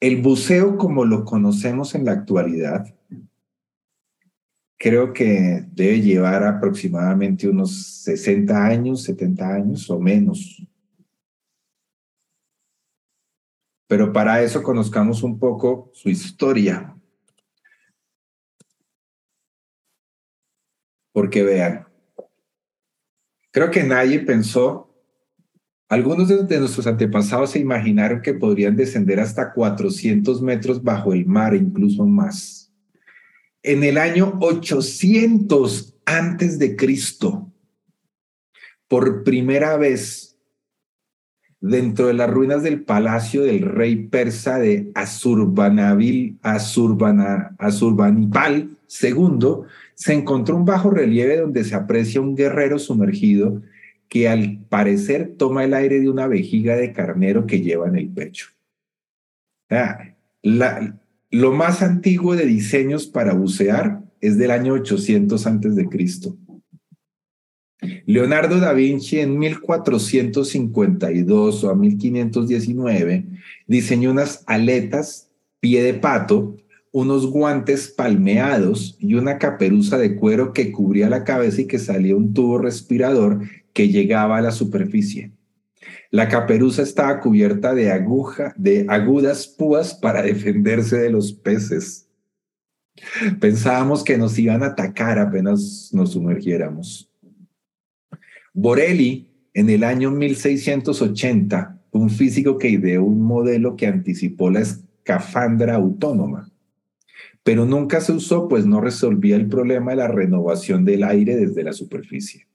El 0.00 0.20
buceo 0.20 0.76
como 0.76 1.04
lo 1.04 1.24
conocemos 1.24 1.94
en 1.94 2.04
la 2.04 2.12
actualidad 2.12 2.92
creo 4.84 5.14
que 5.14 5.64
debe 5.72 6.02
llevar 6.02 6.44
aproximadamente 6.44 7.48
unos 7.48 8.02
60 8.02 8.66
años, 8.66 9.02
70 9.04 9.54
años 9.54 9.88
o 9.88 9.98
menos. 9.98 10.62
Pero 13.88 14.12
para 14.12 14.42
eso 14.42 14.62
conozcamos 14.62 15.22
un 15.22 15.38
poco 15.38 15.90
su 15.94 16.10
historia. 16.10 16.94
Porque 21.12 21.42
vean, 21.42 21.88
creo 23.52 23.70
que 23.70 23.84
nadie 23.84 24.20
pensó, 24.20 24.94
algunos 25.88 26.28
de, 26.28 26.58
nuestros 26.58 26.86
antepasados 26.86 27.52
se 27.52 27.58
imaginaron 27.58 28.20
que 28.20 28.34
podrían 28.34 28.76
descender 28.76 29.18
hasta 29.18 29.54
400 29.54 30.42
metros 30.42 30.82
bajo 30.82 31.14
el 31.14 31.24
mar, 31.24 31.54
incluso 31.54 32.04
más 32.04 32.63
en 33.64 33.82
el 33.82 33.98
año 33.98 34.38
800 34.40 35.94
antes 36.04 36.58
de 36.58 36.76
Cristo, 36.76 37.50
por 38.86 39.24
primera 39.24 39.78
vez, 39.78 40.36
dentro 41.60 42.08
de 42.08 42.14
las 42.14 42.30
ruinas 42.30 42.62
del 42.62 42.82
palacio 42.82 43.42
del 43.42 43.62
rey 43.62 43.96
persa 43.96 44.58
de 44.58 44.92
Asurbanipal 44.94 46.36
II, 49.02 49.38
se 49.94 50.12
encontró 50.12 50.56
un 50.56 50.66
bajo 50.66 50.90
relieve 50.90 51.38
donde 51.38 51.64
se 51.64 51.74
aprecia 51.74 52.20
un 52.20 52.36
guerrero 52.36 52.78
sumergido 52.78 53.62
que 54.08 54.28
al 54.28 54.58
parecer 54.68 55.36
toma 55.38 55.64
el 55.64 55.72
aire 55.72 56.00
de 56.00 56.10
una 56.10 56.26
vejiga 56.26 56.76
de 56.76 56.92
carnero 56.92 57.46
que 57.46 57.62
lleva 57.62 57.88
en 57.88 57.96
el 57.96 58.10
pecho. 58.10 58.48
La, 60.42 61.00
lo 61.34 61.52
más 61.52 61.82
antiguo 61.82 62.36
de 62.36 62.46
diseños 62.46 63.08
para 63.08 63.34
bucear 63.34 64.04
es 64.20 64.38
del 64.38 64.52
año 64.52 64.74
800 64.74 65.48
antes 65.48 65.74
de 65.74 65.88
Cristo. 65.88 66.36
Leonardo 68.06 68.60
da 68.60 68.72
Vinci 68.72 69.18
en 69.18 69.36
1452 69.40 71.64
o 71.64 71.70
a 71.70 71.74
1519 71.74 73.26
diseñó 73.66 74.12
unas 74.12 74.44
aletas 74.46 75.28
pie 75.58 75.82
de 75.82 75.94
pato, 75.94 76.56
unos 76.92 77.26
guantes 77.26 77.88
palmeados 77.88 78.96
y 79.00 79.14
una 79.14 79.38
caperuza 79.38 79.98
de 79.98 80.14
cuero 80.14 80.52
que 80.52 80.70
cubría 80.70 81.10
la 81.10 81.24
cabeza 81.24 81.62
y 81.62 81.66
que 81.66 81.80
salía 81.80 82.14
un 82.14 82.32
tubo 82.32 82.58
respirador 82.58 83.40
que 83.72 83.88
llegaba 83.88 84.38
a 84.38 84.42
la 84.42 84.52
superficie. 84.52 85.32
La 86.10 86.28
caperuza 86.28 86.82
estaba 86.82 87.20
cubierta 87.20 87.74
de, 87.74 87.90
aguja, 87.90 88.54
de 88.56 88.86
agudas 88.88 89.46
púas 89.46 89.94
para 89.94 90.22
defenderse 90.22 90.98
de 90.98 91.10
los 91.10 91.32
peces. 91.32 92.08
Pensábamos 93.40 94.04
que 94.04 94.16
nos 94.16 94.38
iban 94.38 94.62
a 94.62 94.66
atacar 94.66 95.18
apenas 95.18 95.90
nos 95.92 96.12
sumergiéramos. 96.12 97.10
Borelli, 98.52 99.28
en 99.52 99.68
el 99.68 99.82
año 99.82 100.10
1680, 100.10 101.80
un 101.90 102.10
físico 102.10 102.58
que 102.58 102.68
ideó 102.68 103.04
un 103.04 103.20
modelo 103.20 103.76
que 103.76 103.86
anticipó 103.86 104.50
la 104.50 104.60
escafandra 104.60 105.74
autónoma, 105.74 106.50
pero 107.42 107.66
nunca 107.66 108.00
se 108.00 108.12
usó 108.12 108.48
pues 108.48 108.66
no 108.66 108.80
resolvía 108.80 109.36
el 109.36 109.48
problema 109.48 109.90
de 109.92 109.98
la 109.98 110.08
renovación 110.08 110.84
del 110.84 111.04
aire 111.04 111.36
desde 111.36 111.62
la 111.62 111.72
superficie. 111.72 112.46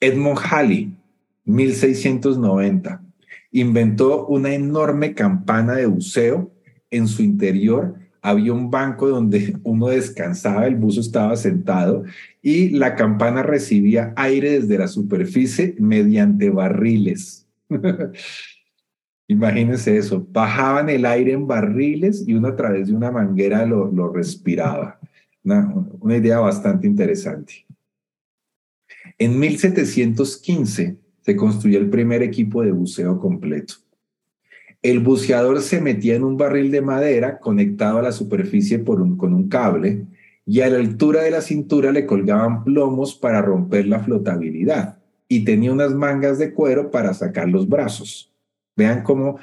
Edmond 0.00 0.38
Halley, 0.50 0.96
1690. 1.44 3.02
Inventó 3.52 4.26
una 4.26 4.54
enorme 4.54 5.14
campana 5.14 5.74
de 5.74 5.86
buceo. 5.86 6.52
En 6.90 7.08
su 7.08 7.22
interior 7.22 7.96
había 8.24 8.54
un 8.54 8.70
banco 8.70 9.06
donde 9.06 9.56
uno 9.64 9.88
descansaba, 9.88 10.66
el 10.66 10.76
buzo 10.76 11.00
estaba 11.00 11.36
sentado 11.36 12.04
y 12.40 12.70
la 12.70 12.94
campana 12.94 13.42
recibía 13.42 14.14
aire 14.16 14.60
desde 14.60 14.78
la 14.78 14.88
superficie 14.88 15.76
mediante 15.78 16.48
barriles. 16.48 17.46
Imagínense 19.28 19.96
eso, 19.96 20.26
bajaban 20.30 20.88
el 20.88 21.04
aire 21.04 21.32
en 21.32 21.46
barriles 21.46 22.24
y 22.26 22.34
uno 22.34 22.48
a 22.48 22.56
través 22.56 22.88
de 22.88 22.94
una 22.94 23.10
manguera 23.10 23.66
lo, 23.66 23.90
lo 23.92 24.10
respiraba. 24.10 24.98
Una, 25.42 25.74
una 26.00 26.16
idea 26.16 26.38
bastante 26.38 26.86
interesante. 26.86 27.66
En 29.18 29.38
1715, 29.38 30.96
se 31.24 31.36
construyó 31.36 31.78
el 31.78 31.88
primer 31.88 32.22
equipo 32.22 32.62
de 32.62 32.72
buceo 32.72 33.18
completo. 33.18 33.74
El 34.82 35.00
buceador 35.00 35.62
se 35.62 35.80
metía 35.80 36.14
en 36.14 36.24
un 36.24 36.36
barril 36.36 36.70
de 36.70 36.82
madera 36.82 37.38
conectado 37.38 37.98
a 37.98 38.02
la 38.02 38.12
superficie 38.12 38.78
por 38.78 39.00
un, 39.00 39.16
con 39.16 39.32
un 39.32 39.48
cable 39.48 40.04
y 40.44 40.60
a 40.60 40.68
la 40.68 40.76
altura 40.76 41.22
de 41.22 41.30
la 41.30 41.40
cintura 41.40 41.90
le 41.92 42.04
colgaban 42.04 42.64
plomos 42.64 43.14
para 43.14 43.40
romper 43.40 43.86
la 43.86 44.00
flotabilidad 44.00 44.98
y 45.26 45.44
tenía 45.44 45.72
unas 45.72 45.94
mangas 45.94 46.38
de 46.38 46.52
cuero 46.52 46.90
para 46.90 47.14
sacar 47.14 47.48
los 47.48 47.66
brazos. 47.66 48.30
Vean 48.76 49.02
cómo 49.02 49.38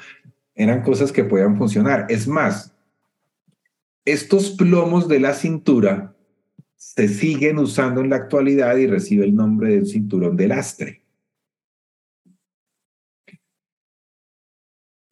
eran 0.54 0.82
cosas 0.82 1.10
que 1.10 1.24
podían 1.24 1.56
funcionar. 1.58 2.06
Es 2.08 2.28
más, 2.28 2.72
estos 4.04 4.50
plomos 4.50 5.08
de 5.08 5.18
la 5.18 5.34
cintura 5.34 6.14
se 6.76 7.08
siguen 7.08 7.58
usando 7.58 8.00
en 8.00 8.10
la 8.10 8.16
actualidad 8.16 8.76
y 8.76 8.86
recibe 8.86 9.24
el 9.24 9.34
nombre 9.34 9.74
del 9.74 9.86
cinturón 9.86 10.36
de 10.36 10.46
lastre. 10.46 11.01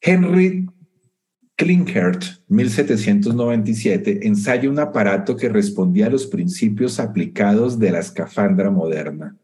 Henry 0.03 0.66
Klinkert, 1.57 2.24
1797, 2.48 4.26
ensaya 4.26 4.70
un 4.70 4.78
aparato 4.78 5.36
que 5.36 5.51
respondía 5.51 6.07
a 6.07 6.11
los 6.11 6.26
principios 6.26 6.98
aplicados 6.98 7.78
de 7.78 7.90
la 7.90 7.98
escafandra 7.98 8.70
moderna. 8.70 9.36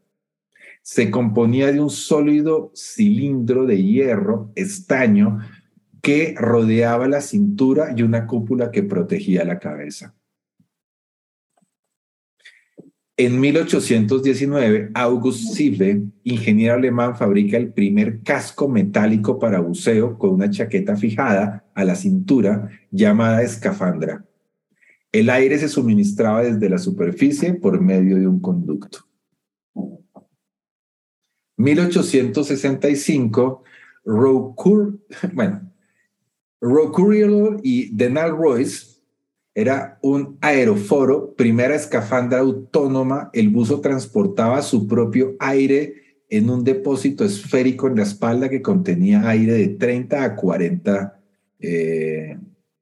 Se 0.81 1.11
componía 1.11 1.71
de 1.71 1.79
un 1.79 1.91
sólido 1.91 2.71
cilindro 2.75 3.67
de 3.67 3.83
hierro, 3.83 4.51
estaño, 4.55 5.39
que 6.01 6.33
rodeaba 6.35 7.07
la 7.07 7.21
cintura 7.21 7.93
y 7.95 8.01
una 8.01 8.25
cúpula 8.25 8.71
que 8.71 8.81
protegía 8.81 9.43
la 9.43 9.59
cabeza. 9.59 10.15
En 13.19 13.39
1819, 13.39 14.91
August 14.93 15.55
Sive, 15.55 16.03
ingeniero 16.23 16.75
alemán, 16.75 17.17
fabrica 17.17 17.57
el 17.57 17.73
primer 17.73 18.21
casco 18.21 18.69
metálico 18.69 19.39
para 19.39 19.59
buceo 19.59 20.19
con 20.19 20.35
una 20.35 20.51
chaqueta 20.51 20.95
fijada 20.95 21.65
a 21.73 21.83
la 21.83 21.95
cintura 21.95 22.69
llamada 22.91 23.41
escafandra. 23.41 24.23
El 25.11 25.31
aire 25.31 25.57
se 25.57 25.67
suministraba 25.67 26.43
desde 26.43 26.69
la 26.69 26.77
superficie 26.77 27.55
por 27.55 27.81
medio 27.81 28.17
de 28.17 28.27
un 28.27 28.39
conducto. 28.39 28.99
1865, 31.57 33.63
bueno, 35.33 35.71
y 37.63 37.95
Denal 37.95 38.37
Royce 38.37 38.96
era 39.57 39.97
un 40.03 40.37
aeroforo, 40.39 41.33
primera 41.35 41.73
escafandra 41.73 42.41
autónoma. 42.41 43.31
El 43.33 43.49
buzo 43.49 43.81
transportaba 43.81 44.61
su 44.61 44.87
propio 44.87 45.35
aire 45.39 45.95
en 46.29 46.51
un 46.51 46.63
depósito 46.63 47.25
esférico 47.25 47.87
en 47.87 47.95
la 47.95 48.03
espalda 48.03 48.49
que 48.49 48.61
contenía 48.61 49.27
aire 49.27 49.53
de 49.53 49.69
30 49.69 50.23
a 50.23 50.35
40 50.35 51.19
eh, 51.59 52.37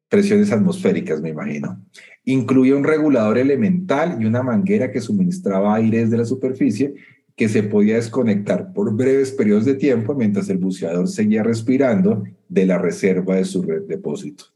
presiones 0.09 0.51
atmosféricas, 0.51 1.21
me 1.21 1.29
imagino. 1.29 1.81
Incluía 2.25 2.75
un 2.75 2.83
regulador 2.83 3.37
elemental 3.37 4.17
y 4.21 4.25
una 4.25 4.43
manguera 4.43 4.91
que 4.91 4.99
suministraba 4.99 5.75
aire 5.75 5.99
desde 5.99 6.17
la 6.17 6.25
superficie 6.25 6.93
que 7.37 7.47
se 7.47 7.63
podía 7.63 7.95
desconectar 7.95 8.73
por 8.73 8.93
breves 8.93 9.31
periodos 9.31 9.63
de 9.63 9.75
tiempo 9.75 10.13
mientras 10.13 10.49
el 10.49 10.57
buceador 10.57 11.07
seguía 11.07 11.41
respirando 11.41 12.25
de 12.49 12.65
la 12.65 12.77
reserva 12.77 13.37
de 13.37 13.45
su 13.45 13.61
depósito. 13.87 14.54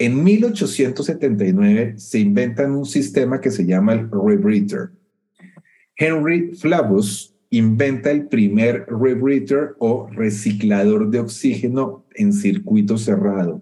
En 0.00 0.24
1879 0.24 1.98
se 1.98 2.20
inventa 2.20 2.64
un 2.64 2.86
sistema 2.86 3.38
que 3.38 3.50
se 3.50 3.66
llama 3.66 3.92
el 3.92 4.10
rebreather. 4.10 4.92
Henry 5.94 6.54
Flavus 6.54 7.34
inventa 7.50 8.10
el 8.10 8.26
primer 8.26 8.86
rebreather 8.88 9.74
o 9.78 10.08
reciclador 10.10 11.10
de 11.10 11.20
oxígeno 11.20 12.06
en 12.14 12.32
circuito 12.32 12.96
cerrado. 12.96 13.60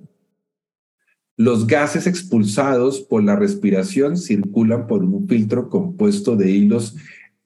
Los 1.36 1.66
gases 1.66 2.07
expulsados 2.07 3.01
por 3.01 3.24
la 3.24 3.34
respiración 3.34 4.16
circulan 4.16 4.86
por 4.86 5.03
un 5.03 5.26
filtro 5.26 5.68
compuesto 5.68 6.36
de 6.36 6.53
hilos 6.53 6.95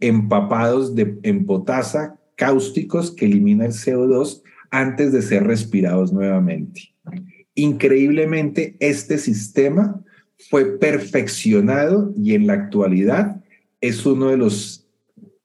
empapados 0.01 0.95
de, 0.95 1.18
en 1.22 1.47
potasa 1.47 2.20
cáusticos 2.36 3.11
que 3.11 3.24
elimina 3.24 3.64
el 3.64 3.72
CO2 3.72 4.43
antes 4.70 5.12
de 5.12 5.22
ser 5.22 5.45
respirados 5.45 6.12
nuevamente. 6.12 6.91
Increíblemente, 7.55 8.76
este 8.80 9.18
sistema 9.18 10.03
fue 10.50 10.78
perfeccionado 10.78 12.12
y 12.16 12.34
en 12.34 12.46
la 12.46 12.55
actualidad 12.55 13.42
es 13.80 14.05
uno 14.07 14.28
de 14.28 14.36
los 14.36 14.82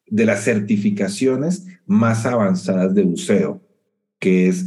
de 0.09 0.25
las 0.25 0.43
certificaciones 0.43 1.65
más 1.85 2.25
avanzadas 2.25 2.95
de 2.95 3.03
buceo, 3.03 3.61
que 4.19 4.47
es 4.47 4.65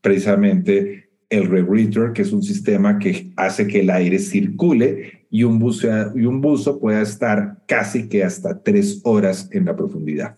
precisamente 0.00 1.08
el 1.28 1.48
rebreather, 1.48 2.12
que 2.12 2.22
es 2.22 2.32
un 2.32 2.42
sistema 2.42 2.98
que 2.98 3.32
hace 3.36 3.66
que 3.66 3.80
el 3.80 3.90
aire 3.90 4.18
circule 4.18 5.26
y 5.30 5.42
un, 5.42 5.58
buzo, 5.58 5.88
y 6.14 6.24
un 6.24 6.40
buzo 6.40 6.78
pueda 6.78 7.02
estar 7.02 7.62
casi 7.66 8.08
que 8.08 8.22
hasta 8.22 8.62
tres 8.62 9.00
horas 9.02 9.48
en 9.50 9.64
la 9.64 9.74
profundidad. 9.74 10.36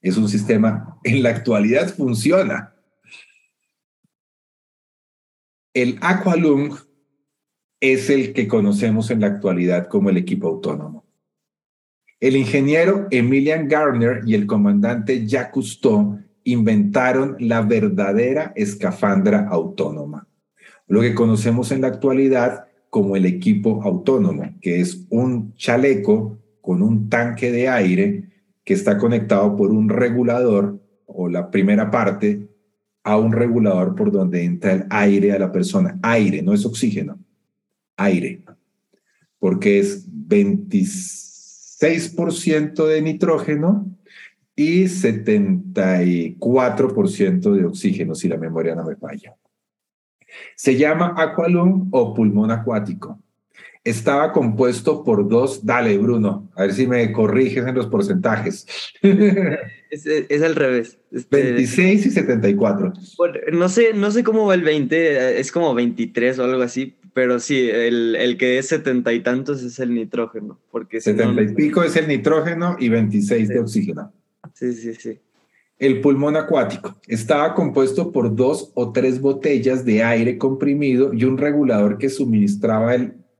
Es 0.00 0.16
un 0.16 0.28
sistema, 0.28 0.98
en 1.04 1.22
la 1.22 1.30
actualidad 1.30 1.94
funciona. 1.94 2.73
El 5.74 5.98
Aqualung 6.00 6.74
es 7.80 8.08
el 8.08 8.32
que 8.32 8.48
conocemos 8.48 9.10
en 9.10 9.20
la 9.20 9.26
actualidad 9.26 9.88
como 9.88 10.08
el 10.08 10.16
equipo 10.16 10.48
autónomo. 10.48 11.04
El 12.20 12.36
ingeniero 12.36 13.06
Emilian 13.10 13.68
Garner 13.68 14.22
y 14.24 14.34
el 14.34 14.46
comandante 14.46 15.26
Jacques 15.26 15.52
Cousteau 15.52 16.18
inventaron 16.44 17.36
la 17.40 17.60
verdadera 17.60 18.52
escafandra 18.56 19.46
autónoma 19.48 20.26
lo 20.86 21.00
que 21.00 21.14
conocemos 21.14 21.72
en 21.72 21.82
la 21.82 21.88
actualidad 21.88 22.66
como 22.90 23.16
el 23.16 23.26
equipo 23.26 23.82
autónomo, 23.82 24.54
que 24.60 24.80
es 24.80 25.06
un 25.10 25.54
chaleco 25.56 26.38
con 26.60 26.82
un 26.82 27.08
tanque 27.08 27.50
de 27.50 27.68
aire 27.68 28.30
que 28.64 28.74
está 28.74 28.98
conectado 28.98 29.56
por 29.56 29.70
un 29.70 29.88
regulador 29.88 30.80
o 31.06 31.28
la 31.28 31.50
primera 31.50 31.90
parte 31.90 32.48
a 33.04 33.16
un 33.18 33.32
regulador 33.32 33.94
por 33.94 34.10
donde 34.10 34.42
entra 34.42 34.72
el 34.72 34.86
aire 34.90 35.30
a 35.32 35.38
la 35.38 35.52
persona. 35.52 35.96
Aire, 36.02 36.42
no 36.42 36.52
es 36.54 36.66
oxígeno, 36.66 37.20
aire, 37.96 38.42
porque 39.38 39.78
es 39.78 40.10
26% 40.10 42.86
de 42.86 43.02
nitrógeno 43.02 43.94
y 44.56 44.84
74% 44.84 47.52
de 47.52 47.64
oxígeno, 47.64 48.14
si 48.14 48.28
la 48.28 48.38
memoria 48.38 48.74
no 48.74 48.84
me 48.84 48.96
falla. 48.96 49.36
Se 50.56 50.76
llama 50.76 51.14
aqualung 51.16 51.88
o 51.92 52.12
pulmón 52.14 52.50
acuático. 52.50 53.20
Estaba 53.84 54.32
compuesto 54.32 55.04
por 55.04 55.28
dos, 55.28 55.66
dale 55.66 55.98
Bruno, 55.98 56.48
a 56.56 56.62
ver 56.62 56.72
si 56.72 56.86
me 56.86 57.12
corriges 57.12 57.66
en 57.66 57.74
los 57.74 57.86
porcentajes. 57.86 58.66
es, 59.90 60.42
al 60.42 60.56
revés. 60.56 60.98
26 61.30 62.06
este, 62.06 62.08
y 62.08 62.12
74. 62.12 62.94
no 63.52 63.68
sé, 63.68 63.92
no 63.92 64.10
sé 64.10 64.24
cómo 64.24 64.46
va 64.46 64.54
el 64.54 64.62
20, 64.62 65.38
es 65.38 65.52
como 65.52 65.74
23 65.74 66.38
o 66.38 66.44
algo 66.44 66.62
así, 66.62 66.96
pero 67.12 67.38
sí, 67.38 67.68
el, 67.70 68.16
el 68.16 68.36
que 68.38 68.58
es 68.58 68.68
70 68.68 69.12
y 69.12 69.20
tantos 69.20 69.62
es 69.62 69.78
el 69.78 69.94
nitrógeno. 69.94 70.58
Porque 70.70 71.00
70 71.00 71.42
y 71.42 71.54
pico 71.54 71.82
es 71.82 71.94
el 71.96 72.08
nitrógeno 72.08 72.76
y 72.80 72.88
26 72.88 73.48
de 73.48 73.60
oxígeno. 73.60 74.12
Sí, 74.54 74.72
sí, 74.72 74.94
sí. 74.94 75.18
El 75.78 76.00
pulmón 76.00 76.36
acuático 76.36 76.96
estaba 77.06 77.52
compuesto 77.54 78.12
por 78.12 78.34
dos 78.34 78.70
o 78.74 78.92
tres 78.92 79.20
botellas 79.20 79.84
de 79.84 80.02
aire 80.02 80.38
comprimido 80.38 81.12
y 81.12 81.24
un 81.24 81.36
regulador 81.36 81.98
que 81.98 82.08
suministraba 82.08 82.94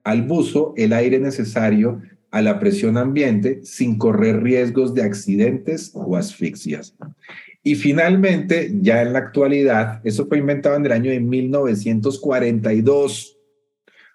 al 0.04 0.22
buzo 0.22 0.74
el 0.76 0.92
aire 0.92 1.18
necesario 1.18 2.00
a 2.30 2.42
la 2.42 2.58
presión 2.58 2.96
ambiente 2.96 3.60
sin 3.64 3.98
correr 3.98 4.42
riesgos 4.42 4.94
de 4.94 5.02
accidentes 5.02 5.90
o 5.94 6.16
asfixias. 6.16 6.94
Y 7.62 7.76
finalmente, 7.76 8.72
ya 8.80 9.02
en 9.02 9.14
la 9.14 9.20
actualidad, 9.20 10.00
eso 10.04 10.26
fue 10.26 10.38
inventado 10.38 10.76
en 10.76 10.84
el 10.84 10.92
año 10.92 11.10
de 11.10 11.20
1942. 11.20 13.36
O 13.36 13.40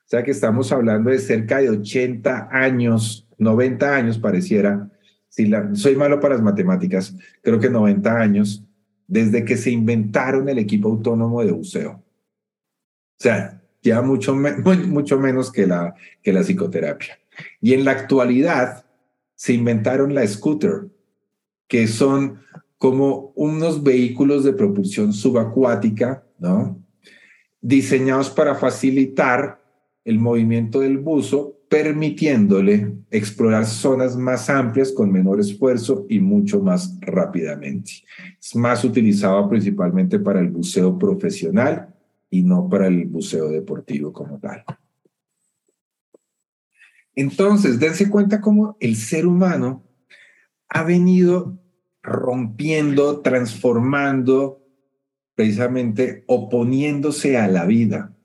sea 0.05 0.23
que 0.23 0.31
estamos 0.31 0.71
hablando 0.71 1.09
de 1.09 1.17
cerca 1.17 1.59
de 1.59 1.69
80 1.69 2.49
años, 2.51 3.27
90 3.37 3.95
años 3.95 4.19
pareciera, 4.19 4.89
soy 5.73 5.95
malo 5.95 6.19
para 6.19 6.35
las 6.35 6.43
matemáticas, 6.43 7.15
creo 7.41 7.59
que 7.59 7.69
90 7.69 8.19
años, 8.19 8.65
desde 9.07 9.45
que 9.45 9.57
se 9.57 9.71
inventaron 9.71 10.49
el 10.49 10.59
equipo 10.59 10.89
autónomo 10.89 11.43
de 11.43 11.51
buceo. 11.51 11.91
O 11.91 12.03
sea, 13.17 13.58
ya 13.81 14.01
mucho, 14.01 14.35
mucho 14.87 15.19
menos 15.19 15.51
que 15.51 15.67
la, 15.67 15.95
que 16.21 16.33
la 16.33 16.41
psicoterapia. 16.41 17.19
Y 17.61 17.73
en 17.73 17.85
la 17.85 17.91
actualidad 17.91 18.85
se 19.35 19.53
inventaron 19.53 20.13
la 20.13 20.27
scooter, 20.27 20.87
que 21.67 21.87
son 21.87 22.41
como 22.77 23.31
unos 23.35 23.83
vehículos 23.83 24.43
de 24.43 24.53
propulsión 24.53 25.13
subacuática, 25.13 26.23
¿no? 26.39 26.81
Diseñados 27.61 28.29
para 28.29 28.55
facilitar 28.55 29.61
el 30.05 30.17
movimiento 30.17 30.79
del 30.79 30.97
buzo 30.97 31.57
permitiéndole 31.69 32.95
explorar 33.11 33.65
zonas 33.65 34.17
más 34.17 34.49
amplias 34.49 34.91
con 34.91 35.11
menor 35.11 35.39
esfuerzo 35.39 36.05
y 36.09 36.19
mucho 36.19 36.61
más 36.61 36.97
rápidamente. 36.99 37.91
Es 38.41 38.55
más 38.55 38.83
utilizado 38.83 39.47
principalmente 39.47 40.19
para 40.19 40.39
el 40.39 40.49
buceo 40.49 40.97
profesional 40.97 41.93
y 42.29 42.43
no 42.43 42.69
para 42.69 42.87
el 42.87 43.05
buceo 43.05 43.49
deportivo 43.49 44.13
como 44.13 44.39
tal. 44.39 44.63
Entonces, 47.15 47.79
dense 47.79 48.09
cuenta 48.09 48.39
cómo 48.39 48.77
el 48.79 48.95
ser 48.95 49.25
humano 49.25 49.83
ha 50.69 50.83
venido 50.83 51.59
rompiendo, 52.01 53.21
transformando, 53.21 54.63
precisamente 55.35 56.23
oponiéndose 56.27 57.37
a 57.37 57.47
la 57.47 57.65
vida 57.65 58.15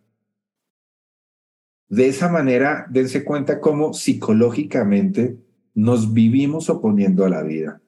de 1.95 2.09
esa 2.09 2.29
manera, 2.29 2.87
dense 2.91 3.23
cuenta 3.23 3.61
cómo 3.61 3.93
psicológicamente 3.93 5.39
nos 5.75 6.13
vivimos 6.13 6.69
oponiendo 6.69 7.25
a 7.25 7.29
la 7.29 7.45
vida. 7.45 7.81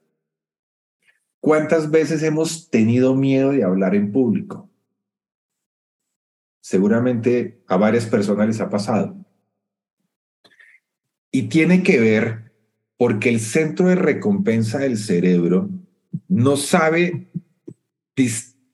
¿Cuántas 1.41 1.91
veces 1.91 2.23
hemos 2.23 2.71
tenido 2.71 3.17
miedo 3.17 3.51
de 3.51 3.65
hablar 3.65 3.97
en 3.97 4.13
público? 4.13 4.71
Seguramente 6.67 7.63
a 7.69 7.77
varias 7.77 8.07
personas 8.07 8.49
les 8.49 8.61
ha 8.61 8.69
pasado. 8.69 9.17
Y 11.31 11.43
tiene 11.43 11.85
que 11.85 12.01
ver 12.01 12.51
porque 12.97 13.29
el 13.29 13.39
centro 13.39 13.87
de 13.87 13.95
recompensa 13.95 14.81
del 14.81 14.99
cerebro 14.99 15.71
no 16.27 16.57
sabe, 16.57 17.31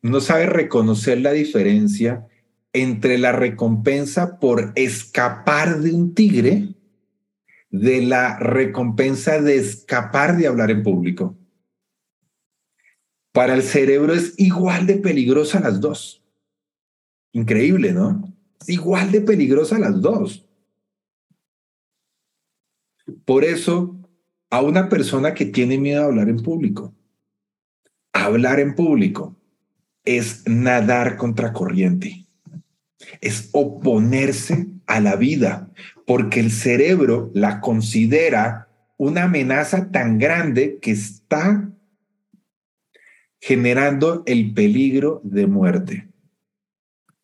no 0.00 0.22
sabe 0.22 0.46
reconocer 0.46 1.20
la 1.20 1.32
diferencia 1.32 2.26
entre 2.72 3.18
la 3.18 3.32
recompensa 3.32 4.38
por 4.40 4.72
escapar 4.74 5.80
de 5.80 5.92
un 5.92 6.14
tigre 6.14 6.74
de 7.68 8.00
la 8.00 8.38
recompensa 8.38 9.38
de 9.38 9.56
escapar 9.56 10.38
de 10.38 10.46
hablar 10.46 10.70
en 10.70 10.82
público. 10.82 11.36
Para 13.32 13.52
el 13.52 13.62
cerebro 13.62 14.14
es 14.14 14.32
igual 14.38 14.86
de 14.86 14.96
peligrosa 14.96 15.60
las 15.60 15.78
dos. 15.78 16.21
Increíble, 17.32 17.92
¿no? 17.92 18.32
Igual 18.66 19.10
de 19.10 19.20
peligrosa 19.22 19.78
las 19.78 20.00
dos. 20.00 20.46
Por 23.24 23.44
eso, 23.44 23.96
a 24.50 24.62
una 24.62 24.88
persona 24.88 25.34
que 25.34 25.46
tiene 25.46 25.78
miedo 25.78 26.02
a 26.02 26.06
hablar 26.06 26.28
en 26.28 26.42
público, 26.42 26.94
hablar 28.12 28.60
en 28.60 28.74
público 28.74 29.36
es 30.04 30.46
nadar 30.46 31.16
contra 31.16 31.52
corriente 31.52 32.22
es 33.20 33.50
oponerse 33.52 34.66
a 34.86 35.00
la 35.00 35.16
vida, 35.16 35.70
porque 36.06 36.40
el 36.40 36.50
cerebro 36.50 37.30
la 37.34 37.60
considera 37.60 38.68
una 38.96 39.24
amenaza 39.24 39.90
tan 39.90 40.18
grande 40.18 40.78
que 40.80 40.92
está 40.92 41.70
generando 43.40 44.22
el 44.26 44.52
peligro 44.54 45.20
de 45.24 45.46
muerte. 45.46 46.08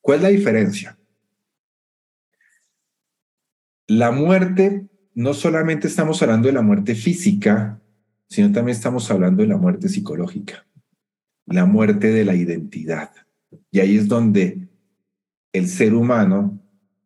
¿Cuál 0.09 0.21
es 0.21 0.23
la 0.23 0.29
diferencia? 0.31 0.99
la 3.89 4.11
muerte, 4.11 4.87
no 5.15 5.35
solamente 5.35 5.89
estamos 5.89 6.23
hablando 6.23 6.49
de 6.49 6.55
la 6.55 6.63
muerte 6.63 6.95
física, 6.95 7.79
sino 8.27 8.53
también 8.53 8.77
estamos 8.77 9.11
hablando 9.11 9.43
de 9.43 9.49
la 9.49 9.57
muerte 9.57 9.91
psicológica, 9.91 10.67
la 11.47 11.65
muerte 11.65 12.11
de 12.11 12.25
la 12.25 12.35
identidad. 12.35 13.11
Y 13.71 13.81
ahí 13.81 13.97
es 13.97 14.07
donde 14.09 14.69
el 15.53 15.69
ser 15.69 15.95
humano 15.95 16.59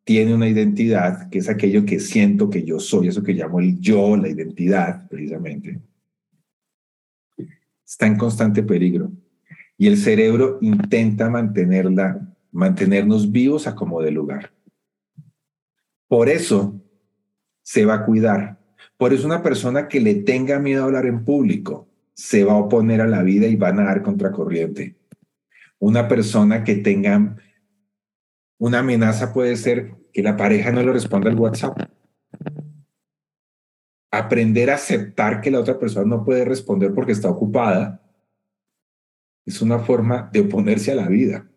tiene 0.05 0.35
una 0.35 0.49
identidad 0.49 1.29
que 1.29 1.39
es 1.39 1.49
aquello 1.49 1.85
que 1.85 2.01
siento 2.01 2.51
que 2.51 2.65
yo 2.65 2.79
soy, 2.81 3.09
eso 3.09 3.25
que 3.25 3.35
llamo 3.35 3.59
el 3.59 3.81
yo, 3.81 4.17
la 4.17 4.29
identidad, 4.29 5.09
precisamente. 5.09 5.81
Está 7.85 8.07
en 8.07 8.17
constante 8.17 8.63
peligro. 8.63 9.11
Y 9.79 9.87
el 9.87 9.97
cerebro 9.97 10.59
intenta 10.61 11.31
mantenerla, 11.31 12.32
mantenernos 12.53 13.33
vivos 13.33 13.67
a 13.67 13.75
como 13.75 14.01
de 14.03 14.13
lugar. 14.13 14.53
Por 16.07 16.29
eso 16.29 16.81
se 17.63 17.85
va 17.87 17.95
a 17.95 18.05
cuidar. 18.05 18.59
Por 18.97 19.13
eso 19.13 19.27
una 19.27 19.43
persona 19.43 19.89
que 19.89 20.01
le 20.01 20.15
tenga 20.15 20.59
miedo 20.59 20.83
a 20.83 20.87
hablar 20.87 21.07
en 21.07 21.25
público 21.25 21.89
se 22.15 22.45
va 22.45 22.53
a 22.53 22.59
oponer 22.59 23.01
a 23.01 23.07
la 23.07 23.23
vida 23.23 23.47
y 23.47 23.57
va 23.57 23.69
a 23.69 23.73
nadar 23.73 24.03
contracorriente. 24.03 24.97
Una 25.79 26.07
persona 26.07 26.63
que 26.63 26.77
tenga 26.77 27.37
una 28.59 28.79
amenaza 28.81 29.33
puede 29.33 29.57
ser 29.57 29.97
que 30.13 30.23
la 30.23 30.37
pareja 30.37 30.71
no 30.71 30.83
le 30.83 30.93
responda 30.93 31.31
al 31.31 31.39
WhatsApp. 31.39 31.77
Aprender 34.11 34.71
a 34.71 34.75
aceptar 34.75 35.41
que 35.41 35.51
la 35.51 35.59
otra 35.59 35.79
persona 35.79 36.07
no 36.07 36.25
puede 36.25 36.45
responder 36.45 36.93
porque 36.95 37.13
está 37.13 37.29
ocupada 37.29 38.03
es 39.45 39.61
una 39.63 39.79
forma 39.81 40.31
de 40.33 40.41
oponerse 40.41 40.93
a 40.93 40.95
la 40.95 41.09
vida, 41.09 41.49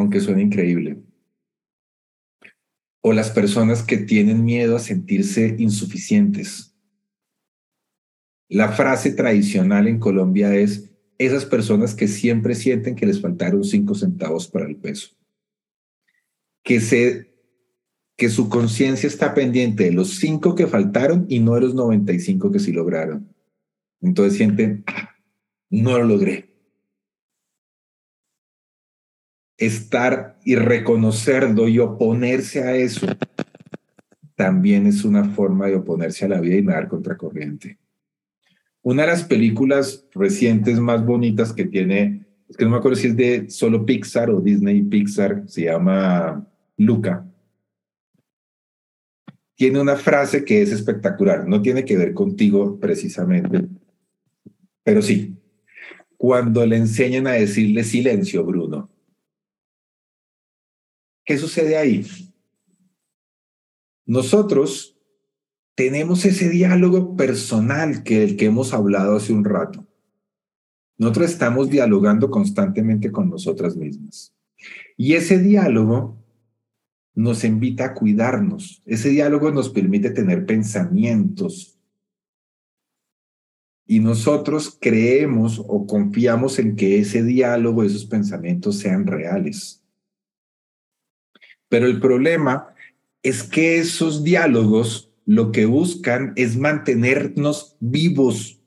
aunque 0.00 0.20
suene 0.20 0.42
increíble 0.42 0.98
o 3.00 3.12
las 3.12 3.30
personas 3.30 3.82
que 3.82 3.96
tienen 3.96 4.44
miedo 4.44 4.76
a 4.76 4.80
sentirse 4.80 5.56
insuficientes. 5.58 6.74
La 8.48 8.72
frase 8.72 9.12
tradicional 9.12 9.86
en 9.88 9.98
Colombia 9.98 10.54
es 10.54 10.90
esas 11.18 11.44
personas 11.46 11.94
que 11.94 12.08
siempre 12.08 12.54
sienten 12.54 12.96
que 12.96 13.06
les 13.06 13.20
faltaron 13.20 13.64
cinco 13.64 13.94
centavos 13.94 14.48
para 14.48 14.66
el 14.66 14.76
peso. 14.76 15.10
Que, 16.62 16.80
se, 16.80 17.32
que 18.16 18.28
su 18.28 18.48
conciencia 18.48 19.06
está 19.06 19.34
pendiente 19.34 19.84
de 19.84 19.92
los 19.92 20.16
cinco 20.16 20.54
que 20.54 20.66
faltaron 20.66 21.26
y 21.28 21.40
no 21.40 21.54
de 21.54 21.62
los 21.62 21.74
95 21.74 22.50
que 22.50 22.58
sí 22.58 22.72
lograron. 22.72 23.32
Entonces 24.02 24.36
sienten, 24.36 24.84
ah, 24.86 25.10
no 25.70 25.98
lo 25.98 26.04
logré. 26.04 26.49
Estar 29.60 30.38
y 30.44 30.56
reconocerlo 30.56 31.68
y 31.68 31.78
oponerse 31.78 32.62
a 32.64 32.74
eso 32.74 33.06
también 34.40 34.86
es 34.86 35.04
una 35.04 35.24
forma 35.24 35.66
de 35.66 35.74
oponerse 35.74 36.24
a 36.24 36.28
la 36.28 36.40
vida 36.40 36.56
y 36.56 36.62
nadar 36.62 36.88
contracorriente. 36.88 37.78
Una 38.80 39.02
de 39.02 39.08
las 39.08 39.22
películas 39.22 40.06
recientes 40.14 40.80
más 40.80 41.04
bonitas 41.04 41.52
que 41.52 41.66
tiene, 41.66 42.24
es 42.48 42.56
que 42.56 42.64
no 42.64 42.70
me 42.70 42.78
acuerdo 42.78 42.96
si 42.96 43.08
es 43.08 43.16
de 43.18 43.50
solo 43.50 43.84
Pixar 43.84 44.30
o 44.30 44.40
Disney 44.40 44.80
Pixar, 44.80 45.42
se 45.46 45.64
llama 45.64 46.48
Luca. 46.78 47.26
Tiene 49.56 49.78
una 49.78 49.96
frase 49.96 50.42
que 50.42 50.62
es 50.62 50.72
espectacular, 50.72 51.46
no 51.46 51.60
tiene 51.60 51.84
que 51.84 51.98
ver 51.98 52.14
contigo 52.14 52.80
precisamente, 52.80 53.68
pero 54.82 55.02
sí. 55.02 55.36
Cuando 56.16 56.64
le 56.64 56.76
enseñan 56.76 57.26
a 57.26 57.32
decirle 57.32 57.84
silencio, 57.84 58.42
Bruno, 58.42 58.89
¿Qué 61.30 61.38
sucede 61.38 61.76
ahí? 61.76 62.04
Nosotros 64.04 64.98
tenemos 65.76 66.24
ese 66.24 66.48
diálogo 66.48 67.14
personal 67.14 68.02
que 68.02 68.24
el 68.24 68.36
que 68.36 68.46
hemos 68.46 68.74
hablado 68.74 69.14
hace 69.14 69.32
un 69.32 69.44
rato. 69.44 69.86
Nosotros 70.98 71.30
estamos 71.30 71.70
dialogando 71.70 72.32
constantemente 72.32 73.12
con 73.12 73.30
nosotras 73.30 73.76
mismas. 73.76 74.34
Y 74.96 75.14
ese 75.14 75.38
diálogo 75.38 76.20
nos 77.14 77.44
invita 77.44 77.84
a 77.84 77.94
cuidarnos. 77.94 78.82
Ese 78.84 79.10
diálogo 79.10 79.52
nos 79.52 79.70
permite 79.70 80.10
tener 80.10 80.46
pensamientos. 80.46 81.78
Y 83.86 84.00
nosotros 84.00 84.76
creemos 84.80 85.62
o 85.64 85.86
confiamos 85.86 86.58
en 86.58 86.74
que 86.74 86.98
ese 86.98 87.22
diálogo, 87.22 87.84
esos 87.84 88.04
pensamientos 88.04 88.78
sean 88.78 89.06
reales. 89.06 89.79
Pero 91.70 91.86
el 91.86 92.00
problema 92.00 92.74
es 93.22 93.44
que 93.44 93.78
esos 93.78 94.22
diálogos 94.24 95.10
lo 95.24 95.52
que 95.52 95.66
buscan 95.66 96.32
es 96.34 96.58
mantenernos 96.58 97.76
vivos, 97.78 98.60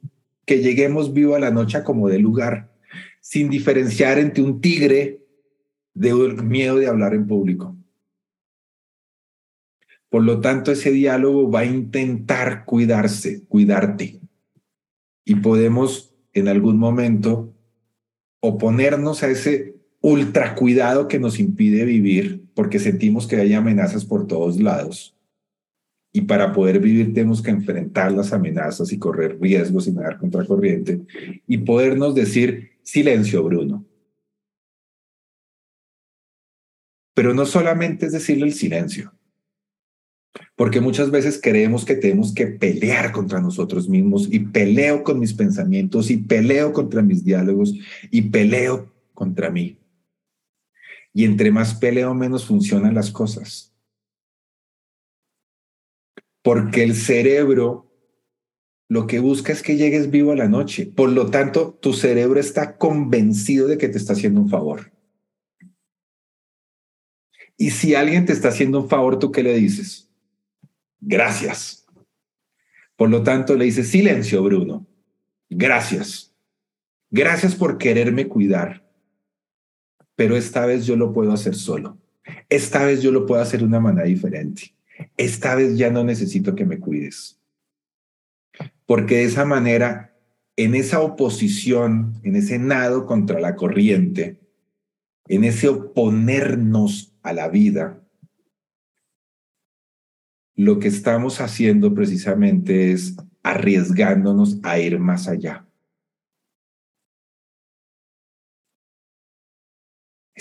que 0.45 0.60
lleguemos 0.60 1.14
vivo 1.14 1.36
a 1.36 1.39
la 1.39 1.51
noche 1.51 1.84
como 1.84 2.08
de 2.08 2.20
lugar, 2.20 2.72
sin 3.20 3.49
diferenciar 3.49 4.18
entre 4.20 4.41
un 4.41 4.62
tigre 4.62 5.22
de 5.93 6.14
miedo 6.43 6.78
de 6.78 6.88
hablar 6.88 7.14
en 7.14 7.28
público. 7.28 7.76
Por 10.08 10.24
lo 10.24 10.39
tanto, 10.39 10.72
ese 10.72 10.91
diálogo 10.91 11.51
va 11.51 11.62
a 11.62 11.66
intentar 11.66 12.64
cuidarse, 12.64 13.43
cuidarte. 13.47 14.22
Y 15.26 15.36
podemos 15.36 16.16
en 16.32 16.47
algún 16.47 16.78
momento 16.78 17.54
oponernos 18.39 19.24
a 19.24 19.30
ese 19.30 19.76
ultra 20.04 20.54
cuidado 20.54 21.08
que 21.08 21.18
nos 21.18 21.39
impide 21.39 21.86
vivir 21.86 22.43
porque 22.54 22.78
sentimos 22.78 23.26
que 23.26 23.38
hay 23.38 23.54
amenazas 23.54 24.04
por 24.04 24.28
todos 24.28 24.60
lados. 24.60 25.16
Y 26.12 26.22
para 26.22 26.51
poder 26.51 26.80
vivir 26.80 27.14
tenemos 27.14 27.41
que 27.41 27.51
enfrentar 27.51 28.12
las 28.12 28.34
amenazas 28.34 28.91
y 28.91 28.99
correr 28.99 29.39
riesgos 29.39 29.88
y 29.88 29.93
nadar 29.93 30.20
contra 30.20 30.45
corriente 30.45 31.01
y 31.47 31.58
podernos 31.60 32.14
decir 32.14 32.72
silencio, 32.84 33.43
Bruno. 33.43 33.86
Pero 37.16 37.34
no 37.34 37.45
solamente 37.45 38.08
es 38.08 38.12
decirle 38.12 38.45
el 38.45 38.54
silencio, 38.54 39.14
porque 40.58 40.82
muchas 40.82 41.12
veces 41.12 41.39
creemos 41.41 41.86
que 41.86 41.95
tenemos 41.95 42.34
que 42.34 42.47
pelear 42.47 43.14
contra 43.14 43.39
nosotros 43.39 43.88
mismos 43.88 44.28
y 44.30 44.39
peleo 44.39 45.04
con 45.04 45.20
mis 45.20 45.34
pensamientos 45.34 46.12
y 46.12 46.18
peleo 46.18 46.74
contra 46.74 47.01
mis 47.01 47.24
diálogos 47.24 47.74
y 48.12 48.24
peleo 48.24 48.91
contra 49.14 49.49
mí. 49.49 49.78
Y 51.14 51.26
entre 51.26 51.51
más 51.51 51.76
peleo, 51.76 52.14
menos 52.14 52.45
funcionan 52.45 52.95
las 52.95 53.11
cosas. 53.11 53.74
Porque 56.41 56.84
el 56.84 56.95
cerebro 56.95 57.91
lo 58.89 59.07
que 59.07 59.20
busca 59.20 59.53
es 59.53 59.61
que 59.61 59.78
llegues 59.78 60.11
vivo 60.11 60.32
a 60.32 60.36
la 60.36 60.47
noche. 60.47 60.86
Por 60.86 61.09
lo 61.09 61.30
tanto, 61.32 61.74
tu 61.82 61.93
cerebro 61.93 62.39
está 62.39 62.78
convencido 62.78 63.68
de 63.68 63.78
que 63.78 63.89
te 63.89 63.97
está 63.97 64.14
haciendo 64.14 64.41
un 64.41 64.49
favor. 64.49 64.91
Y 67.57 67.72
si 67.72 67.95
alguien 67.95 68.26
te 68.26 68.34
está 68.34 68.49
haciendo 68.49 68.82
un 68.82 68.89
favor, 68.89 69.20
¿tú 69.20 69.32
qué 69.32 69.41
le 69.41 69.55
dices? 69.55 70.11
Gracias. 70.99 71.86
Por 72.95 73.09
lo 73.09 73.24
tanto, 73.24 73.55
le 73.55 73.66
dices, 73.66 73.89
silencio, 73.89 74.43
Bruno. 74.43 74.86
Gracias. 75.49 76.36
Gracias 77.09 77.55
por 77.55 77.78
quererme 77.78 78.28
cuidar 78.28 78.82
pero 80.16 80.36
esta 80.38 80.66
vez 80.66 80.86
yo 80.86 80.95
lo 80.95 81.14
puedo 81.14 81.32
hacer 81.32 81.55
solo. 81.55 81.97
Esta 82.49 82.86
vez 82.86 83.01
yo 83.01 83.11
lo 83.11 83.26
puedo 83.26 83.41
hacer 83.41 83.61
de 83.61 83.66
una 83.66 83.80
manera 83.80 84.07
diferente. 84.07 84.74
Esta 85.18 85.55
vez 85.55 85.78
ya 85.78 85.89
no 85.89 86.03
necesito 86.03 86.55
que 86.55 86.66
me 86.66 86.80
cuides. 86.80 87.39
Porque 88.86 89.18
de 89.18 89.24
esa 89.24 89.45
manera, 89.45 90.16
en 90.55 90.76
esa 90.76 91.01
oposición, 91.01 92.14
en 92.24 92.36
ese 92.36 92.59
nado 92.59 93.05
contra 93.05 93.39
la 93.39 93.55
corriente, 93.55 94.39
en 95.28 95.43
ese 95.43 95.68
oponernos 95.70 97.14
a 97.24 97.34
la 97.34 97.47
vida, 97.47 98.03
lo 100.55 100.80
que 100.80 100.88
estamos 100.88 101.41
haciendo 101.41 101.93
precisamente 101.93 102.91
es 102.91 103.16
arriesgándonos 103.41 104.59
a 104.64 104.80
ir 104.80 104.99
más 104.99 105.28
allá. 105.28 105.66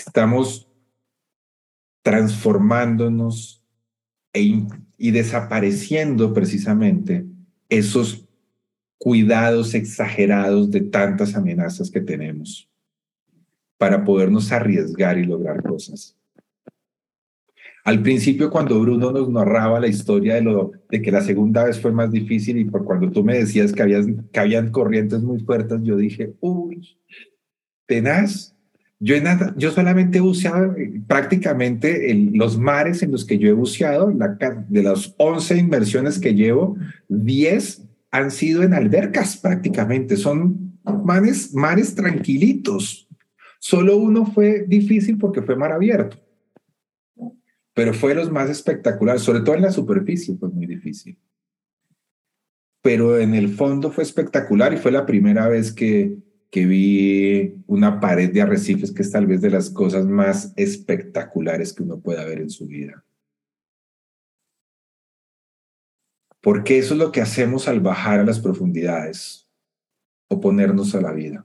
Estamos 0.05 0.67
transformándonos 2.01 3.63
e 4.33 4.65
y 4.97 5.11
desapareciendo 5.11 6.33
precisamente 6.33 7.25
esos 7.67 8.25
cuidados 8.97 9.73
exagerados 9.73 10.71
de 10.71 10.81
tantas 10.81 11.35
amenazas 11.35 11.91
que 11.91 11.99
tenemos 11.99 12.69
para 13.77 14.05
podernos 14.05 14.51
arriesgar 14.53 15.17
y 15.17 15.25
lograr 15.25 15.61
cosas. 15.61 16.15
Al 17.83 18.01
principio, 18.01 18.49
cuando 18.49 18.79
Bruno 18.79 19.11
nos 19.11 19.29
narraba 19.29 19.77
la 19.81 19.87
historia 19.87 20.35
de, 20.35 20.41
lo, 20.41 20.71
de 20.89 21.01
que 21.01 21.11
la 21.11 21.19
segunda 21.19 21.65
vez 21.65 21.81
fue 21.81 21.91
más 21.91 22.09
difícil 22.09 22.57
y 22.57 22.63
por 22.63 22.85
cuando 22.85 23.11
tú 23.11 23.25
me 23.25 23.37
decías 23.37 23.73
que, 23.73 23.81
habías, 23.81 24.05
que 24.31 24.39
habían 24.39 24.71
corrientes 24.71 25.21
muy 25.21 25.39
fuertes, 25.41 25.79
yo 25.83 25.97
dije, 25.97 26.33
uy, 26.39 26.97
tenaz, 27.85 28.55
Yo, 29.05 29.15
yo 29.57 29.71
solamente 29.71 30.19
he 30.19 30.21
buceado 30.21 30.77
eh, 30.77 31.01
prácticamente 31.05 32.09
en 32.09 32.37
los 32.37 32.57
mares 32.57 33.03
en 33.03 33.11
los 33.11 33.25
que 33.25 33.37
yo 33.37 33.49
he 33.49 33.53
buceado, 33.53 34.09
de 34.09 34.83
las 34.83 35.13
11 35.17 35.57
inmersiones 35.57 36.19
que 36.19 36.33
llevo, 36.33 36.77
10 37.09 37.83
han 38.11 38.31
sido 38.31 38.63
en 38.63 38.73
albercas 38.73 39.35
prácticamente. 39.35 40.15
Son 40.15 40.79
mares, 41.03 41.53
mares 41.53 41.95
tranquilitos. 41.95 43.09
Solo 43.59 43.97
uno 43.97 44.25
fue 44.25 44.63
difícil 44.69 45.17
porque 45.17 45.41
fue 45.41 45.57
mar 45.57 45.73
abierto. 45.73 46.17
Pero 47.73 47.93
fue 47.93 48.15
los 48.15 48.31
más 48.31 48.49
espectaculares, 48.49 49.21
sobre 49.21 49.41
todo 49.41 49.55
en 49.55 49.63
la 49.63 49.71
superficie 49.71 50.37
fue 50.37 50.47
muy 50.47 50.65
difícil. 50.65 51.19
Pero 52.81 53.19
en 53.19 53.33
el 53.33 53.49
fondo 53.49 53.91
fue 53.91 54.05
espectacular 54.05 54.73
y 54.73 54.77
fue 54.77 54.93
la 54.93 55.05
primera 55.05 55.49
vez 55.49 55.73
que, 55.73 56.15
que 56.53 56.67
vi 56.67 57.63
una 57.65 57.99
pared 57.99 58.31
de 58.31 58.43
arrecifes 58.43 58.91
que 58.91 59.01
es 59.01 59.09
tal 59.09 59.25
vez 59.25 59.41
de 59.41 59.49
las 59.49 59.71
cosas 59.71 60.05
más 60.05 60.53
espectaculares 60.55 61.73
que 61.73 61.81
uno 61.81 61.99
pueda 61.99 62.23
ver 62.25 62.41
en 62.41 62.51
su 62.51 62.67
vida. 62.67 63.03
Porque 66.41 66.77
eso 66.77 66.93
es 66.93 66.99
lo 66.99 67.11
que 67.11 67.21
hacemos 67.21 67.67
al 67.67 67.79
bajar 67.79 68.19
a 68.19 68.23
las 68.23 68.39
profundidades, 68.39 69.49
oponernos 70.27 70.93
a 70.93 71.01
la 71.01 71.11
vida. 71.11 71.43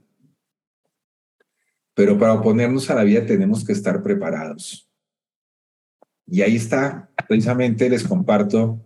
Pero 1.94 2.18
para 2.18 2.34
oponernos 2.34 2.90
a 2.90 2.94
la 2.94 3.04
vida 3.04 3.24
tenemos 3.24 3.64
que 3.64 3.72
estar 3.72 4.02
preparados. 4.02 4.90
Y 6.26 6.42
ahí 6.42 6.56
está, 6.56 7.10
precisamente 7.26 7.88
les 7.88 8.04
comparto 8.04 8.84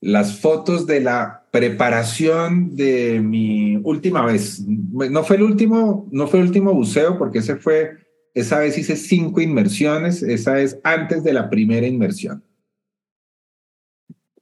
las 0.00 0.38
fotos 0.38 0.86
de 0.86 1.00
la 1.00 1.43
preparación 1.54 2.74
de 2.74 3.20
mi 3.20 3.76
última 3.84 4.26
vez. 4.26 4.60
No 4.66 5.22
fue 5.22 5.36
el 5.36 5.44
último, 5.44 6.08
no 6.10 6.26
fue 6.26 6.40
el 6.40 6.46
último 6.46 6.74
buceo 6.74 7.16
porque 7.16 7.38
ese 7.38 7.54
fue, 7.54 7.92
esa 8.34 8.58
vez 8.58 8.76
hice 8.76 8.96
cinco 8.96 9.40
inmersiones, 9.40 10.24
esa 10.24 10.60
es 10.60 10.80
antes 10.82 11.22
de 11.22 11.32
la 11.32 11.48
primera 11.48 11.86
inmersión. 11.86 12.42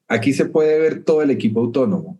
Aquí 0.08 0.32
se 0.32 0.46
puede 0.46 0.78
ver 0.78 1.04
todo 1.04 1.20
el 1.20 1.30
equipo 1.30 1.60
autónomo. 1.60 2.16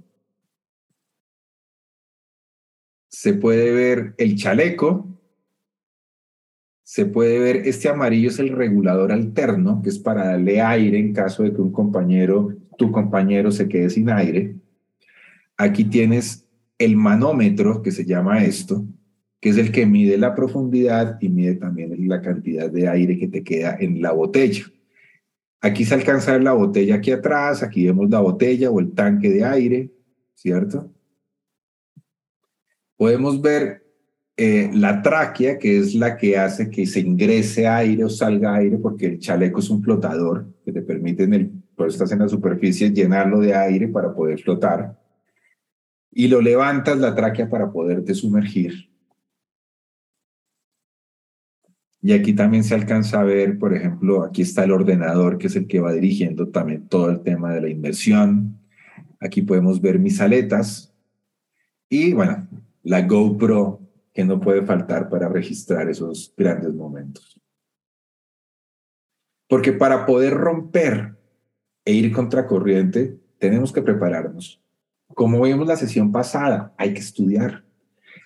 Se 3.09 3.33
puede 3.33 3.73
ver 3.73 4.15
el 4.19 4.37
chaleco, 4.37 5.09
se 6.83 7.07
puede 7.07 7.39
ver, 7.39 7.57
este 7.67 7.89
amarillo 7.89 8.29
es 8.29 8.39
el 8.39 8.51
regulador 8.51 9.11
alterno, 9.11 9.81
que 9.83 9.89
es 9.89 9.99
para 9.99 10.27
darle 10.27 10.61
aire 10.61 10.99
en 10.99 11.15
caso 11.15 11.45
de 11.45 11.55
que 11.55 11.63
un 11.63 11.73
compañero 11.73 12.55
tu 12.77 12.91
compañero 12.91 13.51
se 13.51 13.69
quede 13.69 13.89
sin 13.89 14.11
aire. 14.11 14.57
Aquí 15.63 15.85
tienes 15.85 16.45
el 16.77 16.97
manómetro, 16.97 17.83
que 17.83 17.93
se 17.93 18.05
llama 18.05 18.43
esto, 18.43 18.85
que 19.41 19.51
es 19.51 19.59
el 19.59 19.71
que 19.71 19.87
mide 19.87 20.19
la 20.19 20.35
profundidad 20.35 21.19
y 21.21 21.29
mide 21.29 21.55
también 21.55 21.95
la 22.09 22.21
cantidad 22.21 22.69
de 22.69 22.89
aire 22.89 23.17
que 23.17 23.29
te 23.29 23.45
queda 23.45 23.77
en 23.79 24.03
la 24.03 24.11
botella. 24.11 24.65
Aquí 25.61 25.85
se 25.85 25.95
alcanza 25.95 26.37
la 26.41 26.53
botella 26.53 26.97
aquí 26.97 27.13
atrás, 27.13 27.63
aquí 27.63 27.87
vemos 27.87 28.11
la 28.11 28.19
botella 28.19 28.73
o 28.73 28.81
el 28.81 28.91
tanque 28.91 29.31
de 29.31 29.45
aire, 29.45 29.93
¿cierto? 30.35 30.93
Podemos 32.97 33.41
ver 33.41 33.87
eh, 34.37 34.69
la 34.75 35.01
tráquea, 35.01 35.59
que 35.59 35.79
es 35.79 35.95
la 35.95 36.17
que 36.17 36.37
hace 36.39 36.71
que 36.71 36.87
se 36.87 36.99
ingrese 36.99 37.69
aire 37.69 38.03
o 38.03 38.11
salga 38.11 38.57
aire, 38.57 38.79
porque 38.79 39.07
el 39.07 39.21
chaleco 39.21 39.61
es 39.61 39.71
un 39.71 39.81
flotador 39.81 40.45
que 40.65 40.73
te 40.73 40.83
permite 40.83 41.23
en 41.23 41.35
el 41.35 41.63
estás 41.87 42.13
en 42.13 42.21
la 42.21 42.29
superficie, 42.29 42.93
llenarlo 42.93 43.41
de 43.41 43.55
aire 43.55 43.89
para 43.89 44.15
poder 44.15 44.41
flotar 44.41 45.02
y 46.13 46.29
lo 46.29 46.41
levantas 46.41 46.99
la 46.99 47.15
tráquea 47.15 47.49
para 47.49 47.73
poderte 47.73 48.15
sumergir. 48.15 48.91
Y 52.03 52.13
aquí 52.13 52.35
también 52.35 52.65
se 52.65 52.75
alcanza 52.75 53.21
a 53.21 53.25
ver, 53.25 53.59
por 53.59 53.75
ejemplo, 53.75 54.23
aquí 54.25 54.43
está 54.43 54.65
el 54.65 54.73
ordenador 54.73 55.39
que 55.39 55.47
es 55.47 55.57
el 55.57 55.67
que 55.67 55.81
va 55.81 55.93
dirigiendo 55.93 56.49
también 56.49 56.89
todo 56.89 57.11
el 57.11 57.21
tema 57.23 57.55
de 57.55 57.63
la 57.63 57.69
inversión. 57.69 58.59
Aquí 59.21 59.43
podemos 59.43 59.81
ver 59.81 59.99
mis 59.99 60.21
aletas 60.21 60.93
y 61.89 62.13
bueno, 62.13 62.49
la 62.83 63.03
GoPro 63.03 63.81
que 64.13 64.25
no 64.25 64.41
puede 64.41 64.63
faltar 64.63 65.09
para 65.09 65.29
registrar 65.29 65.89
esos 65.89 66.35
grandes 66.37 66.75
momentos. 66.75 67.41
Porque 69.49 69.73
para 69.73 70.05
poder 70.05 70.35
romper 70.35 71.17
e 71.85 71.93
ir 71.93 72.13
contracorriente, 72.13 73.19
tenemos 73.39 73.73
que 73.73 73.83
prepararnos. 73.83 74.62
Como 75.15 75.43
vimos 75.43 75.67
la 75.67 75.77
sesión 75.77 76.13
pasada, 76.13 76.73
hay 76.77 76.95
que 76.95 77.01
estudiar, 77.01 77.65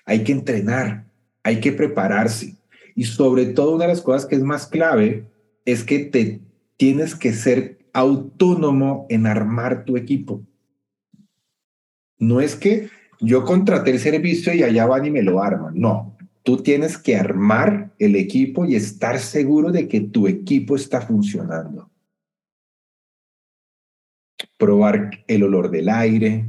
hay 0.04 0.24
que 0.24 0.32
entrenar, 0.32 1.06
hay 1.42 1.60
que 1.60 1.72
prepararse. 1.72 2.56
Y 2.94 3.04
sobre 3.04 3.46
todo 3.46 3.74
una 3.74 3.84
de 3.84 3.92
las 3.92 4.02
cosas 4.02 4.26
que 4.26 4.36
es 4.36 4.42
más 4.42 4.66
clave 4.66 5.28
es 5.64 5.84
que 5.84 6.00
te 6.00 6.40
tienes 6.76 7.14
que 7.14 7.32
ser 7.32 7.78
autónomo 7.92 9.06
en 9.08 9.26
armar 9.26 9.84
tu 9.84 9.96
equipo. 9.96 10.42
No 12.18 12.40
es 12.40 12.56
que 12.56 12.88
yo 13.20 13.44
contraté 13.44 13.90
el 13.90 13.98
servicio 13.98 14.54
y 14.54 14.62
allá 14.62 14.86
van 14.86 15.06
y 15.06 15.10
me 15.10 15.22
lo 15.22 15.42
arman. 15.42 15.74
No, 15.78 16.16
tú 16.42 16.58
tienes 16.58 16.96
que 16.98 17.16
armar 17.16 17.92
el 17.98 18.16
equipo 18.16 18.64
y 18.64 18.74
estar 18.74 19.18
seguro 19.18 19.72
de 19.72 19.88
que 19.88 20.00
tu 20.00 20.26
equipo 20.26 20.76
está 20.76 21.00
funcionando 21.00 21.90
probar 24.56 25.10
el 25.26 25.42
olor 25.42 25.70
del 25.70 25.88
aire, 25.88 26.46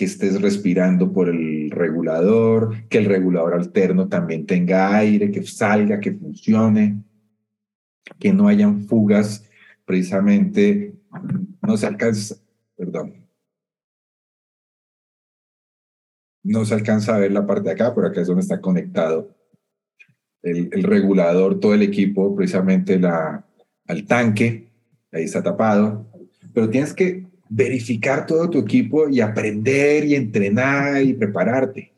que 0.00 0.06
estés 0.06 0.40
respirando 0.40 1.12
por 1.12 1.28
el 1.28 1.70
regulador, 1.70 2.88
que 2.88 2.96
el 2.96 3.04
regulador 3.04 3.52
alterno 3.52 4.08
también 4.08 4.46
tenga 4.46 4.96
aire, 4.96 5.30
que 5.30 5.42
salga, 5.42 6.00
que 6.00 6.14
funcione, 6.14 7.02
que 8.18 8.32
no 8.32 8.48
hayan 8.48 8.88
fugas, 8.88 9.46
precisamente 9.84 10.94
no 11.60 11.76
se 11.76 11.86
alcanza, 11.86 12.36
perdón, 12.78 13.26
no 16.44 16.64
se 16.64 16.72
alcanza 16.72 17.14
a 17.14 17.18
ver 17.18 17.32
la 17.32 17.46
parte 17.46 17.64
de 17.64 17.72
acá, 17.72 17.94
pero 17.94 18.06
acá 18.06 18.22
es 18.22 18.26
donde 18.26 18.40
está 18.40 18.58
conectado 18.58 19.36
el, 20.42 20.82
regulador, 20.82 21.60
todo 21.60 21.74
el 21.74 21.82
equipo, 21.82 22.34
precisamente 22.34 22.98
la, 22.98 23.46
al 23.86 24.06
tanque, 24.06 24.70
ahí 25.12 25.24
está 25.24 25.42
tapado, 25.42 26.06
pero 26.54 26.70
tienes 26.70 26.94
que 26.94 27.29
verificar 27.50 28.26
todo 28.26 28.48
tu 28.48 28.58
equipo 28.60 29.08
y 29.08 29.20
aprender 29.20 30.04
y 30.04 30.14
entrenar 30.14 31.02
y 31.02 31.12
prepararte. 31.12 31.92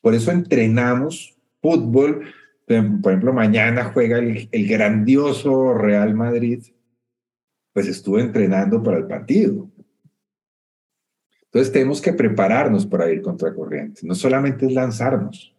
Por 0.00 0.14
eso 0.14 0.30
entrenamos 0.30 1.36
fútbol. 1.60 2.32
Por 2.66 3.12
ejemplo, 3.12 3.32
mañana 3.32 3.90
juega 3.92 4.18
el, 4.18 4.48
grandioso 4.68 5.74
Real 5.74 6.14
Madrid. 6.14 6.62
Pues 7.72 7.88
estuve 7.88 8.22
entrenando 8.22 8.82
para 8.82 8.98
el 8.98 9.06
partido. 9.06 9.68
Entonces 11.46 11.72
tenemos 11.72 12.00
que 12.00 12.12
prepararnos 12.12 12.86
para 12.86 13.10
ir 13.10 13.22
contra 13.22 13.52
corriente. 13.52 14.02
No 14.04 14.14
solamente 14.14 14.66
es 14.66 14.72
lanzarnos. 14.72 15.56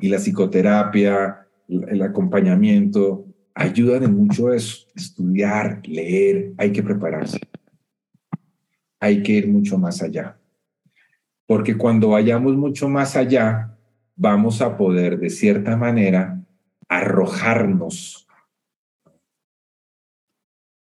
Y 0.00 0.08
la 0.08 0.18
psicoterapia, 0.18 1.46
el 1.68 2.02
acompañamiento, 2.02 3.29
ayudan 3.60 4.04
en 4.04 4.16
mucho 4.16 4.54
eso, 4.54 4.86
estudiar, 4.94 5.82
leer, 5.86 6.54
hay 6.56 6.72
que 6.72 6.82
prepararse. 6.82 7.38
Hay 8.98 9.22
que 9.22 9.32
ir 9.32 9.48
mucho 9.48 9.76
más 9.76 10.02
allá. 10.02 10.38
Porque 11.46 11.76
cuando 11.76 12.08
vayamos 12.08 12.56
mucho 12.56 12.88
más 12.88 13.16
allá, 13.16 13.76
vamos 14.16 14.62
a 14.62 14.78
poder 14.78 15.18
de 15.18 15.28
cierta 15.28 15.76
manera 15.76 16.42
arrojarnos, 16.88 18.26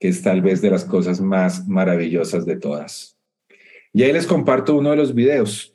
que 0.00 0.08
es 0.08 0.22
tal 0.22 0.42
vez 0.42 0.60
de 0.60 0.70
las 0.70 0.84
cosas 0.84 1.20
más 1.20 1.68
maravillosas 1.68 2.44
de 2.46 2.56
todas. 2.56 3.16
Y 3.92 4.02
ahí 4.02 4.12
les 4.12 4.26
comparto 4.26 4.76
uno 4.76 4.90
de 4.90 4.96
los 4.96 5.14
videos. 5.14 5.72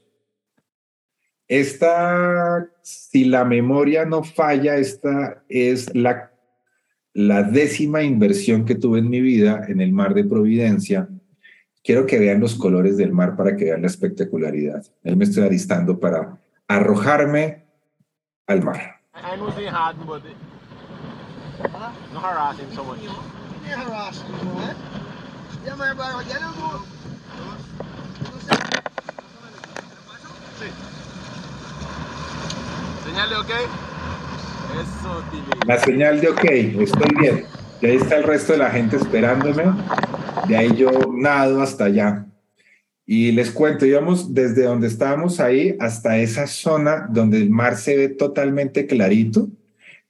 Esta, 1.48 2.70
si 2.82 3.24
la 3.24 3.46
memoria 3.46 4.04
no 4.06 4.24
falla, 4.24 4.76
esta 4.76 5.44
es 5.48 5.94
la 5.96 6.31
la 7.14 7.44
décima 7.44 8.04
inversión 8.04 8.66
que 8.66 8.76
tuve 8.76 9.00
en 9.00 9.10
mi 9.10 9.22
vida 9.22 9.66
en 9.68 9.82
el 9.82 9.92
mar 9.92 10.14
de 10.14 10.24
Providencia. 10.24 11.10
Quiero 11.84 12.06
que 12.06 12.20
vean 12.20 12.40
los 12.40 12.56
colores 12.56 12.98
del 12.98 13.12
mar 13.12 13.36
para 13.36 13.56
que 13.56 13.66
vean 13.66 13.82
la 13.82 13.88
espectacularidad. 13.88 14.86
Ahí 15.04 15.16
me 15.16 15.26
estoy 15.26 15.44
alistando 15.44 16.00
para 16.00 16.38
arrojarme 16.68 17.66
al 18.48 18.64
mar. 18.64 19.02
Señale 33.04 33.36
ok. 33.36 33.91
La 35.68 35.78
señal 35.80 36.22
de 36.22 36.30
ok, 36.30 36.44
estoy 36.44 37.10
bien. 37.20 37.46
Y 37.82 37.86
ahí 37.86 37.96
está 37.96 38.18
el 38.18 38.24
resto 38.24 38.54
de 38.54 38.60
la 38.60 38.70
gente 38.70 38.96
esperándome. 38.96 39.64
De 40.48 40.56
ahí 40.56 40.76
yo 40.76 40.92
nado 41.14 41.62
hasta 41.62 41.86
allá. 41.86 42.26
Y 43.06 43.32
les 43.32 43.52
cuento, 43.52 43.86
íbamos 43.86 44.34
desde 44.34 44.64
donde 44.64 44.88
estábamos 44.88 45.40
ahí 45.40 45.76
hasta 45.80 46.18
esa 46.18 46.48
zona 46.48 47.08
donde 47.12 47.38
el 47.38 47.50
mar 47.50 47.76
se 47.76 47.98
ve 47.98 48.10
totalmente 48.10 48.86
clarito, 48.86 49.50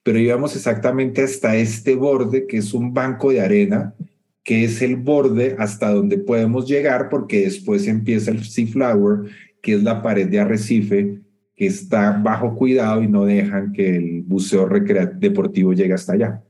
pero 0.04 0.20
íbamos 0.20 0.56
exactamente 0.56 1.24
hasta 1.24 1.56
este 1.56 1.96
borde 1.96 2.46
que 2.46 2.58
es 2.58 2.74
un 2.74 2.94
banco 2.94 3.32
de 3.32 3.42
arena, 3.42 3.96
que 4.44 4.66
es 4.66 4.82
el 4.82 4.98
borde 4.98 5.56
hasta 5.58 5.92
donde 5.92 6.18
podemos 6.18 6.68
llegar 6.68 7.10
porque 7.10 7.42
después 7.42 7.88
empieza 7.88 8.32
el 8.32 8.44
Sea 8.44 8.68
Flower, 8.68 9.32
que 9.62 9.74
es 9.76 9.84
la 9.84 10.02
pared 10.02 10.28
de 10.28 10.40
arrecife 10.40 11.22
que 11.62 11.68
está 11.68 12.14
bajo 12.14 12.56
cuidado 12.56 13.04
y 13.04 13.08
no 13.08 13.24
dejan 13.24 13.72
que 13.72 13.96
el 13.96 14.24
buceo 14.24 14.68
deportivo 14.68 15.74
llegue 15.74 15.94
hasta 15.94 16.14
allá. 16.14 16.44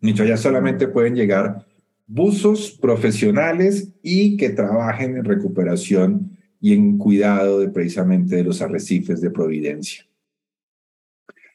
Dicho, 0.00 0.22
allá 0.22 0.36
solamente 0.36 0.86
pueden 0.86 1.16
llegar 1.16 1.66
buzos 2.06 2.70
profesionales 2.70 3.92
y 4.04 4.36
que 4.36 4.50
trabajen 4.50 5.16
en 5.16 5.24
recuperación 5.24 6.38
y 6.60 6.72
en 6.72 6.98
cuidado 6.98 7.58
de 7.58 7.68
precisamente 7.68 8.36
de 8.36 8.44
los 8.44 8.62
arrecifes 8.62 9.20
de 9.20 9.32
Providencia. 9.32 10.06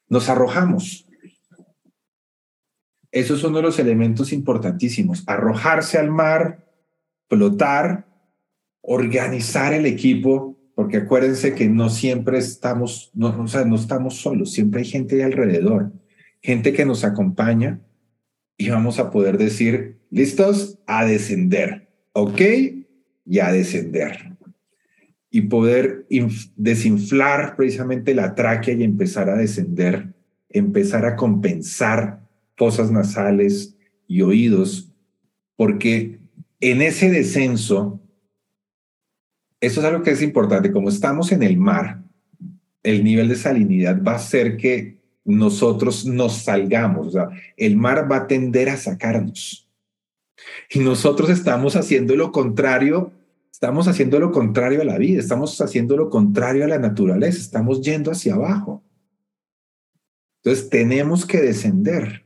Nos 0.10 0.28
arrojamos. 0.28 1.08
Eso 3.14 3.36
es 3.36 3.44
uno 3.46 3.60
de 3.60 3.64
los 3.64 3.80
elementos 3.80 4.34
importantísimos. 4.34 5.24
Arrojarse 5.26 5.98
al 5.98 6.12
mar, 6.12 6.68
flotar, 7.30 8.08
organizar 8.82 9.72
el 9.72 9.86
equipo, 9.86 10.58
porque 10.76 10.98
acuérdense 10.98 11.54
que 11.54 11.70
no 11.70 11.90
siempre 11.90 12.38
estamos, 12.38 13.12
no, 13.14 13.28
o 13.42 13.48
sea, 13.48 13.66
no 13.66 13.76
estamos 13.76 14.18
solos, 14.18 14.52
siempre 14.52 14.82
hay 14.82 14.88
gente 14.88 15.24
alrededor, 15.24 15.92
gente 16.42 16.74
que 16.74 16.86
nos 16.86 17.04
acompaña 17.04 17.82
y 18.58 18.70
vamos 18.70 19.00
a 19.00 19.10
poder 19.10 19.38
decir, 19.38 19.98
listos, 20.10 20.78
a 20.86 21.06
descender, 21.06 21.90
¿ok? 22.14 22.42
Y 23.26 23.40
a 23.40 23.52
descender. 23.52 24.38
Y 25.30 25.42
poder 25.44 26.06
desinflar 26.56 27.56
precisamente 27.56 28.14
la 28.14 28.36
tráquea 28.36 28.76
y 28.76 28.84
empezar 28.84 29.30
a 29.30 29.38
descender, 29.38 30.14
empezar 30.50 31.06
a 31.06 31.16
compensar 31.16 32.22
fosas 32.58 32.92
nasales 32.92 33.78
y 34.08 34.22
oídos, 34.22 34.92
porque 35.56 36.20
en 36.60 36.82
ese 36.82 37.10
descenso, 37.10 38.01
eso 39.62 39.80
es 39.80 39.86
algo 39.86 40.04
que 40.04 40.12
es 40.12 40.22
importante, 40.22 40.72
como 40.72 40.90
estamos 40.90 41.32
en 41.32 41.44
el 41.44 41.56
mar, 41.56 42.02
el 42.84 43.04
nivel 43.04 43.30
de 43.30 43.36
salinidad 43.36 44.02
va 44.02 44.16
a 44.16 44.20
ser 44.20 44.58
que 44.58 44.98
nosotros 45.24 46.06
nos 46.06 46.44
salgamos, 46.44 47.08
o 47.08 47.12
sea, 47.12 47.30
el 47.56 47.78
mar 47.78 48.12
va 48.12 48.18
a 48.18 48.28
tender 48.28 48.70
a 48.70 48.78
sacarnos. 48.78 49.70
Y 50.72 50.80
nosotros 50.80 51.30
estamos 51.30 51.76
haciendo 51.76 52.16
lo 52.16 52.32
contrario, 52.32 53.14
estamos 53.52 53.88
haciendo 53.88 54.20
lo 54.20 54.32
contrario 54.32 54.82
a 54.82 54.86
la 54.86 54.98
vida, 54.98 55.20
estamos 55.20 55.62
haciendo 55.62 55.96
lo 55.96 56.10
contrario 56.10 56.66
a 56.66 56.68
la 56.68 56.80
naturaleza, 56.80 57.38
estamos 57.38 57.82
yendo 57.82 58.10
hacia 58.10 58.34
abajo. 58.34 58.84
Entonces 60.44 60.70
tenemos 60.70 61.28
que 61.28 61.40
descender, 61.40 62.26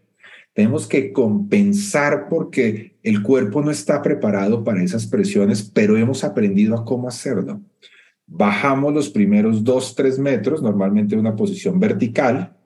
tenemos 0.54 0.88
que 0.88 1.12
compensar 1.12 2.30
porque 2.30 2.95
el 3.06 3.22
cuerpo 3.22 3.62
no 3.62 3.70
está 3.70 4.02
preparado 4.02 4.64
para 4.64 4.82
esas 4.82 5.06
presiones, 5.06 5.62
pero 5.62 5.96
hemos 5.96 6.24
aprendido 6.24 6.76
a 6.76 6.84
cómo 6.84 7.08
hacerlo. 7.08 7.62
Bajamos 8.26 8.96
los 8.96 9.12
primeros 9.12 9.64
dos, 9.64 9.94
tres 9.94 10.18
metros, 10.18 10.64
normalmente 10.64 11.14
en 11.14 11.22
una 11.22 11.36
posición 11.36 11.80
vertical, 11.80 12.58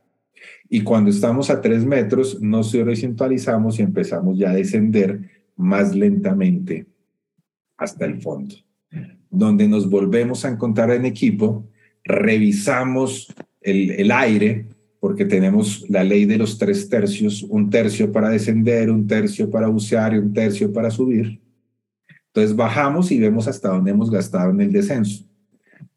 y 0.70 0.80
cuando 0.82 1.10
estamos 1.10 1.50
a 1.50 1.60
tres 1.60 1.84
metros, 1.84 2.42
nos 2.42 2.74
horizontalizamos 2.74 3.80
y 3.80 3.82
empezamos 3.82 4.38
ya 4.38 4.52
a 4.52 4.56
descender 4.56 5.20
más 5.58 5.94
lentamente 5.94 6.86
hasta 7.76 8.06
el 8.06 8.22
fondo, 8.22 8.56
donde 9.30 9.68
nos 9.68 9.90
volvemos 9.90 10.46
a 10.46 10.52
encontrar 10.52 10.92
en 10.92 11.06
equipo, 11.06 11.68
revisamos 12.06 13.36
el 13.60 14.10
aire, 14.10 14.68
porque 15.00 15.26
tenemos 15.26 15.86
la 15.90 16.04
ley 16.04 16.26
de 16.26 16.38
los 16.38 16.58
tres 16.58 16.90
tercios, 16.90 17.44
un 17.44 17.70
tercio 17.70 18.12
para 18.12 18.30
descender, 18.30 18.92
un 18.92 19.08
tercio 19.08 19.50
para 19.50 19.68
bucear 19.68 20.14
y 20.14 20.18
un 20.18 20.34
tercio 20.34 20.72
para 20.72 20.92
subir. 20.92 21.40
Entonces 22.28 22.56
bajamos 22.56 23.12
y 23.12 23.20
vemos 23.20 23.48
hasta 23.48 23.70
dónde 23.70 23.92
hemos 23.92 24.12
gastado 24.12 24.52
en 24.52 24.62
el 24.62 24.72
descenso 24.72 25.30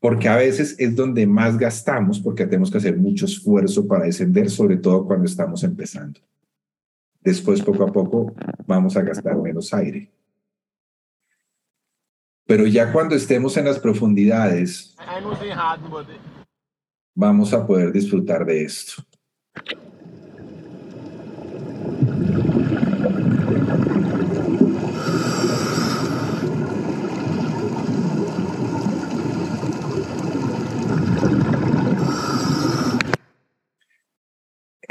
porque 0.02 0.28
a 0.28 0.34
veces 0.34 0.74
es 0.80 0.96
donde 0.96 1.24
más 1.28 1.56
gastamos 1.56 2.18
porque 2.18 2.44
tenemos 2.44 2.72
que 2.72 2.78
hacer 2.78 2.96
mucho 2.96 3.24
esfuerzo 3.24 3.86
para 3.86 4.04
descender, 4.04 4.50
sobre 4.50 4.76
todo 4.76 5.06
cuando 5.06 5.26
estamos 5.26 5.62
empezando. 5.62 6.18
Después, 7.20 7.62
poco 7.62 7.84
a 7.84 7.92
poco, 7.92 8.34
vamos 8.66 8.96
a 8.96 9.02
gastar 9.02 9.36
menos 9.36 9.72
aire. 9.72 10.10
Pero 12.46 12.66
ya 12.66 12.92
cuando 12.92 13.14
estemos 13.14 13.56
en 13.56 13.66
las 13.66 13.78
profundidades, 13.78 14.96
vamos 17.14 17.52
a 17.52 17.66
poder 17.66 17.92
disfrutar 17.92 18.44
de 18.44 18.64
esto. 18.64 19.02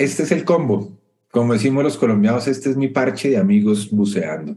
Este 0.02 0.24
es 0.24 0.32
el 0.32 0.44
combo. 0.44 0.98
Como 1.30 1.54
decimos 1.54 1.84
los 1.84 1.98
colombianos, 1.98 2.48
este 2.48 2.72
es 2.72 2.76
mi 2.76 2.88
parche 2.88 3.30
de 3.30 3.38
amigos 3.38 3.90
buceando. 3.92 4.56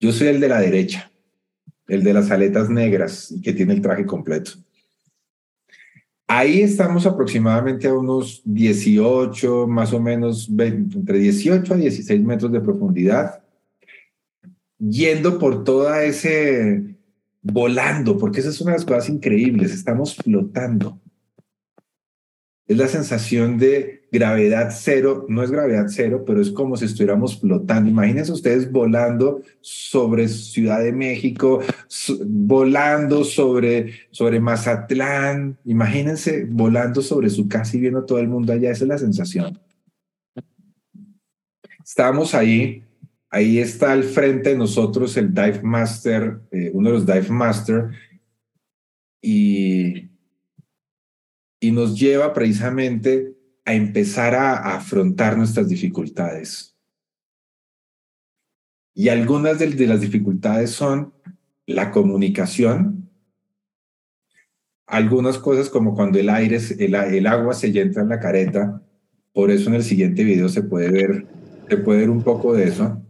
Yo 0.00 0.12
soy 0.12 0.28
el 0.28 0.40
de 0.40 0.48
la 0.48 0.60
derecha, 0.60 1.10
el 1.88 2.04
de 2.04 2.14
las 2.14 2.30
aletas 2.30 2.70
negras 2.70 3.34
que 3.42 3.52
tiene 3.52 3.74
el 3.74 3.82
traje 3.82 4.06
completo. 4.06 4.52
Ahí 6.26 6.62
estamos 6.62 7.04
aproximadamente 7.06 7.86
a 7.86 7.94
unos 7.94 8.40
18, 8.44 9.66
más 9.66 9.92
o 9.92 10.00
menos, 10.00 10.48
entre 10.48 11.18
18 11.18 11.74
a 11.74 11.76
16 11.76 12.22
metros 12.22 12.50
de 12.50 12.60
profundidad, 12.60 13.42
yendo 14.78 15.38
por 15.38 15.64
toda 15.64 16.02
ese, 16.02 16.96
volando, 17.42 18.16
porque 18.16 18.40
esa 18.40 18.48
es 18.48 18.60
una 18.62 18.72
de 18.72 18.78
las 18.78 18.86
cosas 18.86 19.10
increíbles, 19.10 19.72
estamos 19.72 20.16
flotando. 20.16 20.98
Es 22.66 22.78
la 22.78 22.88
sensación 22.88 23.58
de 23.58 24.04
gravedad 24.10 24.70
cero, 24.72 25.26
no 25.28 25.42
es 25.42 25.50
gravedad 25.50 25.86
cero, 25.88 26.24
pero 26.26 26.40
es 26.40 26.50
como 26.50 26.76
si 26.76 26.86
estuviéramos 26.86 27.38
flotando. 27.38 27.90
Imagínense 27.90 28.32
ustedes 28.32 28.70
volando 28.70 29.42
sobre 29.60 30.28
Ciudad 30.28 30.82
de 30.82 30.92
México, 30.92 31.60
volando 32.24 33.24
sobre, 33.24 33.92
sobre 34.10 34.40
Mazatlán, 34.40 35.58
imagínense 35.64 36.46
volando 36.48 37.02
sobre 37.02 37.28
su 37.28 37.48
casa 37.48 37.76
y 37.76 37.80
viendo 37.80 38.04
todo 38.04 38.18
el 38.18 38.28
mundo 38.28 38.52
allá, 38.52 38.70
esa 38.70 38.84
es 38.84 38.88
la 38.88 38.98
sensación. 38.98 39.60
Estamos 41.84 42.34
ahí, 42.34 42.82
ahí 43.28 43.58
está 43.58 43.92
al 43.92 44.04
frente 44.04 44.50
de 44.50 44.56
nosotros 44.56 45.16
el 45.18 45.34
Dive 45.34 45.60
Master, 45.62 46.40
eh, 46.50 46.70
uno 46.72 46.88
de 46.88 46.94
los 46.94 47.06
Dive 47.06 47.28
Master, 47.28 47.90
y 49.20 50.13
y 51.64 51.72
nos 51.72 51.98
lleva 51.98 52.34
precisamente 52.34 53.34
a 53.64 53.72
empezar 53.72 54.34
a, 54.34 54.76
afrontar 54.76 55.38
nuestras 55.38 55.66
dificultades. 55.66 56.76
Y 58.94 59.08
algunas 59.08 59.58
de, 59.58 59.86
las 59.86 60.02
dificultades 60.02 60.72
son 60.72 61.14
la 61.64 61.90
comunicación, 61.90 63.08
algunas 64.86 65.38
cosas 65.38 65.70
como 65.70 65.94
cuando 65.94 66.18
el 66.18 66.28
aire, 66.28 66.58
el, 66.78 66.94
el, 66.94 67.26
agua 67.26 67.54
se 67.54 67.68
entra 67.68 68.02
en 68.02 68.10
la 68.10 68.20
careta, 68.20 68.82
por 69.32 69.50
eso 69.50 69.70
en 69.70 69.76
el 69.76 69.84
siguiente 69.84 70.22
video 70.22 70.50
se 70.50 70.64
puede 70.64 70.90
ver, 70.90 71.26
se 71.66 71.78
puede 71.78 72.00
ver 72.00 72.10
un 72.10 72.22
poco 72.22 72.52
de 72.52 72.64
eso. 72.64 73.02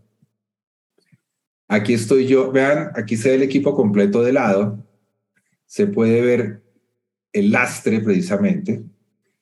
Aquí 1.67 1.93
estoy 1.93 2.29
yo, 2.29 2.53
vean, 2.53 2.93
aquí 2.95 3.17
se 3.17 3.31
ve 3.31 3.35
el 3.35 3.43
equipo 3.43 3.75
completo 3.75 4.23
de 4.23 4.33
lado, 4.33 4.79
se 5.67 5.89
puede 5.89 6.21
ver 6.21 6.64
el 7.35 7.51
lastre 7.51 8.01
precisamente. 8.01 8.83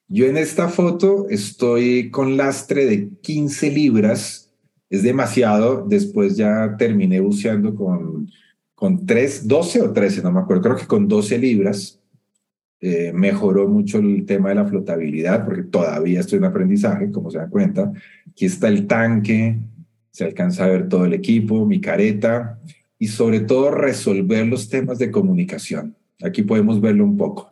Yo 0.08 0.26
en 0.26 0.36
esta 0.36 0.68
foto 0.68 1.28
estoy 1.30 2.10
con 2.10 2.36
lastre 2.36 2.86
de 2.86 3.10
15 3.22 3.70
libras, 3.70 4.50
es 4.90 5.02
demasiado, 5.02 5.86
después 5.86 6.36
ya 6.36 6.76
terminé 6.76 7.20
buceando 7.20 7.74
con, 7.74 8.28
con 8.74 9.06
3, 9.06 9.46
12 9.46 9.82
o 9.82 9.92
13, 9.92 10.22
no 10.22 10.32
me 10.32 10.40
acuerdo, 10.40 10.62
creo 10.62 10.76
que 10.76 10.86
con 10.86 11.06
12 11.06 11.38
libras. 11.38 11.98
Eh, 12.84 13.12
mejoró 13.14 13.68
mucho 13.68 13.98
el 14.00 14.26
tema 14.26 14.48
de 14.48 14.56
la 14.56 14.64
flotabilidad 14.64 15.44
porque 15.44 15.62
todavía 15.62 16.18
estoy 16.18 16.38
en 16.38 16.46
aprendizaje, 16.46 17.12
como 17.12 17.30
se 17.30 17.38
dan 17.38 17.48
cuenta. 17.48 17.92
Aquí 18.28 18.46
está 18.46 18.66
el 18.66 18.88
tanque, 18.88 19.60
se 20.10 20.24
alcanza 20.24 20.64
a 20.64 20.68
ver 20.68 20.88
todo 20.88 21.04
el 21.04 21.12
equipo, 21.12 21.64
mi 21.64 21.80
careta 21.80 22.58
y 22.98 23.06
sobre 23.06 23.38
todo 23.38 23.70
resolver 23.70 24.46
los 24.48 24.68
temas 24.68 24.98
de 24.98 25.12
comunicación. 25.12 25.94
Aquí 26.22 26.42
podemos 26.42 26.80
verlo 26.80 27.04
un 27.04 27.16
poco. 27.16 27.48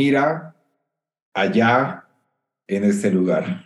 Mira 0.00 0.56
allá 1.34 2.06
en 2.66 2.84
este 2.84 3.10
lugar. 3.10 3.64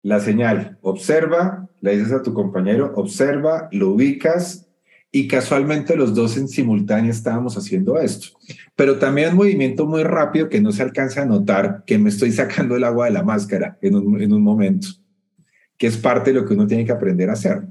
La 0.00 0.20
señal, 0.20 0.78
observa, 0.80 1.68
le 1.80 1.96
dices 1.96 2.12
a 2.12 2.22
tu 2.22 2.32
compañero, 2.32 2.92
observa, 2.94 3.68
lo 3.72 3.88
ubicas 3.88 4.68
y 5.10 5.26
casualmente 5.26 5.96
los 5.96 6.14
dos 6.14 6.36
en 6.36 6.46
simultáneo 6.46 7.10
estábamos 7.10 7.58
haciendo 7.58 7.98
esto. 7.98 8.28
Pero 8.76 9.00
también 9.00 9.30
un 9.30 9.38
movimiento 9.38 9.86
muy 9.86 10.04
rápido 10.04 10.48
que 10.48 10.60
no 10.60 10.70
se 10.70 10.84
alcanza 10.84 11.22
a 11.22 11.26
notar 11.26 11.82
que 11.84 11.98
me 11.98 12.08
estoy 12.08 12.30
sacando 12.30 12.76
el 12.76 12.84
agua 12.84 13.06
de 13.06 13.12
la 13.12 13.24
máscara 13.24 13.76
en 13.82 13.96
un, 13.96 14.22
en 14.22 14.32
un 14.32 14.42
momento, 14.42 14.86
que 15.76 15.88
es 15.88 15.96
parte 15.96 16.32
de 16.32 16.38
lo 16.38 16.46
que 16.46 16.54
uno 16.54 16.68
tiene 16.68 16.84
que 16.84 16.92
aprender 16.92 17.28
a 17.28 17.32
hacer. 17.32 17.66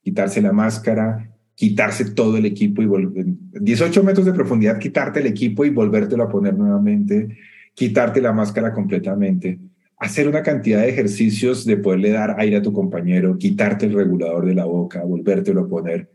Quitarse 0.00 0.40
la 0.40 0.52
máscara, 0.52 1.35
quitarse 1.56 2.12
todo 2.12 2.36
el 2.36 2.46
equipo 2.46 2.82
y 2.82 2.86
volver, 2.86 3.24
18 3.26 4.04
metros 4.04 4.24
de 4.24 4.32
profundidad, 4.32 4.78
quitarte 4.78 5.18
el 5.18 5.26
equipo 5.26 5.64
y 5.64 5.70
volvértelo 5.70 6.22
a 6.22 6.28
poner 6.28 6.54
nuevamente, 6.54 7.36
quitarte 7.74 8.22
la 8.22 8.32
máscara 8.32 8.72
completamente 8.72 9.58
hacer 9.98 10.28
una 10.28 10.42
cantidad 10.42 10.82
de 10.82 10.90
ejercicios 10.90 11.64
de 11.64 11.76
poderle 11.78 12.10
dar 12.10 12.38
aire 12.38 12.56
a 12.56 12.62
tu 12.62 12.72
compañero, 12.72 13.38
quitarte 13.38 13.86
el 13.86 13.94
regulador 13.94 14.46
de 14.46 14.54
la 14.54 14.64
boca, 14.64 15.02
volvértelo 15.02 15.62
a 15.62 15.68
poner, 15.68 16.10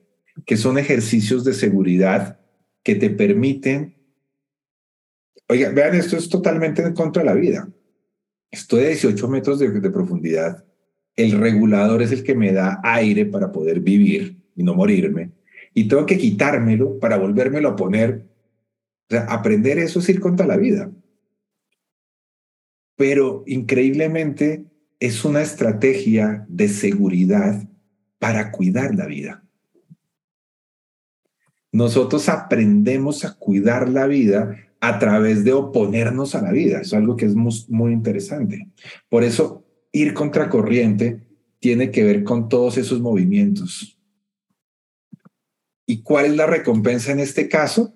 que 0.45 0.57
son 0.57 0.77
ejercicios 0.77 1.43
de 1.43 1.53
seguridad 1.53 2.39
que 2.83 2.95
te 2.95 3.09
permiten... 3.09 3.95
Oiga, 5.47 5.69
vean, 5.71 5.95
esto 5.95 6.15
es 6.15 6.29
totalmente 6.29 6.81
en 6.81 6.93
contra 6.93 7.23
de 7.23 7.29
la 7.29 7.35
vida. 7.35 7.67
Estoy 8.49 8.81
de 8.81 8.89
18 8.89 9.27
metros 9.27 9.59
de 9.59 9.89
profundidad. 9.89 10.63
El 11.15 11.33
regulador 11.33 12.01
es 12.01 12.11
el 12.11 12.23
que 12.23 12.35
me 12.35 12.53
da 12.53 12.79
aire 12.83 13.25
para 13.25 13.51
poder 13.51 13.81
vivir 13.81 14.40
y 14.61 14.63
no 14.63 14.73
morirme. 14.73 15.31
Y 15.73 15.87
tengo 15.87 16.05
que 16.05 16.17
quitármelo 16.17 16.99
para 16.99 17.17
volvérmelo 17.17 17.69
a 17.69 17.75
poner. 17.75 18.25
O 19.09 19.13
sea, 19.13 19.25
aprender 19.25 19.77
eso 19.77 19.99
es 19.99 20.09
ir 20.09 20.19
contra 20.19 20.47
la 20.47 20.57
vida 20.57 20.89
pero 23.01 23.43
increíblemente 23.47 24.63
es 24.99 25.25
una 25.25 25.41
estrategia 25.41 26.45
de 26.47 26.69
seguridad 26.69 27.67
para 28.19 28.51
cuidar 28.51 28.93
la 28.93 29.07
vida. 29.07 29.43
Nosotros 31.71 32.29
aprendemos 32.29 33.25
a 33.25 33.33
cuidar 33.33 33.89
la 33.89 34.05
vida 34.05 34.55
a 34.79 34.99
través 34.99 35.43
de 35.43 35.51
oponernos 35.51 36.35
a 36.35 36.43
la 36.43 36.51
vida. 36.51 36.81
Es 36.81 36.93
algo 36.93 37.15
que 37.15 37.25
es 37.25 37.33
muy, 37.33 37.91
interesante. 37.91 38.67
Por 39.09 39.23
eso, 39.23 39.65
ir 39.91 40.13
contracorriente 40.13 41.21
tiene 41.57 41.89
que 41.89 42.03
ver 42.03 42.23
con 42.23 42.49
todos 42.49 42.77
esos 42.77 43.01
movimientos. 43.01 43.99
¿Y 45.91 46.03
cuál 46.03 46.27
es 46.27 46.35
la 46.37 46.45
recompensa 46.45 47.11
en 47.11 47.19
este 47.19 47.49
caso? 47.49 47.93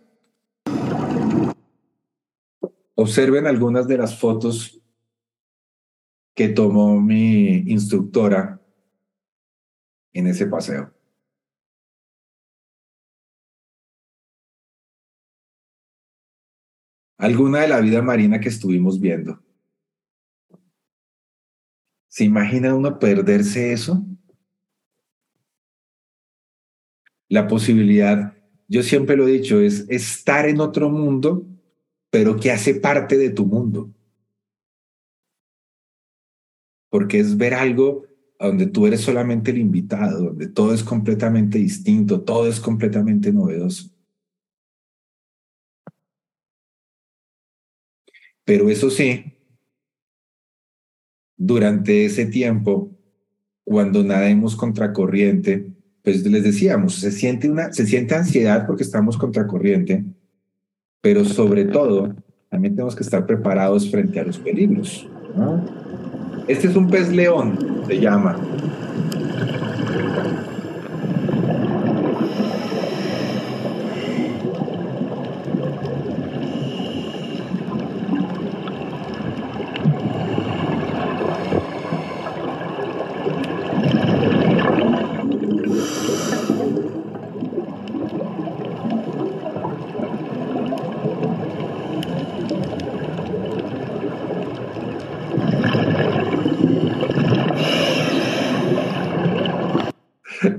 Observen 2.93 3.47
algunas 3.47 3.87
de 3.87 3.97
las 3.97 4.19
fotos 4.19 4.81
que 6.35 6.49
tomó 6.49 6.99
mi 6.99 7.53
instructora 7.71 8.61
en 10.11 10.27
ese 10.27 10.45
paseo. 10.45 10.93
Alguna 17.17 17.61
de 17.61 17.69
la 17.69 17.79
vida 17.79 18.01
marina 18.01 18.41
que 18.41 18.49
estuvimos 18.49 18.99
viendo. 18.99 19.41
¿Se 22.09 22.25
imagina 22.25 22.75
uno 22.75 22.99
perderse 22.99 23.71
eso? 23.71 24.05
La 27.29 27.47
posibilidad, 27.47 28.33
yo 28.67 28.83
siempre 28.83 29.15
lo 29.15 29.27
he 29.27 29.31
dicho, 29.31 29.59
es 29.59 29.85
estar 29.89 30.47
en 30.47 30.59
otro 30.59 30.89
mundo, 30.89 31.45
pero 32.09 32.37
que 32.37 32.51
hace 32.51 32.75
parte 32.75 33.17
de 33.17 33.29
tu 33.29 33.45
mundo 33.45 33.91
porque 36.95 37.19
es 37.19 37.35
ver 37.35 37.53
algo 37.53 38.05
donde 38.39 38.67
tú 38.67 38.87
eres 38.87 39.01
solamente 39.01 39.51
el 39.51 39.57
invitado, 39.57 40.27
donde 40.27 40.47
todo 40.47 40.73
es 40.73 40.81
completamente 40.81 41.57
distinto, 41.57 42.21
todo 42.21 42.47
es 42.47 42.61
completamente 42.61 43.33
novedoso. 43.33 43.89
Pero 48.45 48.69
eso 48.69 48.89
sí, 48.89 49.25
durante 51.35 52.05
ese 52.05 52.27
tiempo, 52.27 52.97
cuando 53.65 54.01
nademos 54.01 54.55
contracorriente, 54.55 55.74
pues 56.05 56.23
les 56.23 56.43
decíamos, 56.43 56.95
se 56.95 57.11
siente, 57.11 57.49
una, 57.49 57.73
se 57.73 57.85
siente 57.87 58.13
ansiedad 58.13 58.67
porque 58.67 58.83
estamos 58.83 59.17
contracorriente, 59.17 60.05
pero 61.01 61.25
sobre 61.25 61.65
todo, 61.65 62.15
también 62.49 62.75
tenemos 62.75 62.95
que 62.95 63.03
estar 63.03 63.25
preparados 63.25 63.89
frente 63.89 64.19
a 64.19 64.23
los 64.23 64.37
peligros. 64.37 65.09
Este 66.47 66.67
es 66.67 66.75
un 66.75 66.87
pez 66.89 67.11
león, 67.11 67.57
se 67.87 67.99
llama. 67.99 68.37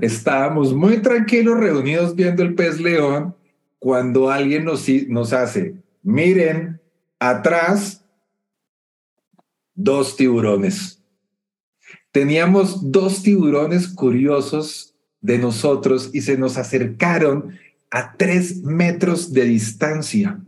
Estábamos 0.07 0.73
muy 0.73 1.01
tranquilos 1.01 1.59
reunidos 1.59 2.15
viendo 2.15 2.43
el 2.43 2.55
pez 2.55 2.79
león 2.79 3.35
cuando 3.79 4.29
alguien 4.29 4.65
nos, 4.65 4.87
nos 5.07 5.33
hace, 5.33 5.75
miren, 6.01 6.81
atrás, 7.19 8.03
dos 9.75 10.15
tiburones. 10.15 11.01
Teníamos 12.11 12.91
dos 12.91 13.21
tiburones 13.21 13.87
curiosos 13.87 14.95
de 15.21 15.37
nosotros 15.37 16.09
y 16.13 16.21
se 16.21 16.37
nos 16.37 16.57
acercaron 16.57 17.57
a 17.91 18.13
tres 18.17 18.63
metros 18.63 19.31
de 19.31 19.43
distancia. 19.43 20.39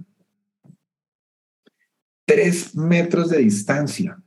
Tres 2.26 2.76
metros 2.76 3.30
de 3.30 3.38
distancia. 3.38 4.20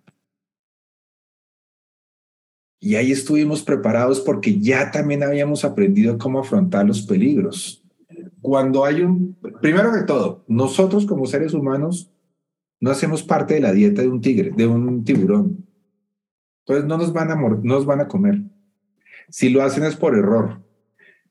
Y 2.85 2.97
ahí 2.97 3.13
estuvimos 3.13 3.63
preparados 3.63 4.21
porque 4.21 4.59
ya 4.59 4.91
también 4.91 5.23
habíamos 5.23 5.65
aprendido 5.65 6.19
cómo 6.19 6.41
afrontar 6.41 6.85
los 6.85 7.03
peligros. 7.03 7.81
Cuando 8.41 8.85
hay 8.85 9.03
un, 9.03 9.37
primero 9.61 9.93
que 9.93 10.03
todo, 10.03 10.45
nosotros 10.49 11.07
como 11.07 11.27
seres 11.27 11.55
humanos 11.55 12.11
no 12.81 12.91
hacemos 12.91 13.23
parte 13.23 13.55
de 13.55 13.61
la 13.61 13.73
dieta 13.73 14.03
de 14.03 14.09
un 14.09 14.21
tigre, 14.21 14.51
de 14.57 14.67
un 14.67 15.05
tiburón. 15.05 15.65
Entonces 16.67 16.85
no 16.85 16.99
nos 16.99 17.13
van 17.13 17.31
a, 17.31 17.37
no 17.37 17.61
nos 17.61 17.87
van 17.87 18.01
a 18.01 18.09
comer. 18.09 18.43
Si 19.29 19.49
lo 19.49 19.63
hacen 19.63 19.85
es 19.85 19.95
por 19.95 20.17
error. 20.17 20.61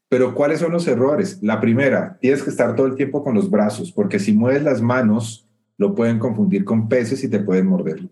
Pero 0.08 0.34
¿cuáles 0.34 0.62
son 0.62 0.72
los 0.72 0.88
errores? 0.88 1.40
La 1.42 1.60
primera, 1.60 2.18
tienes 2.22 2.44
que 2.44 2.50
estar 2.50 2.78
todo 2.78 2.88
el 2.88 2.96
tiempo 2.96 3.26
con 3.26 3.36
los 3.36 3.50
brazos, 3.50 3.92
porque 3.92 4.20
si 4.20 4.32
mueves 4.32 4.64
las 4.64 4.82
manos, 4.82 5.50
lo 5.76 5.96
pueden 5.96 6.18
confundir 6.18 6.64
con 6.64 6.88
peces 6.88 7.26
y 7.26 7.30
te 7.30 7.40
pueden 7.40 7.68
morder. 7.68 8.08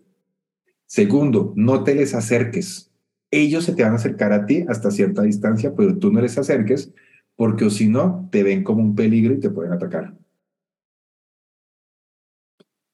Segundo, 0.86 1.54
no 1.56 1.86
te 1.86 1.96
les 1.96 2.14
acerques 2.14 2.89
ellos 3.32 3.66
se 3.66 3.74
te 3.74 3.84
van 3.84 3.94
a 3.94 3.98
acercar 3.98 4.34
a 4.34 4.46
ti 4.46 4.66
hasta 4.68 4.92
cierta 4.92 5.22
distancia, 5.22 5.74
pero 5.76 5.98
tú 5.98 6.12
no 6.12 6.22
les 6.22 6.38
acerques 6.38 6.92
porque 7.36 7.66
o 7.66 7.70
si 7.70 7.88
no, 7.88 8.28
te 8.32 8.44
ven 8.44 8.64
como 8.64 8.82
un 8.82 8.96
peligro 8.96 9.34
y 9.34 9.40
te 9.40 9.50
pueden 9.50 9.72
atacar. 9.72 10.14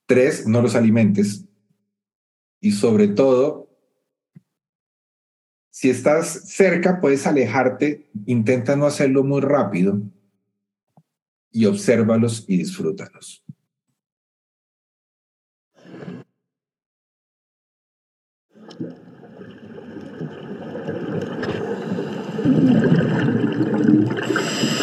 Tres, 0.06 0.48
no 0.48 0.62
los 0.62 0.76
alimentes. 0.76 1.46
Y 2.60 2.72
sobre 2.72 3.08
todo, 3.08 3.70
si 5.72 5.90
estás 5.90 6.28
cerca, 6.28 7.02
puedes 7.02 7.26
alejarte, 7.26 8.10
intenta 8.26 8.76
no 8.76 8.86
hacerlo 8.86 9.24
muy 9.24 9.42
rápido 9.42 10.02
y 11.52 11.66
obsérvalos 11.66 12.46
y 12.48 12.58
disfrútalos. 12.58 13.45
Thank 22.46 22.70
you. 24.64 24.75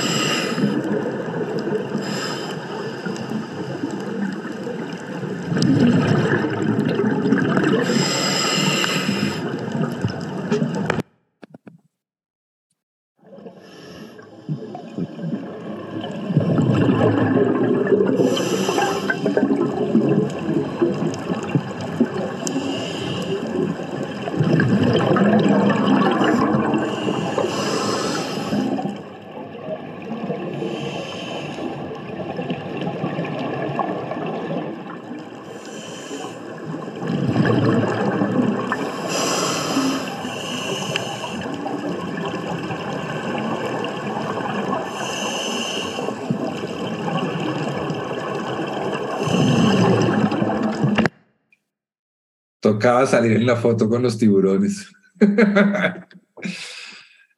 Tocaba 52.83 53.07
salir 53.07 53.31
en 53.31 53.47
la 53.47 53.55
foto 53.55 53.89
con 53.89 54.03
los 54.03 54.19
tiburones. 54.19 54.91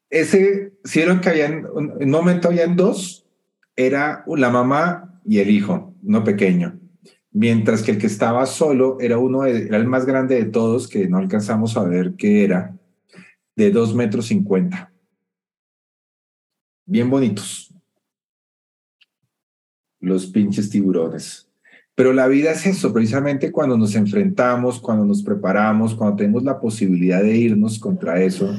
Ese, 0.09 0.73
vieron 0.95 1.21
que 1.21 1.29
habían, 1.29 1.67
en 1.77 2.05
un 2.05 2.11
momento 2.11 2.49
habían 2.49 2.77
dos, 2.77 3.27
era 3.77 4.25
la 4.27 4.49
mamá 4.49 5.21
y 5.23 5.41
el 5.41 5.51
hijo, 5.51 5.95
no 6.01 6.25
pequeño. 6.25 6.81
Mientras 7.31 7.83
que 7.83 7.91
el 7.91 7.99
que 7.99 8.07
estaba 8.07 8.47
solo 8.47 8.97
era 9.01 9.19
uno, 9.19 9.45
era 9.45 9.77
el 9.77 9.87
más 9.87 10.07
grande 10.07 10.37
de 10.37 10.47
todos, 10.47 10.89
que 10.89 11.09
no 11.09 11.19
alcanzamos 11.19 11.77
a 11.77 11.85
ver 11.85 12.15
qué 12.17 12.45
era, 12.45 12.75
de 13.55 13.71
dos 13.71 13.95
metros 13.95 14.29
cincuenta. 14.29 14.95
Bien 16.87 17.11
bonitos. 17.11 17.71
Los 20.01 20.25
pinches 20.25 20.71
tiburones. 20.71 21.51
Pero 21.95 22.13
la 22.13 22.27
vida 22.27 22.51
es 22.51 22.67
eso, 22.67 22.93
precisamente 22.93 23.53
cuando 23.53 23.79
nos 23.79 23.95
enfrentamos, 23.95 24.81
cuando 24.81 25.05
nos 25.05 25.23
preparamos, 25.23 25.95
cuando 25.95 26.17
tenemos 26.17 26.43
la 26.43 26.61
posibilidad 26.61 27.23
de 27.23 27.37
irnos 27.37 27.79
contra 27.79 28.21
eso, 28.21 28.53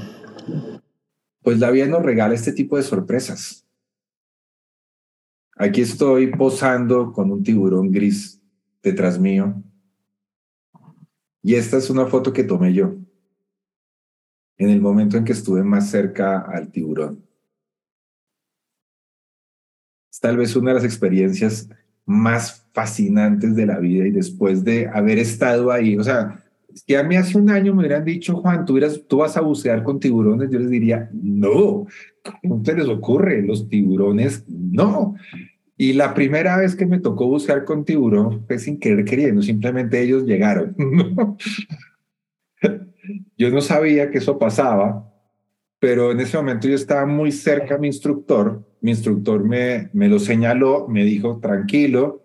pues 1.42 1.60
la 1.60 1.70
vida 1.70 1.86
nos 1.88 2.04
regala 2.04 2.34
este 2.34 2.54
tipo 2.54 2.78
de 2.78 2.84
sorpresas. 2.84 3.66
Aquí 5.58 5.82
estoy 5.82 6.28
posando 6.28 7.12
con 7.12 7.32
un 7.32 7.44
tiburón 7.44 7.92
gris 7.92 8.42
detrás 8.82 9.20
mío. 9.20 9.62
Y 11.42 11.56
esta 11.56 11.78
es 11.78 11.90
una 11.90 12.08
foto 12.08 12.34
que 12.34 12.44
tomé 12.44 12.74
yo 12.74 12.96
en 14.58 14.70
el 14.70 14.82
momento 14.82 15.18
en 15.18 15.26
que 15.26 15.34
estuve 15.34 15.64
más 15.64 15.90
cerca 15.90 16.40
al 16.40 16.72
tiburón. 16.72 17.24
Es 20.12 20.20
tal 20.20 20.38
vez 20.38 20.56
una 20.56 20.72
de 20.72 20.76
las 20.76 20.86
experiencias 20.86 21.70
más 22.06 22.68
fascinantes 22.74 23.56
de 23.56 23.66
la 23.66 23.80
vida 23.80 24.08
y 24.08 24.12
después 24.12 24.64
de 24.64 24.88
haber 24.88 25.18
estado 25.18 25.72
ahí, 25.72 25.98
o 25.98 26.04
sea, 26.04 26.44
si 26.76 26.94
a 26.94 27.08
hace 27.20 27.38
un 27.38 27.50
año 27.50 27.74
me 27.74 27.80
hubieran 27.80 28.04
dicho, 28.04 28.36
Juan, 28.36 28.66
tú, 28.66 28.78
tú 29.08 29.18
vas 29.18 29.38
a 29.38 29.42
bucear 29.42 29.84
con 29.84 30.00
tiburones, 30.00 30.50
yo 30.52 30.60
les 30.60 30.70
diría, 30.70 31.10
no, 31.14 31.88
¿cómo 32.42 32.62
te 32.62 32.76
les 32.76 32.88
ocurre? 32.88 33.42
Los 33.42 33.70
tiburones, 33.70 34.44
no. 34.48 35.16
Y 35.78 35.94
la 35.94 36.14
primera 36.14 36.58
vez 36.58 36.76
que 36.76 36.86
me 36.86 37.00
tocó 37.00 37.28
bucear 37.28 37.64
con 37.64 37.86
tiburón 37.86 38.46
fue 38.46 38.60
sin 38.60 38.80
querer 38.80 39.06
queriendo, 39.06 39.42
simplemente 39.42 40.02
ellos 40.02 40.24
llegaron. 40.24 40.76
yo 43.38 43.50
no 43.50 43.62
sabía 43.62 44.12
que 44.12 44.18
eso 44.18 44.38
pasaba, 44.38 45.12
pero 45.80 46.12
en 46.12 46.20
ese 46.20 46.38
momento 46.38 46.68
yo 46.68 46.76
estaba 46.76 47.06
muy 47.06 47.32
cerca 47.32 47.78
mi 47.78 47.88
instructor, 47.88 48.66
mi 48.86 48.92
instructor 48.92 49.44
me, 49.44 49.90
me 49.94 50.08
lo 50.08 50.20
señaló, 50.20 50.88
me 50.88 51.04
dijo, 51.04 51.40
tranquilo, 51.40 52.24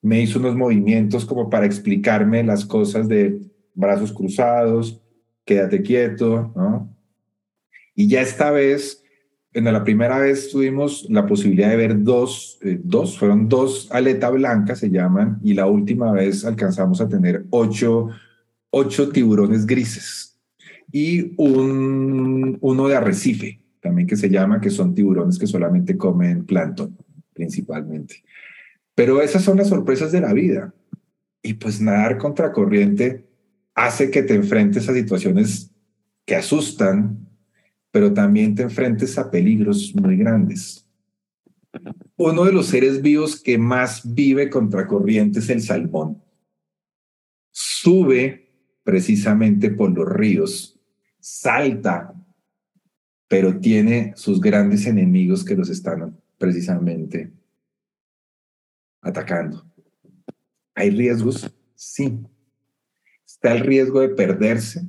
me 0.00 0.22
hizo 0.22 0.38
unos 0.38 0.56
movimientos 0.56 1.26
como 1.26 1.50
para 1.50 1.66
explicarme 1.66 2.42
las 2.42 2.64
cosas 2.64 3.06
de 3.06 3.38
brazos 3.74 4.10
cruzados, 4.10 4.98
quédate 5.44 5.82
quieto, 5.82 6.54
¿no? 6.56 6.96
Y 7.94 8.08
ya 8.08 8.22
esta 8.22 8.50
vez, 8.50 9.04
en 9.52 9.64
la 9.64 9.84
primera 9.84 10.18
vez 10.18 10.48
tuvimos 10.50 11.06
la 11.10 11.26
posibilidad 11.26 11.68
de 11.68 11.76
ver 11.76 12.02
dos, 12.02 12.58
eh, 12.62 12.80
dos, 12.82 13.18
fueron 13.18 13.46
dos 13.46 13.90
aletas 13.92 14.32
blancas, 14.32 14.78
se 14.78 14.88
llaman, 14.88 15.38
y 15.42 15.52
la 15.52 15.66
última 15.66 16.12
vez 16.12 16.46
alcanzamos 16.46 17.02
a 17.02 17.10
tener 17.10 17.44
ocho, 17.50 18.08
ocho 18.70 19.10
tiburones 19.10 19.66
grises 19.66 20.40
y 20.90 21.34
un, 21.36 22.56
uno 22.62 22.88
de 22.88 22.96
arrecife, 22.96 23.60
también 23.80 24.06
que 24.06 24.16
se 24.16 24.28
llama, 24.28 24.60
que 24.60 24.70
son 24.70 24.94
tiburones 24.94 25.38
que 25.38 25.46
solamente 25.46 25.96
comen 25.96 26.44
plancton, 26.44 26.96
principalmente. 27.32 28.22
Pero 28.94 29.22
esas 29.22 29.42
son 29.42 29.56
las 29.56 29.68
sorpresas 29.68 30.12
de 30.12 30.20
la 30.20 30.32
vida. 30.32 30.74
Y 31.42 31.54
pues 31.54 31.80
nadar 31.80 32.18
contracorriente 32.18 33.26
hace 33.74 34.10
que 34.10 34.22
te 34.22 34.34
enfrentes 34.34 34.88
a 34.88 34.94
situaciones 34.94 35.70
que 36.26 36.36
asustan, 36.36 37.26
pero 37.90 38.12
también 38.12 38.54
te 38.54 38.62
enfrentes 38.62 39.16
a 39.16 39.30
peligros 39.30 39.94
muy 39.94 40.16
grandes. 40.16 40.86
Uno 42.16 42.44
de 42.44 42.52
los 42.52 42.66
seres 42.66 43.00
vivos 43.00 43.40
que 43.40 43.56
más 43.56 44.02
vive 44.14 44.50
contracorriente 44.50 45.38
es 45.38 45.48
el 45.48 45.62
salmón. 45.62 46.22
Sube 47.50 48.50
precisamente 48.84 49.70
por 49.70 49.90
los 49.96 50.08
ríos, 50.08 50.78
salta 51.20 52.14
pero 53.30 53.60
tiene 53.60 54.12
sus 54.16 54.40
grandes 54.40 54.88
enemigos 54.88 55.44
que 55.44 55.54
los 55.54 55.70
están 55.70 56.20
precisamente 56.36 57.32
atacando. 59.00 59.64
¿Hay 60.74 60.90
riesgos? 60.90 61.48
Sí. 61.76 62.18
Está 63.24 63.52
el 63.52 63.60
riesgo 63.60 64.00
de 64.00 64.08
perderse, 64.08 64.84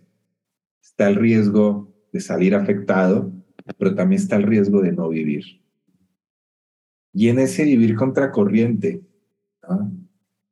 está 0.81 1.07
el 1.07 1.17
riesgo 1.17 1.93
de 2.11 2.19
salir 2.19 2.55
afectado, 2.55 3.31
pero 3.77 3.93
también 3.93 4.19
está 4.19 4.37
el 4.37 4.43
riesgo 4.47 4.81
de 4.81 4.91
no 4.91 5.07
vivir. 5.09 5.61
Y 7.13 7.29
en 7.29 7.37
ese 7.37 7.63
vivir 7.63 7.95
contracorriente 7.95 9.03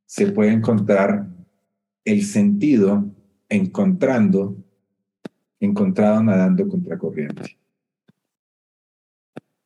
se 0.05 0.31
puede 0.31 0.51
encontrar 0.51 1.27
el 2.05 2.21
sentido 2.21 3.03
encontrando, 3.49 4.63
encontrado 5.59 6.21
nadando 6.21 6.67
contracorriente. 6.67 7.58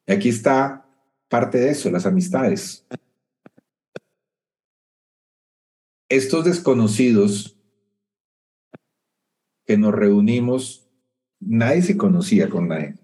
Y 0.05 0.11
aquí 0.11 0.29
está 0.29 0.85
parte 1.29 1.57
de 1.57 1.69
eso, 1.69 1.89
las 1.89 2.05
amistades. 2.05 2.85
Estos 6.09 6.45
desconocidos 6.45 7.57
que 9.65 9.77
nos 9.77 9.93
reunimos, 9.93 10.87
nadie 11.39 11.81
se 11.81 11.97
conocía 11.97 12.49
con 12.49 12.67
nadie. 12.67 12.95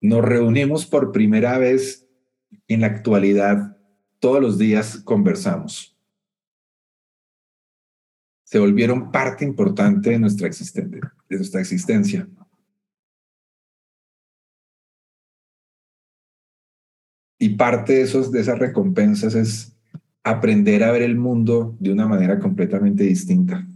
Nos 0.00 0.22
reunimos 0.22 0.86
por 0.86 1.12
primera 1.12 1.58
vez 1.58 2.06
en 2.68 2.82
la 2.82 2.88
actualidad, 2.88 3.78
todos 4.18 4.40
los 4.40 4.58
días 4.58 4.98
conversamos. 4.98 5.96
Se 8.44 8.58
volvieron 8.58 9.10
parte 9.10 9.44
importante 9.44 10.10
de 10.10 10.18
nuestra, 10.18 10.46
existencia, 10.46 11.14
de 11.28 11.36
nuestra 11.36 11.60
existencia. 11.60 12.28
Y 17.38 17.50
parte 17.50 17.94
de, 17.94 18.02
esos, 18.02 18.30
de 18.30 18.40
esas 18.40 18.58
recompensas 18.58 19.34
es 19.34 19.76
aprender 20.22 20.82
a 20.84 20.92
ver 20.92 21.02
el 21.02 21.16
mundo 21.16 21.76
de 21.80 21.92
una 21.92 22.06
manera 22.06 22.38
completamente 22.38 23.04
distinta. 23.04 23.66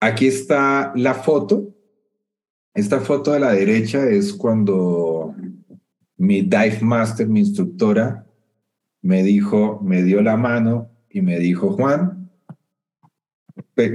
Aquí 0.00 0.26
está 0.26 0.92
la 0.94 1.14
foto. 1.14 1.74
Esta 2.74 3.00
foto 3.00 3.32
de 3.32 3.40
la 3.40 3.52
derecha 3.52 4.08
es 4.08 4.32
cuando 4.32 5.34
mi 6.16 6.42
dive 6.42 6.80
master, 6.82 7.28
mi 7.28 7.40
instructora, 7.40 8.26
me 9.02 9.22
dijo, 9.22 9.80
me 9.82 10.02
dio 10.02 10.22
la 10.22 10.36
mano 10.36 10.90
y 11.10 11.20
me 11.22 11.38
dijo, 11.38 11.70
Juan, 11.70 12.30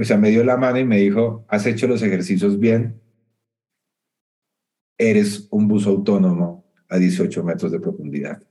o 0.00 0.04
sea, 0.04 0.16
me 0.16 0.30
dio 0.30 0.44
la 0.44 0.56
mano 0.56 0.78
y 0.78 0.84
me 0.84 0.98
dijo, 0.98 1.44
has 1.48 1.66
hecho 1.66 1.86
los 1.86 2.02
ejercicios 2.02 2.58
bien, 2.58 3.00
eres 4.98 5.48
un 5.50 5.68
buzo 5.68 5.90
autónomo, 5.90 6.61
a 6.92 6.98
18 6.98 7.42
metros 7.42 7.72
de 7.72 7.80
profundidad. 7.80 8.42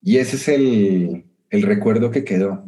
Y 0.00 0.16
ese 0.16 0.36
es 0.36 0.48
el, 0.48 1.26
el 1.50 1.62
recuerdo 1.62 2.10
que 2.10 2.24
quedó. 2.24 2.64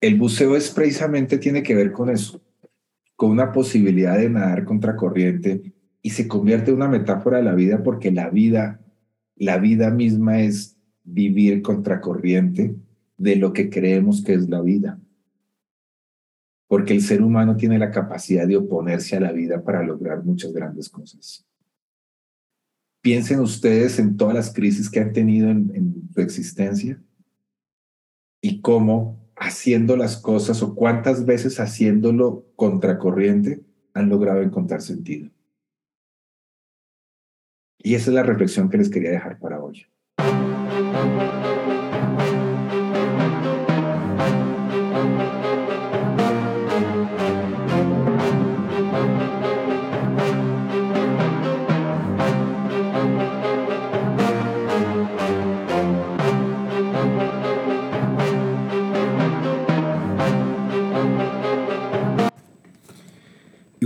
El 0.00 0.16
buceo 0.16 0.56
es 0.56 0.70
precisamente 0.70 1.36
tiene 1.36 1.62
que 1.62 1.74
ver 1.74 1.92
con 1.92 2.08
eso, 2.08 2.40
con 3.14 3.30
una 3.30 3.52
posibilidad 3.52 4.16
de 4.16 4.30
nadar 4.30 4.64
contracorriente 4.64 5.74
y 6.00 6.10
se 6.10 6.26
convierte 6.26 6.70
en 6.70 6.78
una 6.78 6.88
metáfora 6.88 7.36
de 7.36 7.44
la 7.44 7.54
vida 7.54 7.82
porque 7.82 8.10
la 8.10 8.30
vida, 8.30 8.80
la 9.36 9.58
vida 9.58 9.90
misma 9.90 10.40
es 10.40 10.78
vivir 11.04 11.60
contracorriente 11.60 12.74
de 13.18 13.36
lo 13.36 13.52
que 13.52 13.68
creemos 13.68 14.24
que 14.24 14.32
es 14.32 14.48
la 14.48 14.62
vida 14.62 14.98
porque 16.68 16.92
el 16.92 17.02
ser 17.02 17.22
humano 17.22 17.56
tiene 17.56 17.78
la 17.78 17.90
capacidad 17.90 18.46
de 18.46 18.56
oponerse 18.56 19.16
a 19.16 19.20
la 19.20 19.32
vida 19.32 19.62
para 19.62 19.82
lograr 19.82 20.24
muchas 20.24 20.52
grandes 20.52 20.88
cosas. 20.88 21.46
Piensen 23.00 23.40
ustedes 23.40 23.98
en 24.00 24.16
todas 24.16 24.34
las 24.34 24.52
crisis 24.52 24.90
que 24.90 24.98
han 24.98 25.12
tenido 25.12 25.48
en, 25.48 26.10
su 26.12 26.20
existencia 26.20 27.00
y 28.40 28.60
cómo 28.60 29.30
haciendo 29.36 29.96
las 29.96 30.16
cosas 30.16 30.62
o 30.62 30.74
cuántas 30.74 31.24
veces 31.24 31.60
haciéndolo 31.60 32.46
contracorriente 32.56 33.62
han 33.94 34.08
logrado 34.08 34.42
encontrar 34.42 34.82
sentido. 34.82 35.30
Y 37.78 37.94
esa 37.94 38.10
es 38.10 38.14
la 38.14 38.22
reflexión 38.24 38.68
que 38.68 38.78
les 38.78 38.90
quería 38.90 39.10
dejar 39.10 39.38
para 39.38 39.62
hoy. 39.62 39.86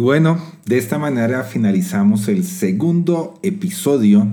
Bueno, 0.01 0.41
de 0.65 0.79
esta 0.79 0.99
manera 0.99 1.45
finalizamos 1.45 2.27
el 2.29 2.45
segundo 2.45 3.39
episodio 3.43 4.27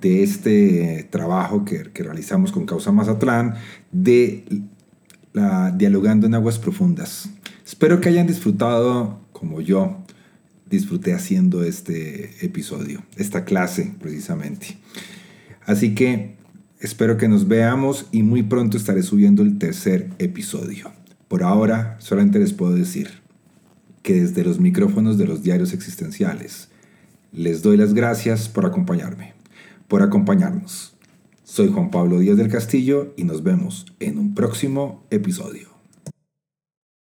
de 0.00 0.22
este 0.22 1.08
trabajo 1.10 1.64
que, 1.64 1.82
realizamos 1.92 2.52
con 2.52 2.66
Causa 2.66 2.92
Mazatlán 2.92 3.56
de 3.90 4.44
la, 5.32 5.72
Dialogando 5.72 6.28
en 6.28 6.34
Aguas 6.34 6.60
Profundas. 6.60 7.30
Espero 7.66 8.00
que 8.00 8.10
hayan 8.10 8.28
disfrutado 8.28 9.18
como 9.32 9.60
yo 9.60 10.04
disfruté 10.70 11.14
haciendo 11.14 11.64
este 11.64 12.46
episodio, 12.46 13.02
esta 13.16 13.44
clase 13.44 13.92
precisamente. 14.00 14.78
Así 15.66 15.96
que 15.96 16.36
espero 16.78 17.16
que 17.16 17.26
nos 17.26 17.48
veamos 17.48 18.06
y 18.12 18.22
muy 18.22 18.44
pronto 18.44 18.76
estaré 18.76 19.02
subiendo 19.02 19.42
el 19.42 19.58
tercer 19.58 20.10
episodio. 20.20 20.92
Por 21.26 21.42
ahora 21.42 21.96
solamente 21.98 22.38
les 22.38 22.52
puedo 22.52 22.74
decir 22.74 23.27
que 24.08 24.14
desde 24.14 24.42
los 24.42 24.58
micrófonos 24.58 25.18
de 25.18 25.26
los 25.26 25.42
diarios 25.42 25.74
existenciales 25.74 26.70
les 27.30 27.60
doy 27.60 27.76
las 27.76 27.92
gracias 27.92 28.48
por 28.48 28.64
acompañarme, 28.64 29.34
por 29.86 30.00
acompañarnos. 30.00 30.94
Soy 31.44 31.68
Juan 31.68 31.90
Pablo 31.90 32.18
Díaz 32.18 32.38
del 32.38 32.48
Castillo 32.48 33.12
y 33.18 33.24
nos 33.24 33.42
vemos 33.42 33.84
en 34.00 34.16
un 34.18 34.34
próximo 34.34 35.04
episodio. 35.10 35.67